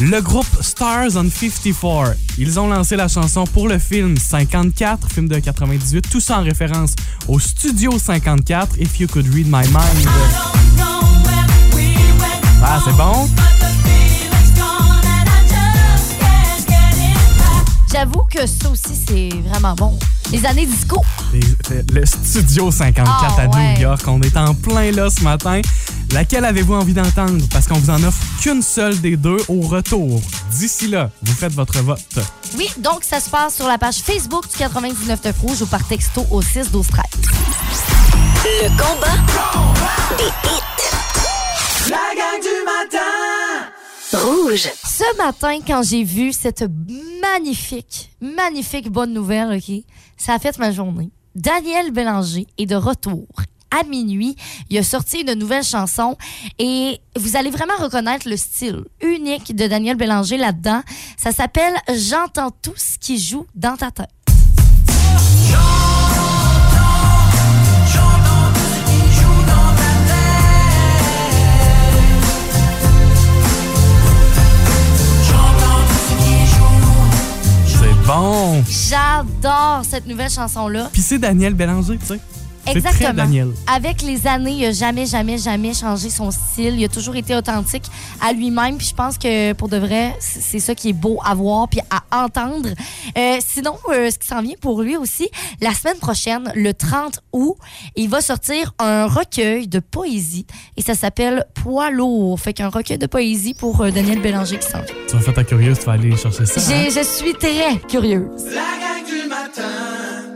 Le 0.00 0.20
groupe 0.20 0.46
Stars 0.60 1.16
on 1.16 1.28
54. 1.30 2.14
Ils 2.36 2.60
ont 2.60 2.68
lancé 2.68 2.96
la 2.96 3.08
chanson 3.08 3.44
pour 3.44 3.66
le 3.66 3.78
film 3.78 4.16
54, 4.16 5.10
film 5.10 5.26
de 5.26 5.38
98. 5.40 6.08
Tout 6.10 6.20
ça 6.20 6.38
en 6.38 6.42
référence 6.44 6.94
au 7.26 7.40
Studio 7.40 7.98
54, 7.98 8.78
If 8.78 9.00
You 9.00 9.08
Could 9.08 9.26
Read 9.34 9.46
My 9.46 9.66
Mind. 9.68 10.08
Ah, 12.62 12.80
c'est 12.84 12.96
bon? 12.96 13.28
J'avoue 17.90 18.22
que 18.30 18.46
ça 18.46 18.70
aussi, 18.70 18.94
c'est 19.08 19.30
vraiment 19.48 19.74
bon. 19.74 19.98
Les 20.30 20.44
années 20.44 20.66
disco. 20.66 21.02
Le 21.92 22.04
Studio 22.04 22.70
54 22.70 23.08
Ah, 23.08 23.42
à 23.42 23.46
ouais. 23.48 23.74
New 23.74 23.80
York. 23.80 24.02
On 24.06 24.20
est 24.20 24.36
en 24.36 24.54
plein 24.54 24.90
là 24.92 25.08
ce 25.10 25.22
matin. 25.22 25.60
Laquelle 26.12 26.44
avez-vous 26.44 26.74
envie 26.74 26.92
d'entendre? 26.92 27.42
Parce 27.50 27.66
qu'on 27.66 27.78
vous 27.78 27.90
en 27.90 28.02
offre 28.02 28.18
qu'une 28.40 28.62
seule 28.62 28.98
des 29.00 29.16
deux 29.16 29.38
au 29.48 29.60
retour. 29.62 30.20
D'ici 30.50 30.88
là, 30.88 31.10
vous 31.22 31.34
faites 31.34 31.52
votre 31.54 31.78
vote. 31.82 32.00
Oui, 32.58 32.68
donc 32.78 33.04
ça 33.08 33.20
se 33.20 33.30
passe 33.30 33.56
sur 33.56 33.66
la 33.66 33.78
page 33.78 33.96
Facebook 33.96 34.44
du 34.50 34.56
99 34.58 35.20
Teuf 35.20 35.38
Rouge 35.40 35.62
ou 35.62 35.66
par 35.66 35.82
texto 35.84 36.26
au 36.30 36.42
6 36.42 36.70
12 36.70 36.86
13. 36.86 37.04
Le 38.62 38.68
combat 38.70 39.16
des 40.18 40.24
hits. 40.24 41.90
La 41.90 41.96
gang 42.16 42.40
du 42.42 42.48
matin 42.64 44.24
Rouge. 44.26 44.68
Ce 44.98 45.16
matin, 45.16 45.60
quand 45.64 45.84
j'ai 45.84 46.02
vu 46.02 46.32
cette 46.32 46.64
magnifique, 47.22 48.10
magnifique 48.20 48.90
bonne 48.90 49.12
nouvelle, 49.12 49.56
OK, 49.56 49.84
ça 50.16 50.34
a 50.34 50.38
fait 50.40 50.58
ma 50.58 50.72
journée. 50.72 51.10
Daniel 51.36 51.92
Bélanger 51.92 52.48
est 52.58 52.66
de 52.66 52.74
retour. 52.74 53.28
À 53.70 53.84
minuit, 53.84 54.34
il 54.70 54.76
a 54.76 54.82
sorti 54.82 55.20
une 55.20 55.34
nouvelle 55.34 55.62
chanson 55.62 56.16
et 56.58 56.98
vous 57.14 57.36
allez 57.36 57.50
vraiment 57.50 57.76
reconnaître 57.78 58.28
le 58.28 58.36
style 58.36 58.86
unique 59.00 59.54
de 59.54 59.68
Daniel 59.68 59.96
Bélanger 59.96 60.36
là-dedans. 60.36 60.82
Ça 61.16 61.30
s'appelle 61.30 61.74
J'entends 61.94 62.50
tout 62.50 62.74
ce 62.74 62.98
qui 62.98 63.20
joue 63.20 63.46
dans 63.54 63.76
ta 63.76 63.92
tête. 63.92 64.08
Bon. 78.08 78.64
J'adore 78.68 79.82
cette 79.84 80.06
nouvelle 80.06 80.30
chanson-là. 80.30 80.88
Puis 80.92 81.02
c'est 81.02 81.18
Daniel 81.18 81.54
Bélanger, 81.54 81.98
tu 81.98 82.06
sais. 82.06 82.20
Très 82.70 82.78
Exactement. 82.78 83.14
Daniel. 83.14 83.48
Avec 83.72 84.02
les 84.02 84.26
années, 84.26 84.52
il 84.52 84.62
n'a 84.62 84.72
jamais, 84.72 85.06
jamais, 85.06 85.38
jamais 85.38 85.74
changé 85.74 86.10
son 86.10 86.30
style. 86.30 86.74
Il 86.78 86.84
a 86.84 86.88
toujours 86.88 87.16
été 87.16 87.34
authentique 87.34 87.84
à 88.20 88.32
lui-même. 88.32 88.76
Puis 88.78 88.88
je 88.88 88.94
pense 88.94 89.18
que 89.18 89.52
pour 89.54 89.68
de 89.68 89.76
vrai, 89.76 90.14
c'est 90.20 90.58
ça 90.60 90.74
qui 90.74 90.90
est 90.90 90.92
beau 90.94 91.18
à 91.24 91.34
voir 91.34 91.68
puis 91.68 91.80
à 91.90 92.24
entendre. 92.24 92.68
Euh, 93.16 93.36
sinon, 93.40 93.74
euh, 93.90 94.10
ce 94.10 94.18
qui 94.18 94.26
s'en 94.26 94.42
vient 94.42 94.54
pour 94.60 94.82
lui 94.82 94.96
aussi, 94.96 95.28
la 95.60 95.72
semaine 95.72 95.98
prochaine, 95.98 96.52
le 96.54 96.72
30 96.74 97.20
août, 97.32 97.56
il 97.96 98.08
va 98.08 98.20
sortir 98.20 98.72
un 98.78 99.06
recueil 99.06 99.68
de 99.68 99.80
poésie 99.80 100.46
et 100.76 100.82
ça 100.82 100.94
s'appelle 100.94 101.44
Poids 101.54 101.90
lourd. 101.90 102.38
Fait 102.40 102.52
qu'un 102.52 102.68
recueil 102.68 102.98
de 102.98 103.06
poésie 103.06 103.54
pour 103.54 103.80
euh, 103.80 103.90
Daniel 103.90 104.20
Bélanger 104.20 104.58
qui 104.58 104.68
s'en 104.68 104.78
vient. 104.82 104.94
Tu 105.08 105.14
vas 105.16 105.20
faire 105.22 105.34
ta 105.34 105.44
curieuse, 105.44 105.78
tu 105.78 105.86
vas 105.86 105.92
aller 105.92 106.16
chercher 106.16 106.46
ça. 106.46 106.60
hein? 106.60 106.84
Je 106.88 107.02
suis 107.04 107.34
très 107.34 107.78
curieuse. 107.88 108.44
La 108.46 108.52
gang 108.54 109.04
du 109.06 109.28
matin 109.28 109.62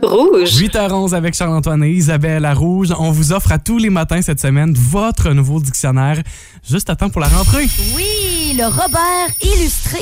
Rouge. 0.03 0.49
8h11 0.61 1.13
avec 1.15 1.33
Charles-Antoine 1.35 1.83
et 1.83 1.91
Isabelle 1.91 2.45
à 2.45 2.53
Rouge. 2.53 2.89
On 2.99 3.11
vous 3.11 3.31
offre 3.31 3.51
à 3.51 3.57
tous 3.57 3.77
les 3.77 3.89
matins 3.89 4.21
cette 4.21 4.39
semaine 4.39 4.73
votre 4.73 5.31
nouveau 5.31 5.59
dictionnaire. 5.59 6.21
Juste 6.69 6.89
à 6.89 6.95
temps 6.95 7.09
pour 7.09 7.21
la 7.21 7.27
rentrée. 7.29 7.67
Oui, 7.95 8.55
le 8.57 8.65
Robert 8.65 9.29
illustré. 9.41 9.99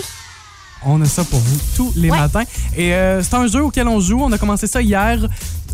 On 0.83 0.99
a 1.01 1.05
ça 1.05 1.23
pour 1.23 1.39
vous 1.39 1.59
tous 1.75 1.93
les 1.95 2.09
Ouais. 2.09 2.17
matins. 2.17 2.43
Et 2.75 2.93
euh, 2.93 3.21
c'est 3.21 3.35
un 3.35 3.47
jeu 3.47 3.63
auquel 3.63 3.87
on 3.87 3.99
joue. 3.99 4.19
On 4.21 4.31
a 4.31 4.37
commencé 4.37 4.65
ça 4.67 4.81
hier. 4.81 5.19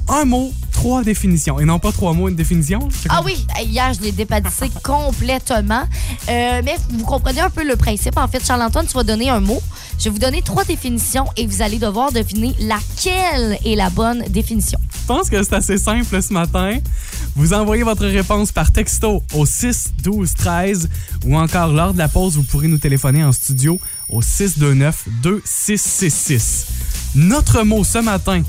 Un 0.09 0.25
mot, 0.25 0.53
trois 0.71 1.03
définitions. 1.03 1.59
Et 1.59 1.65
non 1.65 1.79
pas 1.79 1.91
trois 1.91 2.13
mots, 2.13 2.27
une 2.29 2.35
définition. 2.35 2.79
Ah 3.09 3.21
oui, 3.25 3.45
hier, 3.65 3.93
je 3.93 4.01
l'ai 4.01 4.11
dépatissé 4.11 4.69
complètement. 4.83 5.83
Euh, 6.29 6.61
mais 6.63 6.75
vous 6.91 7.05
comprenez 7.05 7.41
un 7.41 7.49
peu 7.49 7.65
le 7.65 7.75
principe. 7.75 8.17
En 8.17 8.27
fait, 8.27 8.45
Charles-Antoine, 8.45 8.85
tu 8.87 8.93
vas 8.93 9.03
donner 9.03 9.29
un 9.29 9.39
mot. 9.41 9.61
Je 9.97 10.05
vais 10.05 10.09
vous 10.11 10.19
donner 10.19 10.41
trois 10.43 10.63
définitions 10.63 11.25
et 11.37 11.47
vous 11.47 11.61
allez 11.61 11.79
devoir 11.79 12.11
deviner 12.11 12.55
laquelle 12.59 13.57
est 13.65 13.75
la 13.75 13.89
bonne 13.89 14.23
définition. 14.29 14.79
Je 14.91 15.05
pense 15.07 15.29
que 15.29 15.41
c'est 15.41 15.53
assez 15.53 15.77
simple 15.77 16.21
ce 16.21 16.33
matin. 16.33 16.77
Vous 17.35 17.53
envoyez 17.53 17.83
votre 17.83 18.05
réponse 18.05 18.51
par 18.51 18.71
texto 18.71 19.23
au 19.33 19.45
6 19.45 19.93
12 20.03 20.33
13 20.35 20.89
ou 21.25 21.35
encore 21.37 21.69
lors 21.69 21.93
de 21.93 21.97
la 21.97 22.07
pause, 22.07 22.35
vous 22.35 22.43
pourrez 22.43 22.67
nous 22.67 22.77
téléphoner 22.77 23.23
en 23.23 23.31
studio 23.31 23.79
au 24.09 24.21
629 24.21 25.05
2666. 25.23 26.67
Notre 27.15 27.63
mot 27.63 27.83
ce 27.83 27.97
matin, 27.99 28.43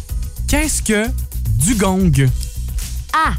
qu'est-ce 0.49 0.83
que 0.83 1.07
dugong? 1.65 2.29
A. 3.15 3.33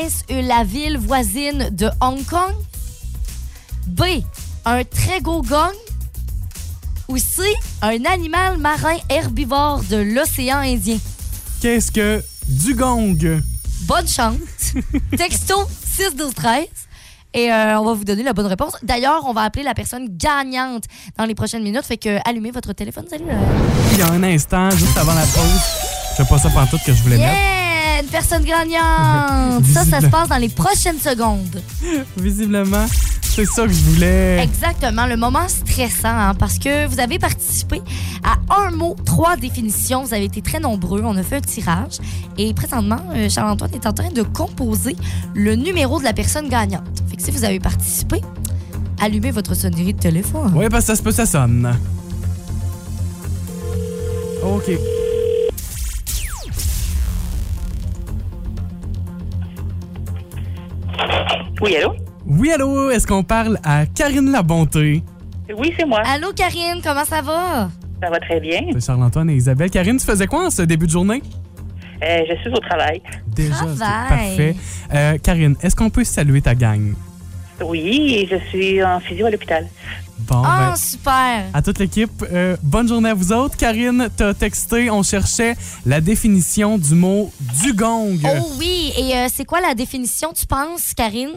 Est-ce 0.00 0.46
la 0.46 0.64
ville 0.64 0.98
voisine 0.98 1.70
de 1.72 1.88
Hong 2.00 2.24
Kong? 2.24 2.54
B. 3.86 4.02
Un 4.64 4.84
très 4.84 5.20
gros 5.20 5.42
gong? 5.42 5.72
Ou 7.08 7.16
C. 7.16 7.42
Un 7.82 8.04
animal 8.04 8.58
marin 8.58 8.96
herbivore 9.08 9.82
de 9.88 9.96
l'océan 9.96 10.58
Indien? 10.58 10.98
Qu'est-ce 11.60 11.90
que 11.90 12.22
dugong? 12.46 13.40
bonne 13.86 14.06
chance. 14.06 14.74
Texto 15.16 15.54
6 15.96 16.14
12 16.16 16.34
13 16.34 16.66
et 17.34 17.52
euh, 17.52 17.78
on 17.78 17.84
va 17.84 17.92
vous 17.94 18.04
donner 18.04 18.22
la 18.22 18.32
bonne 18.32 18.46
réponse. 18.46 18.72
D'ailleurs, 18.82 19.22
on 19.26 19.32
va 19.32 19.42
appeler 19.42 19.62
la 19.62 19.74
personne 19.74 20.08
gagnante 20.10 20.84
dans 21.16 21.24
les 21.24 21.34
prochaines 21.34 21.62
minutes. 21.62 21.84
Fait 21.84 21.96
que 21.96 22.18
allumez 22.28 22.50
votre 22.50 22.72
téléphone. 22.72 23.04
Salut. 23.08 23.26
là. 23.26 23.34
Il 23.92 23.98
y 23.98 24.02
a 24.02 24.10
un 24.10 24.22
instant, 24.22 24.70
juste 24.70 24.96
avant 24.96 25.14
la 25.14 25.22
pause, 25.22 25.62
je 26.12 26.16
sais 26.22 26.28
pas 26.28 26.38
ça 26.38 26.50
pantoute 26.50 26.82
que 26.84 26.92
je 26.92 27.02
voulais 27.02 27.18
mettre. 27.18 27.32
Yeah! 27.32 28.02
Une 28.02 28.08
personne 28.08 28.44
gagnante! 28.44 29.64
ça, 29.74 29.84
ça 29.84 30.00
se 30.00 30.06
passe 30.06 30.28
dans 30.28 30.36
les 30.36 30.48
prochaines 30.48 31.00
secondes. 31.00 31.62
Visiblement, 32.16 32.86
c'est 33.38 33.44
ça 33.44 33.66
que 33.66 33.72
je 33.72 33.84
voulais. 33.84 34.42
Exactement, 34.42 35.06
le 35.06 35.16
moment 35.16 35.46
stressant, 35.46 36.08
hein, 36.08 36.34
parce 36.34 36.58
que 36.58 36.88
vous 36.88 36.98
avez 36.98 37.20
participé 37.20 37.80
à 38.24 38.36
un 38.52 38.72
mot, 38.72 38.96
trois 39.04 39.36
définitions. 39.36 40.02
Vous 40.02 40.12
avez 40.12 40.24
été 40.24 40.42
très 40.42 40.58
nombreux. 40.58 41.02
On 41.04 41.16
a 41.16 41.22
fait 41.22 41.36
un 41.36 41.40
tirage. 41.40 41.98
Et 42.36 42.52
présentement, 42.52 42.98
euh, 43.14 43.28
Charles-Antoine 43.28 43.72
est 43.74 43.86
en 43.86 43.92
train 43.92 44.10
de 44.10 44.22
composer 44.22 44.96
le 45.34 45.54
numéro 45.54 46.00
de 46.00 46.04
la 46.04 46.12
personne 46.12 46.48
gagnante. 46.48 46.82
Fait 47.08 47.16
que 47.16 47.22
si 47.22 47.30
vous 47.30 47.44
avez 47.44 47.60
participé, 47.60 48.22
allumez 49.00 49.30
votre 49.30 49.54
sonnerie 49.54 49.94
de 49.94 50.00
téléphone. 50.00 50.52
Oui, 50.56 50.66
parce 50.68 50.84
que 50.84 50.86
ça 50.88 50.96
se 50.96 51.02
peut, 51.02 51.12
ça 51.12 51.26
sonne. 51.26 51.78
OK. 54.42 54.72
Oui, 61.60 61.76
allô? 61.76 62.07
Oui, 62.28 62.52
allô, 62.52 62.90
est-ce 62.90 63.06
qu'on 63.06 63.22
parle 63.22 63.58
à 63.64 63.86
Karine 63.86 64.30
Labonté? 64.30 65.02
Oui, 65.56 65.72
c'est 65.78 65.86
moi. 65.86 66.02
Allô, 66.04 66.30
Karine, 66.36 66.80
comment 66.84 67.04
ça 67.06 67.22
va? 67.22 67.70
Ça 68.02 68.10
va 68.10 68.20
très 68.20 68.38
bien. 68.38 68.60
C'est 68.74 68.84
Charles-Antoine 68.84 69.30
et 69.30 69.34
Isabelle. 69.34 69.70
Karine, 69.70 69.96
tu 69.96 70.04
faisais 70.04 70.26
quoi 70.26 70.46
en 70.46 70.50
ce 70.50 70.60
début 70.62 70.86
de 70.86 70.90
journée? 70.92 71.22
Euh, 72.02 72.18
je 72.28 72.34
suis 72.42 72.50
au 72.50 72.58
travail. 72.60 73.00
Déjà, 73.28 73.54
Travail. 73.54 73.74
c'est 73.78 73.78
parfait. 73.78 74.56
Euh, 74.92 75.18
Karine, 75.22 75.56
est-ce 75.62 75.74
qu'on 75.74 75.88
peut 75.88 76.04
saluer 76.04 76.42
ta 76.42 76.54
gang? 76.54 76.92
Oui, 77.64 78.28
je 78.30 78.36
suis 78.50 78.84
en 78.84 79.00
physio 79.00 79.24
à 79.26 79.30
l'hôpital. 79.30 79.66
Bon, 80.18 80.42
ben, 80.42 80.76
super. 80.76 81.44
à 81.54 81.62
toute 81.62 81.78
l'équipe, 81.78 82.24
euh, 82.30 82.56
bonne 82.62 82.86
journée 82.86 83.08
à 83.08 83.14
vous 83.14 83.32
autres. 83.32 83.56
Karine, 83.56 84.08
t'as 84.14 84.34
texté, 84.34 84.90
on 84.90 85.02
cherchait 85.02 85.56
la 85.86 86.02
définition 86.02 86.76
du 86.76 86.94
mot 86.94 87.32
dugong. 87.62 88.18
Oh 88.24 88.48
oui, 88.58 88.92
et 88.98 89.16
euh, 89.16 89.28
c'est 89.32 89.46
quoi 89.46 89.60
la 89.60 89.74
définition, 89.74 90.32
tu 90.34 90.46
penses, 90.46 90.92
Karine? 90.94 91.30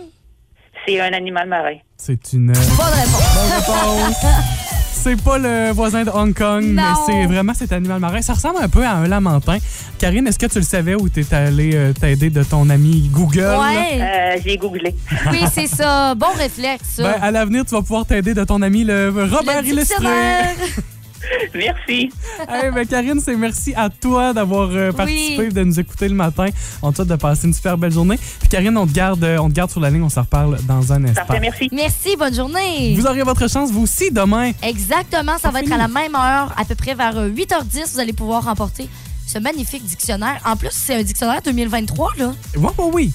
C'est 0.87 0.99
un 0.99 1.13
animal 1.13 1.47
marin. 1.47 1.77
C'est 1.97 2.33
une... 2.33 2.47
Bonne 2.47 2.55
réponse. 2.55 3.35
Bonne 3.35 3.51
réponse. 3.51 4.25
C'est 4.93 5.19
pas 5.19 5.39
le 5.39 5.71
voisin 5.71 6.03
de 6.03 6.11
Hong 6.11 6.31
Kong, 6.31 6.63
mais 6.63 6.83
c'est 7.07 7.25
vraiment 7.25 7.55
cet 7.55 7.71
animal 7.71 7.99
marin. 7.99 8.21
Ça 8.21 8.33
ressemble 8.33 8.57
un 8.61 8.69
peu 8.69 8.85
à 8.85 8.91
un 8.91 9.07
lamentin. 9.07 9.57
Karine, 9.97 10.27
est-ce 10.27 10.37
que 10.37 10.45
tu 10.45 10.59
le 10.59 10.63
savais 10.63 10.93
ou 10.93 11.09
t'es 11.09 11.33
allé 11.33 11.71
euh, 11.73 11.91
t'aider 11.91 12.29
de 12.29 12.43
ton 12.43 12.69
ami 12.69 13.09
Google? 13.11 13.39
Ouais. 13.59 13.99
Euh, 13.99 14.39
J'ai 14.45 14.57
googlé. 14.57 14.93
Oui, 15.31 15.39
c'est 15.51 15.65
ça. 15.65 16.13
Bon 16.13 16.27
réflexe, 16.37 16.97
ça. 16.97 17.03
Ben, 17.03 17.15
à 17.19 17.31
l'avenir, 17.31 17.65
tu 17.65 17.71
vas 17.71 17.81
pouvoir 17.81 18.05
t'aider 18.05 18.35
de 18.35 18.43
ton 18.43 18.61
ami 18.61 18.83
le 18.83 19.09
Robert 19.09 19.63
Le 19.63 19.69
Illustré. 19.69 20.05
Merci. 21.53 22.11
Hey, 22.47 22.71
ben, 22.71 22.85
Karine, 22.85 23.19
c'est 23.23 23.35
merci 23.35 23.73
à 23.75 23.89
toi 23.89 24.33
d'avoir 24.33 24.69
euh, 24.71 24.91
participé, 24.91 25.49
de 25.49 25.63
nous 25.63 25.79
écouter 25.79 26.07
le 26.07 26.15
matin. 26.15 26.47
On 26.81 26.91
te 26.91 26.97
souhaite 26.97 27.07
de 27.07 27.15
passer 27.15 27.47
une 27.47 27.53
super 27.53 27.77
belle 27.77 27.91
journée. 27.91 28.17
Puis 28.39 28.49
Karine, 28.49 28.77
on 28.77 28.87
te 28.87 28.93
garde, 28.93 29.23
euh, 29.23 29.37
on 29.37 29.49
te 29.49 29.53
garde 29.53 29.71
sur 29.71 29.79
la 29.79 29.89
ligne, 29.89 30.03
on 30.03 30.09
s'en 30.09 30.21
reparle 30.21 30.57
dans 30.67 30.91
un 30.93 31.03
instant. 31.05 31.25
Parfait, 31.25 31.39
merci. 31.41 31.69
Merci, 31.71 32.15
bonne 32.17 32.33
journée. 32.33 32.95
Vous 32.95 33.05
aurez 33.05 33.23
votre 33.23 33.49
chance, 33.49 33.71
vous 33.71 33.83
aussi, 33.83 34.11
demain. 34.11 34.51
Exactement, 34.63 35.37
ça 35.37 35.51
va 35.51 35.61
être 35.61 35.71
à 35.71 35.77
la 35.77 35.87
même 35.87 36.15
heure, 36.15 36.53
à 36.57 36.65
peu 36.65 36.75
près 36.75 36.95
vers 36.95 37.17
euh, 37.17 37.29
8h10, 37.29 37.93
vous 37.93 37.99
allez 37.99 38.13
pouvoir 38.13 38.43
remporter 38.45 38.87
ce 39.27 39.39
magnifique 39.39 39.83
dictionnaire. 39.85 40.41
En 40.45 40.55
plus, 40.55 40.69
c'est 40.71 40.95
un 40.95 41.03
dictionnaire 41.03 41.41
2023, 41.43 42.11
là. 42.17 42.33
Oui, 42.57 42.69
oui, 42.77 42.85
oui. 42.93 43.13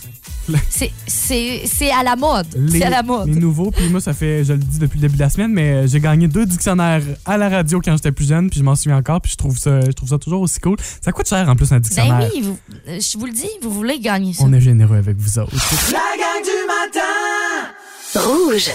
C'est- 0.70 0.92
C'est 1.08 1.62
c'est 1.66 1.90
à 1.90 2.04
la 2.04 2.14
mode. 2.14 2.46
C'est 2.70 2.84
à 2.84 2.90
la 2.90 3.02
mode. 3.02 3.26
les 3.28 3.34
nouveaux. 3.34 3.72
Puis 3.72 3.88
moi, 3.88 4.00
ça 4.00 4.14
fait, 4.14 4.44
je 4.44 4.52
le 4.52 4.58
dis 4.60 4.78
depuis 4.78 4.98
le 4.98 5.02
début 5.02 5.16
de 5.16 5.20
la 5.20 5.28
semaine, 5.30 5.52
mais 5.52 5.72
euh, 5.72 5.86
j'ai 5.88 5.98
gagné 5.98 6.28
deux 6.28 6.46
dictionnaires 6.46 7.02
à 7.24 7.36
la 7.36 7.48
radio 7.48 7.80
quand 7.84 7.96
j'étais 7.96 8.12
plus 8.12 8.28
jeune, 8.28 8.48
puis 8.48 8.60
je 8.60 8.64
m'en 8.64 8.76
souviens 8.76 8.96
encore, 8.98 9.20
puis 9.20 9.32
je 9.32 9.36
trouve 9.36 9.58
ça, 9.58 9.80
je 9.80 9.90
trouve 9.90 10.08
ça 10.08 10.18
toujours 10.18 10.42
aussi 10.42 10.60
cool. 10.60 10.76
Ça 11.00 11.10
coûte 11.10 11.28
cher 11.28 11.48
en 11.48 11.56
plus 11.56 11.72
un 11.72 11.80
dictionnaire. 11.80 12.18
Ben 12.18 12.28
oui, 12.32 12.42
vous- 12.42 12.58
euh, 12.88 13.00
je 13.00 13.18
vous 13.18 13.26
le 13.26 13.32
dis, 13.32 13.48
vous 13.60 13.72
voulez 13.72 13.98
gagner 13.98 14.34
ça. 14.34 14.44
On 14.44 14.52
est 14.52 14.60
généreux 14.60 14.98
avec 14.98 15.16
vous 15.16 15.38
autres. 15.40 15.52
La 15.90 15.98
gang 15.98 16.44
du 16.44 16.66
matin 18.14 18.24
Rouge. 18.28 18.70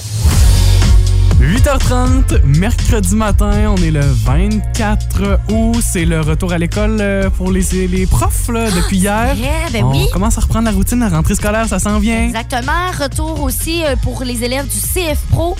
8h30, 1.42 2.44
mercredi 2.60 3.16
matin, 3.16 3.74
on 3.76 3.78
est 3.78 3.90
le 3.90 4.02
24 4.02 5.40
août. 5.52 5.82
C'est 5.82 6.06
le 6.06 6.22
retour 6.22 6.54
à 6.54 6.60
l'école 6.60 7.00
euh, 7.02 7.32
pour 7.32 7.52
les, 7.52 7.88
les 7.88 8.06
profs 8.06 8.48
là, 8.50 8.70
depuis 8.70 8.98
hier. 8.98 9.36
Ben 9.74 9.84
on 9.84 9.92
oui. 9.92 10.06
commence 10.14 10.38
à 10.38 10.42
reprendre 10.42 10.66
la 10.66 10.72
routine, 10.72 11.00
la 11.00 11.10
rentrée 11.10 11.34
scolaire, 11.34 11.68
ça 11.68 11.80
s'en 11.80 11.98
vient. 11.98 12.26
Exactement. 12.26 12.92
Retour 12.96 13.42
aussi 13.42 13.84
euh, 13.84 13.96
pour 13.96 14.24
les 14.24 14.44
élèves 14.44 14.68
du 14.68 14.78
CF 14.78 15.20
Pro. 15.32 15.58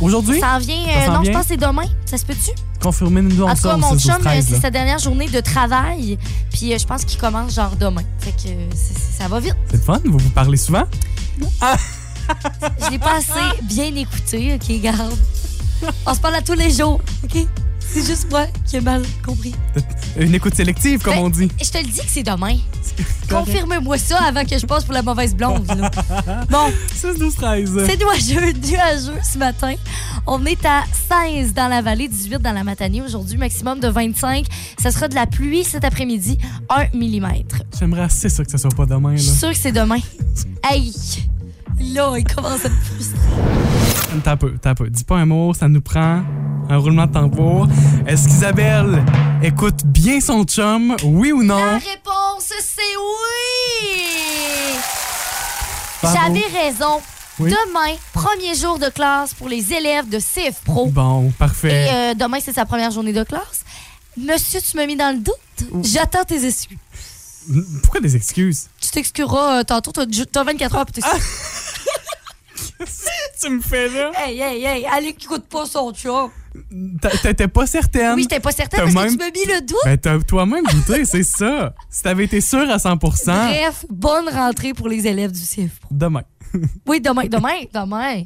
Aujourd'hui, 0.00 0.40
Ça 0.40 0.56
en 0.56 0.58
vient. 0.58 0.86
Ça 0.86 1.12
euh, 1.12 1.14
non, 1.14 1.22
je 1.22 1.30
pense 1.32 1.42
que 1.42 1.48
c'est 1.48 1.56
demain. 1.58 1.84
Ça 2.06 2.16
se 2.16 2.24
peut-tu? 2.24 2.52
confirmez-nous 2.82 3.42
En 3.44 3.50
en 3.50 3.54
tout 3.54 3.64
cas, 3.64 3.76
mon 3.76 3.90
6 3.98 4.06
12 4.06 4.14
chum, 4.14 4.18
13, 4.24 4.46
c'est 4.48 4.60
sa 4.60 4.70
dernière 4.70 4.98
journée 4.98 5.28
de 5.28 5.40
travail. 5.40 6.16
Puis 6.50 6.72
je 6.78 6.86
pense 6.86 7.04
qu'il 7.04 7.20
commence 7.20 7.54
genre 7.54 7.76
demain. 7.78 8.04
Fait 8.20 8.32
que 8.32 8.48
ça 9.18 9.28
va 9.28 9.38
vite. 9.38 9.54
C'est 9.70 9.84
fun, 9.84 10.00
vous 10.02 10.16
vous 10.16 10.30
parlez 10.30 10.56
souvent? 10.56 10.84
Je 12.84 12.90
l'ai 12.90 12.98
pas 12.98 13.16
assez 13.18 13.62
bien 13.62 13.94
écouté, 13.96 14.54
OK, 14.54 14.80
garde. 14.80 15.14
On 16.06 16.14
se 16.14 16.20
parle 16.20 16.34
à 16.36 16.42
tous 16.42 16.54
les 16.54 16.70
jours, 16.70 17.00
OK? 17.24 17.46
C'est 17.92 18.06
juste 18.06 18.30
moi 18.30 18.46
qui 18.66 18.76
ai 18.76 18.80
mal 18.80 19.02
compris. 19.26 19.52
Une 20.16 20.32
écoute 20.34 20.54
sélective, 20.54 21.00
comme 21.02 21.14
Ben, 21.14 21.22
on 21.24 21.28
dit. 21.30 21.50
Je 21.60 21.70
te 21.70 21.78
le 21.78 21.84
dis 21.84 21.98
que 22.00 22.06
c'est 22.06 22.22
demain. 22.22 22.56
Confirme-moi 23.28 23.98
ça 23.98 24.18
avant 24.22 24.44
que 24.44 24.56
je 24.58 24.64
passe 24.64 24.84
pour 24.84 24.94
la 24.94 25.02
mauvaise 25.02 25.34
blonde. 25.34 25.66
là. 25.66 25.90
Bon, 26.48 26.70
6 26.94 27.18
12 27.18 27.34
13. 27.34 27.70
c'est 27.86 27.96
nuageux, 27.98 28.52
nuageux 28.52 29.18
ce 29.24 29.38
matin. 29.38 29.74
On 30.26 30.44
est 30.46 30.64
à 30.64 30.84
16 31.32 31.52
dans 31.54 31.66
la 31.68 31.82
vallée, 31.82 32.06
18 32.06 32.38
dans 32.38 32.52
la 32.52 32.62
matinée 32.62 33.02
aujourd'hui, 33.02 33.38
maximum 33.38 33.80
de 33.80 33.88
25. 33.88 34.46
Ça 34.80 34.92
sera 34.92 35.08
de 35.08 35.14
la 35.16 35.26
pluie 35.26 35.64
cet 35.64 35.84
après-midi, 35.84 36.38
1 36.68 36.96
mm. 36.96 37.28
J'aimerais 37.78 38.02
assez 38.02 38.28
ça 38.28 38.44
que 38.44 38.50
ça 38.52 38.58
soit 38.58 38.70
pas 38.76 38.86
demain. 38.86 39.16
Je 39.16 39.22
suis 39.22 39.30
Là. 39.30 39.36
sûre 39.36 39.50
que 39.50 39.56
c'est 39.58 39.72
demain. 39.72 39.98
Hey! 40.62 40.92
Là, 41.78 42.14
il 42.18 42.24
commence 42.24 42.64
à 42.64 42.68
me 42.68 42.80
frustrer. 42.80 43.18
T'as 44.24 44.36
peu, 44.36 44.54
t'as 44.60 44.74
peu. 44.74 44.88
Dis 44.90 45.04
pas 45.04 45.16
un 45.16 45.26
mot, 45.26 45.54
ça 45.54 45.68
nous 45.68 45.80
prend 45.80 46.22
un 46.68 46.76
roulement 46.76 47.06
de 47.06 47.12
tambour. 47.12 47.68
Est-ce 48.06 48.28
qu'Isabelle 48.28 49.04
écoute 49.42 49.84
bien 49.84 50.20
son 50.20 50.44
chum, 50.44 50.96
oui 51.04 51.32
ou 51.32 51.40
La 51.40 51.46
non? 51.46 51.72
réponse, 51.78 52.52
c'est 52.60 52.96
oui! 52.96 54.78
J'avais 56.02 56.46
raison. 56.66 57.00
Oui? 57.38 57.50
Demain, 57.50 57.96
premier 58.12 58.54
jour 58.54 58.78
de 58.78 58.88
classe 58.90 59.32
pour 59.34 59.48
les 59.48 59.72
élèves 59.72 60.08
de 60.08 60.18
CF 60.18 60.60
Pro. 60.64 60.86
Bon, 60.88 61.28
Et 61.28 61.32
parfait. 61.32 61.88
euh, 61.90 62.14
demain, 62.14 62.38
c'est 62.42 62.52
sa 62.52 62.66
première 62.66 62.90
journée 62.90 63.12
de 63.14 63.22
classe. 63.24 63.62
Monsieur, 64.18 64.60
tu 64.60 64.76
m'as 64.76 64.84
mis 64.86 64.96
dans 64.96 65.14
le 65.14 65.20
doute. 65.20 65.84
J'attends 65.84 66.24
tes 66.24 66.44
excuses. 66.46 66.76
Pourquoi 67.82 68.00
des 68.00 68.14
excuses? 68.16 68.68
Tu 68.80 68.90
t'excuseras 68.90 69.60
euh, 69.60 69.64
tantôt. 69.64 69.92
T'as 69.92 70.04
t'as 70.30 70.44
24 70.44 70.74
heures 70.76 70.86
pour 70.86 70.94
t'excuser. 70.94 71.22
tu 73.40 73.50
me 73.50 73.60
fais 73.60 73.88
là? 73.88 74.10
Hey, 74.16 74.38
hey, 74.40 74.64
hey, 74.64 74.86
allez, 74.86 75.08
écoute 75.08 75.44
pas 75.48 75.66
son 75.66 75.92
chat. 75.94 76.28
T'a- 77.00 77.10
T'étais 77.10 77.46
pas 77.48 77.66
certaine? 77.66 78.14
Oui, 78.16 78.22
j'étais 78.22 78.40
pas 78.40 78.50
certaine 78.52 78.80
parce 78.80 79.06
que 79.06 79.10
tu 79.12 79.18
m'as 79.18 79.30
mis 79.30 79.44
le 79.46 79.60
doute. 79.60 79.76
Ben, 79.84 79.96
t'as 79.96 80.18
toi-même 80.20 80.64
douté, 80.64 81.04
c'est 81.04 81.22
ça. 81.22 81.74
Si 81.88 82.02
t'avais 82.02 82.24
été 82.24 82.40
sûr 82.40 82.68
à 82.70 82.76
100% 82.78 83.24
Bref, 83.24 83.84
bonne 83.88 84.28
rentrée 84.28 84.74
pour 84.74 84.88
les 84.88 85.06
élèves 85.06 85.30
du 85.32 85.40
CF 85.40 85.78
Pro. 85.80 85.88
demain. 85.94 86.22
Oui, 86.86 87.00
demain, 87.00 87.26
demain, 87.26 87.60
demain. 87.72 88.22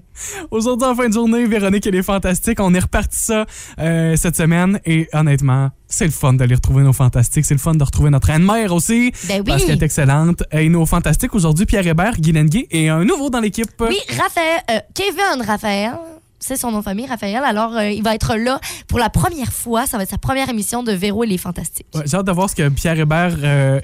Aujourd'hui, 0.51 0.87
en 0.89 0.95
fin 0.95 1.09
de 1.09 1.13
journée, 1.13 1.45
Véronique, 1.47 1.87
elle 1.87 1.95
est 1.97 2.03
fantastique. 2.03 2.59
On 2.61 2.73
est 2.75 2.79
reparti 2.81 3.19
ça 3.19 3.45
euh, 3.79 4.17
cette 4.17 4.37
semaine. 4.37 4.81
Et 4.87 5.09
honnêtement, 5.13 5.71
c'est 5.87 6.07
le 6.07 6.11
fun 6.11 6.33
de 6.35 6.45
les 6.45 6.55
retrouver, 6.55 6.83
nos 6.83 6.93
fantastiques. 6.93 7.45
C'est 7.45 7.55
le 7.55 7.61
fun 7.61 7.75
de 7.75 7.85
retrouver 7.85 8.11
notre 8.11 8.31
Anne-Mère 8.31 8.73
aussi. 8.73 9.13
Ben 9.29 9.39
oui. 9.39 9.45
Parce 9.47 9.65
qu'elle 9.65 9.79
est 9.79 9.85
excellente. 9.85 10.43
Et 10.53 10.69
nos 10.69 10.87
fantastiques 10.87 11.35
aujourd'hui, 11.35 11.67
Pierre 11.67 11.87
Hébert, 11.87 12.17
Guy 12.19 12.33
Lenguet 12.33 12.67
et 12.71 12.89
un 12.89 13.05
nouveau 13.05 13.31
dans 13.31 13.41
l'équipe. 13.41 13.69
Oui, 13.81 13.99
Raphaël, 14.11 14.61
euh, 14.71 14.79
Kevin 14.95 15.43
Raphaël. 15.47 15.93
C'est 16.41 16.57
son 16.57 16.71
nom 16.73 16.81
de 16.81 16.85
famille, 16.85 17.07
Raphaël. 17.07 17.43
Alors, 17.43 17.75
euh, 17.75 17.89
il 17.89 18.03
va 18.03 18.15
être 18.15 18.37
là 18.37 18.61
pour 18.87 18.99
la 18.99 19.09
première 19.09 19.51
fois. 19.51 19.87
Ça 19.87 19.97
va 19.97 20.03
être 20.03 20.11
sa 20.11 20.19
première 20.19 20.49
émission 20.51 20.83
de 20.83 20.93
Véro 20.93 21.25
et 21.25 21.27
les 21.27 21.39
Fantastiques. 21.39 21.87
Ouais, 21.95 22.03
J'ai 22.05 22.17
hâte 22.19 22.27
de 22.27 22.33
voir 22.33 22.51
ce 22.51 22.55
que 22.55 22.69
Pierre 22.69 22.99
Hébert. 22.99 23.35
euh, 23.43 23.81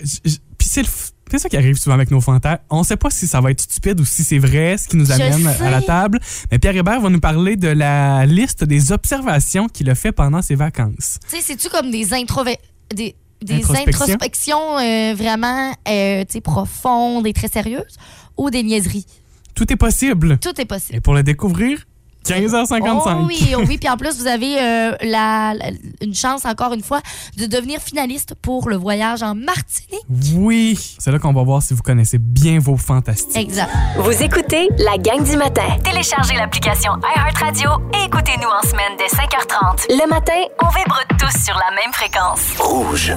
Puis 0.59 0.69
c'est 0.69 0.83
le 0.83 0.87
f- 0.89 1.13
c'est 1.31 1.39
ça 1.39 1.49
qui 1.49 1.57
arrive 1.57 1.77
souvent 1.77 1.95
avec 1.95 2.11
nos 2.11 2.21
fantas. 2.21 2.59
On 2.71 2.83
sait 2.83 2.97
pas 2.97 3.11
si 3.11 3.27
ça 3.27 3.41
va 3.41 3.51
être 3.51 3.61
stupide 3.61 4.01
ou 4.01 4.05
si 4.05 4.25
c'est 4.25 4.39
vrai, 4.39 4.77
ce 4.79 4.89
qui 4.89 4.97
nous 4.97 5.11
amène 5.13 5.47
à 5.47 5.71
la 5.71 5.83
table. 5.83 6.19
Mais 6.51 6.59
Pierre 6.59 6.77
Hébert 6.77 7.01
va 7.01 7.09
nous 7.11 7.21
parler 7.21 7.57
de 7.57 7.69
la 7.69 8.27
liste 8.27 8.65
des 8.65 8.93
observations 8.93 9.69
qu'il 9.69 9.89
a 9.91 9.95
fait 9.95 10.13
pendant 10.13 10.43
ses 10.43 10.55
vacances. 10.55 11.19
Tu 11.29 11.37
sais, 11.37 11.43
c'est-tu 11.43 11.69
comme 11.69 11.91
des 11.91 12.13
intrové... 12.15 12.59
des, 12.95 13.15
des 13.43 13.55
Introspection? 13.55 14.05
introspections 14.05 14.79
euh, 14.79 15.15
vraiment 15.15 15.73
euh, 15.89 16.25
profondes 16.43 17.27
et 17.27 17.33
très 17.33 17.49
sérieuses? 17.49 17.97
Ou 18.37 18.51
des 18.51 18.63
niaiseries? 18.63 19.07
Tout 19.55 19.71
est 19.73 19.77
possible. 19.77 20.39
Tout 20.39 20.59
est 20.61 20.65
possible. 20.65 20.97
Et 20.97 21.01
pour 21.01 21.15
le 21.15 21.23
découvrir, 21.23 21.85
15h55. 22.27 23.17
Oh 23.23 23.25
oui, 23.27 23.55
oh 23.57 23.63
oui. 23.67 23.79
Puis 23.79 23.89
en 23.89 23.97
plus, 23.97 24.19
vous 24.19 24.27
avez 24.27 24.59
euh, 24.61 24.93
la, 25.03 25.55
la- 25.55 25.71
une 26.03 26.15
chance, 26.15 26.45
encore 26.45 26.73
une 26.75 26.83
fois, 26.83 27.01
de 27.39 27.47
devenir 27.47 27.81
finaliste 27.81 28.35
pour 28.41 28.69
le 28.69 28.77
voyage 28.77 29.23
en 29.23 29.35
Martinique. 29.35 30.05
Oui, 30.35 30.79
c'est 30.99 31.11
là 31.11 31.19
qu'on 31.19 31.33
va 31.33 31.43
voir 31.43 31.63
si 31.63 31.75
vous 31.75 31.83
connaissez 31.83 32.19
bien 32.19 32.59
vos 32.59 32.77
fantastiques. 32.77 33.37
Exact. 33.37 33.71
Vous 33.97 34.23
écoutez 34.23 34.69
la 34.79 34.99
gang 34.99 35.25
du 35.25 35.37
matin. 35.37 35.63
Téléchargez 35.83 36.35
l'application 36.35 36.93
iHeartRadio 37.17 37.71
et 38.01 38.05
écoutez-nous 38.07 38.49
en 38.49 38.69
semaine 38.69 38.93
dès 38.99 39.07
5h30. 39.07 39.87
Le 39.89 40.09
matin, 40.09 40.33
on 40.63 40.69
vibre 40.69 41.01
tous 41.19 41.45
sur 41.45 41.55
la 41.57 41.71
même 41.75 41.93
fréquence. 41.93 42.41
Rouge. 42.59 43.15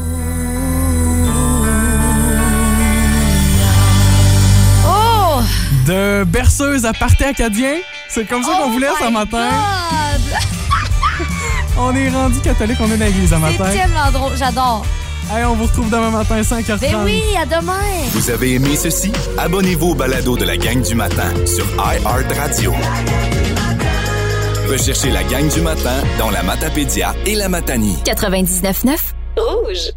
Oh! 4.86 5.42
De 5.88 6.24
berceuse 6.26 6.86
à 6.86 6.94
party 6.94 7.24
acadien, 7.24 7.76
c'est 8.14 8.26
comme 8.26 8.44
ça 8.44 8.52
qu'on 8.52 8.68
Oh 8.68 8.72
voulait 8.72 8.88
ce 9.00 9.06
my 9.08 9.12
matin. 9.14 9.50
God! 9.50 10.22
On 11.78 11.96
est 11.96 12.10
rendu 12.10 12.40
catholique, 12.40 12.78
on 12.80 12.86
est 12.92 12.98
dans 12.98 13.06
l'église 13.06 13.30
ce 13.32 13.36
C'est 13.36 13.40
matin. 13.40 13.66
tellement 13.72 14.12
drôle, 14.12 14.38
j'adore. 14.38 14.86
Hey, 15.32 15.44
on 15.46 15.56
vous 15.56 15.64
retrouve 15.66 15.90
demain 15.90 16.12
matin 16.12 16.40
5h30. 16.42 16.80
Ben 16.80 16.96
oui, 17.04 17.24
à 17.42 17.46
demain. 17.48 17.74
Vous 18.12 18.30
avez 18.30 18.54
aimé 18.56 18.76
ceci? 18.76 19.12
Abonnez-vous 19.40 19.90
au 19.92 19.96
balado 19.96 20.38
de 20.38 20.46
la 20.46 20.56
gang 20.58 20.82
du 20.84 20.94
matin 20.94 21.30
sur 21.48 21.66
iHeartRadio. 21.78 22.74
Recherchez 24.70 25.10
la 25.10 25.24
gang 25.24 25.48
du 25.48 25.62
matin 25.62 26.04
dans 26.20 26.30
la 26.30 26.44
Matapédia 26.44 27.16
et 27.26 27.34
la 27.36 27.50
Matanie. 27.50 27.98
99.9 28.06 28.90
Rouge. 29.38 29.48
Rouge. 29.66 29.92